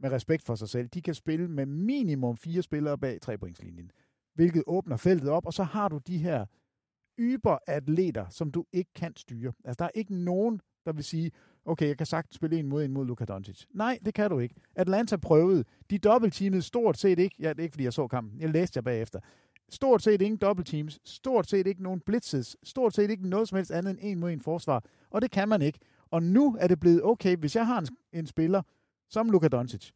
med 0.00 0.12
respekt 0.12 0.42
for 0.42 0.54
sig 0.54 0.68
selv, 0.68 0.88
de 0.88 1.02
kan 1.02 1.14
spille 1.14 1.48
med 1.48 1.66
minimum 1.66 2.36
fire 2.36 2.62
spillere 2.62 2.98
bag 2.98 3.20
trepointslinjen 3.20 3.90
hvilket 4.34 4.64
åbner 4.66 4.96
feltet 4.96 5.28
op, 5.28 5.46
og 5.46 5.52
så 5.52 5.62
har 5.62 5.88
du 5.88 5.98
de 6.06 6.18
her 6.18 6.46
yberatleter, 7.18 8.26
som 8.28 8.50
du 8.50 8.64
ikke 8.72 8.90
kan 8.94 9.16
styre. 9.16 9.52
Altså, 9.64 9.76
der 9.78 9.84
er 9.84 9.90
ikke 9.94 10.14
nogen, 10.14 10.60
der 10.86 10.92
vil 10.92 11.04
sige, 11.04 11.30
okay, 11.64 11.86
jeg 11.86 11.96
kan 11.96 12.06
sagtens 12.06 12.34
spille 12.34 12.58
en 12.58 12.68
mod 12.68 12.84
en 12.84 12.92
mod 12.92 13.06
Luka 13.06 13.24
Doncic. 13.24 13.64
Nej, 13.70 13.98
det 14.04 14.14
kan 14.14 14.30
du 14.30 14.38
ikke. 14.38 14.54
Atlanta 14.76 15.16
prøvede. 15.16 15.64
De 15.90 15.98
dobbeltteamede 15.98 16.62
stort 16.62 16.98
set 16.98 17.18
ikke. 17.18 17.36
Ja, 17.40 17.48
det 17.48 17.58
er 17.58 17.62
ikke, 17.62 17.72
fordi 17.72 17.84
jeg 17.84 17.92
så 17.92 18.08
kampen. 18.08 18.40
Jeg 18.40 18.50
læste 18.50 18.78
jer 18.78 18.82
bagefter. 18.82 19.20
Stort 19.68 20.02
set 20.02 20.22
ingen 20.22 20.38
dobbeltteams. 20.38 20.98
Stort 21.04 21.50
set 21.50 21.66
ikke 21.66 21.82
nogen 21.82 22.00
blitzes. 22.00 22.56
Stort 22.62 22.94
set 22.94 23.10
ikke 23.10 23.28
noget 23.28 23.48
som 23.48 23.56
helst 23.56 23.70
andet 23.70 23.90
end 23.90 23.98
en 24.02 24.18
mod 24.18 24.30
en 24.30 24.40
forsvar. 24.40 24.84
Og 25.10 25.22
det 25.22 25.30
kan 25.30 25.48
man 25.48 25.62
ikke. 25.62 25.78
Og 26.10 26.22
nu 26.22 26.56
er 26.60 26.66
det 26.66 26.80
blevet 26.80 27.02
okay, 27.04 27.36
hvis 27.36 27.56
jeg 27.56 27.66
har 27.66 27.78
en, 27.80 27.86
en 28.12 28.26
spiller 28.26 28.62
som 29.08 29.30
Luka 29.30 29.48
Doncic, 29.48 29.90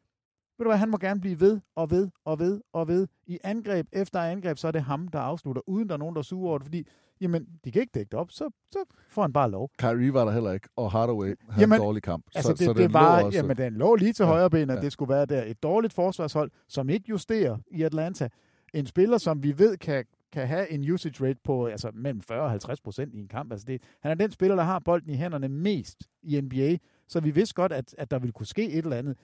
ved 0.58 0.64
du 0.64 0.70
hvad, 0.70 0.78
han 0.78 0.90
må 0.90 0.96
gerne 0.96 1.20
blive 1.20 1.40
ved 1.40 1.60
og 1.76 1.90
ved 1.90 2.10
og 2.24 2.38
ved 2.38 2.60
og 2.72 2.88
ved. 2.88 3.06
I 3.26 3.38
angreb 3.44 3.86
efter 3.92 4.20
angreb, 4.20 4.58
så 4.58 4.68
er 4.68 4.72
det 4.72 4.82
ham, 4.82 5.08
der 5.08 5.18
afslutter, 5.18 5.62
uden 5.66 5.88
der 5.88 5.94
er 5.94 5.98
nogen, 5.98 6.16
der 6.16 6.22
suger 6.22 6.48
over 6.48 6.58
det, 6.58 6.64
fordi 6.64 6.86
jamen, 7.20 7.46
de 7.64 7.72
kan 7.72 7.80
ikke 7.80 7.92
dække 7.94 8.10
det 8.10 8.18
op, 8.18 8.30
så, 8.30 8.50
så 8.70 8.78
får 9.08 9.22
han 9.22 9.32
bare 9.32 9.50
lov. 9.50 9.70
Kyrie 9.78 10.14
var 10.14 10.24
der 10.24 10.32
heller 10.32 10.52
ikke, 10.52 10.68
og 10.76 10.92
Hardaway 10.92 11.26
havde 11.26 11.60
jamen, 11.60 11.74
en 11.74 11.80
dårlig 11.80 12.02
kamp. 12.02 12.24
Altså, 12.34 12.48
så, 12.48 12.52
det, 12.52 12.64
så 12.64 12.72
det, 12.72 12.78
det 12.78 12.92
var, 12.92 13.24
også... 13.24 13.38
jamen, 13.38 13.56
den 13.56 13.72
lå 13.72 13.94
lige 13.94 14.12
til 14.12 14.22
ja, 14.22 14.28
højre 14.28 14.50
ben, 14.50 14.70
at 14.70 14.76
ja. 14.76 14.82
det 14.82 14.92
skulle 14.92 15.08
være 15.14 15.26
der. 15.26 15.44
Et 15.44 15.62
dårligt 15.62 15.92
forsvarshold, 15.92 16.50
som 16.68 16.88
ikke 16.88 17.04
justerer 17.08 17.56
i 17.70 17.82
Atlanta. 17.82 18.28
En 18.74 18.86
spiller, 18.86 19.18
som 19.18 19.42
vi 19.42 19.58
ved 19.58 19.76
kan, 19.76 20.04
kan 20.32 20.48
have 20.48 20.70
en 20.70 20.92
usage 20.92 21.28
rate 21.28 21.38
på 21.44 21.66
altså, 21.66 21.90
mellem 21.94 22.20
40 22.20 22.40
og 22.40 22.50
50 22.50 22.80
procent 22.80 23.14
i 23.14 23.18
en 23.18 23.28
kamp. 23.28 23.52
Altså, 23.52 23.64
det, 23.68 23.82
han 24.00 24.10
er 24.10 24.14
den 24.14 24.30
spiller, 24.30 24.56
der 24.56 24.62
har 24.62 24.78
bolden 24.78 25.10
i 25.10 25.16
hænderne 25.16 25.48
mest 25.48 25.98
i 26.22 26.40
NBA, 26.40 26.76
så 27.08 27.20
vi 27.20 27.30
vidste 27.30 27.54
godt, 27.54 27.72
at, 27.72 27.94
at 27.98 28.10
der 28.10 28.18
ville 28.18 28.32
kunne 28.32 28.46
ske 28.46 28.70
et 28.70 28.84
eller 28.84 28.96
andet. 28.96 29.16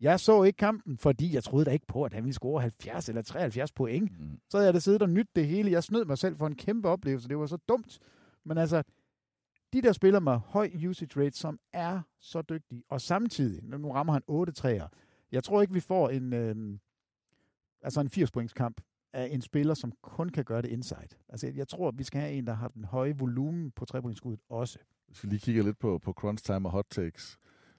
Jeg 0.00 0.20
så 0.20 0.42
ikke 0.42 0.56
kampen, 0.56 0.98
fordi 0.98 1.34
jeg 1.34 1.44
troede 1.44 1.64
da 1.64 1.70
ikke 1.70 1.86
på, 1.86 2.04
at 2.04 2.12
han 2.12 2.24
ville 2.24 2.34
score 2.34 2.60
70 2.60 3.08
eller 3.08 3.22
73 3.22 3.72
point. 3.72 4.20
Mm. 4.20 4.40
Så 4.50 4.56
havde 4.56 4.66
jeg 4.66 4.74
da 4.74 4.78
siddet 4.78 5.02
og 5.02 5.10
nyt 5.10 5.28
det 5.36 5.46
hele. 5.46 5.70
Jeg 5.70 5.84
snød 5.84 6.04
mig 6.04 6.18
selv 6.18 6.36
for 6.36 6.46
en 6.46 6.54
kæmpe 6.54 6.88
oplevelse. 6.88 7.28
Det 7.28 7.38
var 7.38 7.46
så 7.46 7.56
dumt. 7.56 7.98
Men 8.44 8.58
altså, 8.58 8.82
de 9.72 9.82
der 9.82 9.92
spiller 9.92 10.20
med 10.20 10.32
høj 10.32 10.70
usage 10.88 11.24
rate, 11.24 11.38
som 11.38 11.58
er 11.72 12.00
så 12.20 12.42
dygtige, 12.42 12.82
og 12.88 13.00
samtidig, 13.00 13.64
nu 13.64 13.90
rammer 13.90 14.12
han 14.12 14.22
8 14.26 14.52
træer. 14.52 14.88
Jeg 15.32 15.44
tror 15.44 15.62
ikke, 15.62 15.74
vi 15.74 15.80
får 15.80 16.08
en, 16.08 16.32
øh, 16.32 16.78
altså 17.82 18.00
en 18.00 18.10
80 18.10 18.30
points 18.30 18.52
kamp 18.52 18.80
af 19.12 19.28
en 19.32 19.40
spiller, 19.40 19.74
som 19.74 19.92
kun 20.02 20.28
kan 20.28 20.44
gøre 20.44 20.62
det 20.62 20.68
inside. 20.68 21.08
Altså, 21.28 21.52
jeg 21.54 21.68
tror, 21.68 21.90
vi 21.90 22.04
skal 22.04 22.20
have 22.20 22.32
en, 22.32 22.46
der 22.46 22.54
har 22.54 22.68
den 22.68 22.84
høje 22.84 23.18
volumen 23.18 23.70
på 23.70 23.84
trepointskuddet 23.84 24.40
også. 24.48 24.78
Hvis 25.06 25.24
vi 25.24 25.28
lige 25.28 25.40
kigger 25.40 25.62
lidt 25.62 25.78
på, 25.78 25.98
på 25.98 26.12
crunch 26.12 26.44
time 26.44 26.68
og 26.68 26.72
hot 26.72 26.86
takes, 26.90 27.38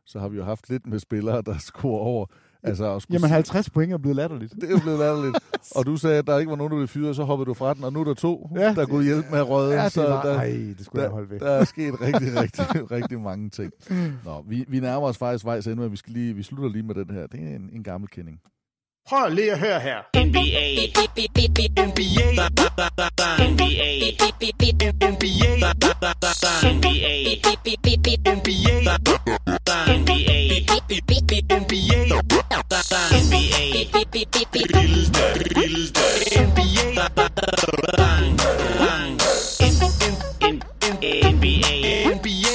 så 0.10 0.20
har 0.20 0.30
vi 0.30 0.38
jo 0.38 0.43
haft 0.43 0.70
lidt 0.70 0.88
med 0.88 0.99
spillere, 0.99 1.41
der 1.41 1.57
scorer 1.70 1.99
over. 2.01 2.26
Altså, 2.64 2.95
at 2.95 3.05
Jamen 3.10 3.30
50 3.30 3.70
point 3.70 3.93
er 3.93 3.97
blevet 3.97 4.16
latterligt. 4.16 4.53
Det 4.62 4.72
er 4.72 4.82
blevet 4.82 4.99
latterligt. 4.99 5.38
og 5.76 5.86
du 5.86 5.97
sagde, 5.97 6.18
at 6.18 6.28
der 6.28 6.38
ikke 6.38 6.49
var 6.49 6.55
nogen, 6.55 6.72
der 6.72 6.78
ville 6.78 6.88
fyre, 6.88 7.14
så 7.16 7.24
hoppede 7.24 7.45
du 7.45 7.53
fra 7.53 7.74
den, 7.74 7.84
og 7.84 7.93
nu 7.93 7.99
er 7.99 8.03
der 8.03 8.14
to, 8.14 8.49
ja, 8.55 8.74
der 8.74 8.86
kunne 8.86 9.03
hjælpe 9.03 9.28
med 9.32 9.39
at 9.39 9.49
røde. 9.49 9.74
Ja, 9.74 9.84
det 9.84 9.91
så 9.91 10.01
var, 10.01 10.22
der, 10.22 10.36
ej, 10.36 10.45
det 10.78 10.86
skulle 10.86 11.01
der, 11.01 11.07
jeg 11.07 11.12
holde 11.12 11.30
ved. 11.30 11.39
Der 11.39 11.49
er 11.49 11.64
sket 11.64 12.01
rigtig, 12.01 12.41
rigtig, 12.41 12.66
rigtig 12.97 13.20
mange 13.20 13.49
ting. 13.49 13.72
Nå, 14.26 14.43
vi, 14.47 14.66
vi 14.68 14.80
nærmer 14.80 15.07
os 15.07 15.18
faktisk 15.18 15.45
vejs 15.45 15.68
endnu, 15.68 15.84
og 15.84 15.91
vi, 15.91 15.97
skal 15.97 16.14
lige, 16.14 16.34
vi 16.34 16.43
slutter 16.43 16.70
lige 16.70 16.84
med 16.84 16.95
den 16.95 17.10
her. 17.10 17.28
Det 17.28 17.39
er 17.39 17.55
en, 17.55 17.70
en 17.74 17.84
gammel 17.84 18.10
kending. 18.10 18.39
Prøv 19.10 19.30
lige 19.30 19.51
at 19.51 19.60
høre 19.60 19.80
her. 19.80 19.97
NBA. 20.16 20.30
NBA. 20.45 21.30
NBA. 21.80 22.43
NBA. 25.10 25.10
NBA. 25.12 25.39
NBA. 25.39 25.80
NBA. 40.89 42.14
NBA. 42.14 42.49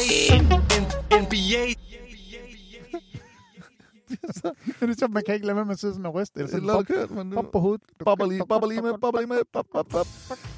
NBA. 1.20 1.83
Det 4.80 4.90
er 4.90 4.94
så, 4.98 5.08
man 5.10 5.22
kan 5.26 5.34
ikke 5.34 5.46
lade 5.46 5.64
med 5.64 5.72
at 5.72 5.78
sidde 5.78 5.94
sådan 5.94 6.06
og 6.06 6.14
ryste. 6.14 6.40
Eller 6.40 6.50
sådan, 6.50 6.68
bop, 6.68 6.86
kørt, 6.86 7.10
men 7.10 7.30
bop 7.30 7.44
på 7.52 7.58
hovedet. 7.58 7.80
Bobber 8.04 8.26
lige, 8.26 8.42
bobber 8.48 8.68
lige 8.68 8.82
med, 8.82 8.92
bobber 9.00 9.20
lige 9.20 9.28
med, 9.28 9.38
bop, 9.52 9.66
bop, 9.72 9.86
bop. 9.90 10.06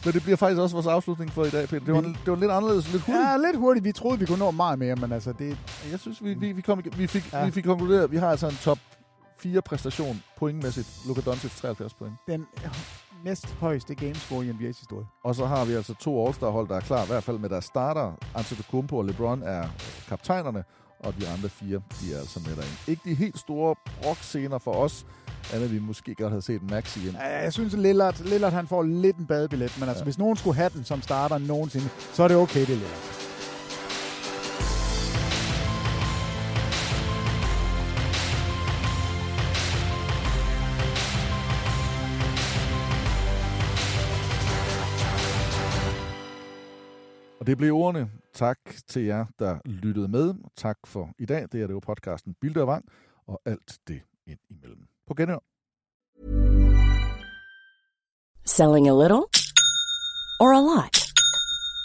Men 0.04 0.14
det 0.14 0.22
bliver 0.22 0.36
faktisk 0.36 0.60
også 0.60 0.76
vores 0.76 0.86
afslutning 0.86 1.30
for 1.32 1.44
i 1.44 1.50
dag, 1.50 1.68
Peter. 1.68 1.84
Det 1.84 1.94
var, 1.94 2.00
det 2.00 2.26
var 2.26 2.36
lidt 2.36 2.50
anderledes, 2.50 2.92
lidt 2.92 3.02
hurtigt. 3.02 3.24
Ja, 3.26 3.36
lidt 3.36 3.56
hurtigt. 3.56 3.84
Vi 3.84 3.92
troede, 3.92 4.18
vi 4.18 4.26
kunne 4.26 4.38
nå 4.38 4.50
meget 4.50 4.78
mere, 4.78 4.96
men 4.96 5.12
altså, 5.12 5.32
det... 5.32 5.58
Jeg 5.90 6.00
synes, 6.00 6.24
vi, 6.24 6.34
vi, 6.34 6.52
vi, 6.52 6.60
kom, 6.60 6.82
vi, 6.96 7.06
fik, 7.06 7.32
Ja. 7.32 7.44
vi 7.44 7.50
fik 7.50 7.64
konkluderet, 7.64 8.02
at 8.04 8.10
vi 8.10 8.16
har 8.16 8.30
altså 8.30 8.46
en 8.48 8.54
top 8.62 8.78
4 9.38 9.62
præstation 9.62 10.22
pointmæssigt. 10.36 10.88
Luka 11.08 11.20
Doncic 11.20 11.50
73 11.56 11.94
point. 11.94 12.14
Den 12.26 12.46
næst 13.24 13.46
højeste 13.54 13.94
gamescore 13.94 14.46
i 14.46 14.50
NBA's 14.50 14.78
historie. 14.78 15.06
Og 15.24 15.34
så 15.34 15.46
har 15.46 15.64
vi 15.64 15.72
altså 15.72 15.94
to 15.94 16.26
All-Star-hold, 16.26 16.68
der 16.68 16.76
er 16.76 16.80
klar, 16.80 17.04
i 17.04 17.06
hvert 17.06 17.22
fald 17.24 17.38
med 17.38 17.48
deres 17.48 17.64
starter. 17.64 18.12
Antetokounmpo 18.34 18.96
og 18.96 19.04
LeBron 19.04 19.42
er 19.42 19.68
kaptajnerne, 20.08 20.64
og 21.00 21.14
de 21.20 21.28
andre 21.28 21.48
fire, 21.48 21.80
de 22.00 22.14
er 22.14 22.18
altså 22.18 22.40
med 22.40 22.56
derinde. 22.56 22.76
Ikke 22.86 23.02
de 23.04 23.14
helt 23.14 23.38
store 23.38 23.74
rock-scener 24.06 24.58
for 24.58 24.72
os, 24.72 25.06
andet 25.52 25.72
vi 25.72 25.78
måske 25.78 26.14
godt 26.14 26.30
havde 26.30 26.42
set 26.42 26.70
Max 26.70 26.96
igen. 26.96 27.14
Ja, 27.14 27.42
Jeg 27.42 27.52
synes, 27.52 27.74
at 27.74 27.80
Lillard, 27.80 28.20
Lillard 28.24 28.52
han 28.52 28.66
får 28.66 28.82
lidt 28.82 29.16
en 29.16 29.26
badebillet, 29.26 29.76
men 29.80 29.88
altså, 29.88 30.04
hvis 30.04 30.18
nogen 30.18 30.36
skulle 30.36 30.56
have 30.56 30.70
den 30.74 30.84
som 30.84 31.02
starter 31.02 31.38
nogensinde, 31.38 31.88
så 32.12 32.22
er 32.22 32.28
det 32.28 32.36
okay, 32.36 32.60
det 32.60 32.68
er 32.68 32.76
Lillard. 32.76 33.25
Og 47.46 47.48
det 47.48 47.58
blev 47.58 47.74
ordene. 47.74 48.10
Tak 48.34 48.58
til 48.88 49.02
jer, 49.02 49.26
der 49.38 49.58
lyttede 49.64 50.08
med. 50.08 50.34
Tak 50.56 50.78
for 50.86 51.10
i 51.18 51.26
dag. 51.26 51.42
Det 51.52 51.62
er 51.62 51.66
det 51.66 51.74
jo 51.74 51.80
podcasten 51.80 52.34
Bilde 52.40 52.60
og 52.60 52.66
Vang, 52.66 52.84
og 53.26 53.40
alt 53.44 53.78
det 53.88 54.00
ind 54.26 54.38
imellem. 54.50 54.86
På 55.06 55.14
genhør. 55.14 55.38
Selling 58.44 58.88
a 58.88 59.02
little 59.02 59.24
or 60.40 60.52
a 60.52 60.60
lot? 60.60 61.05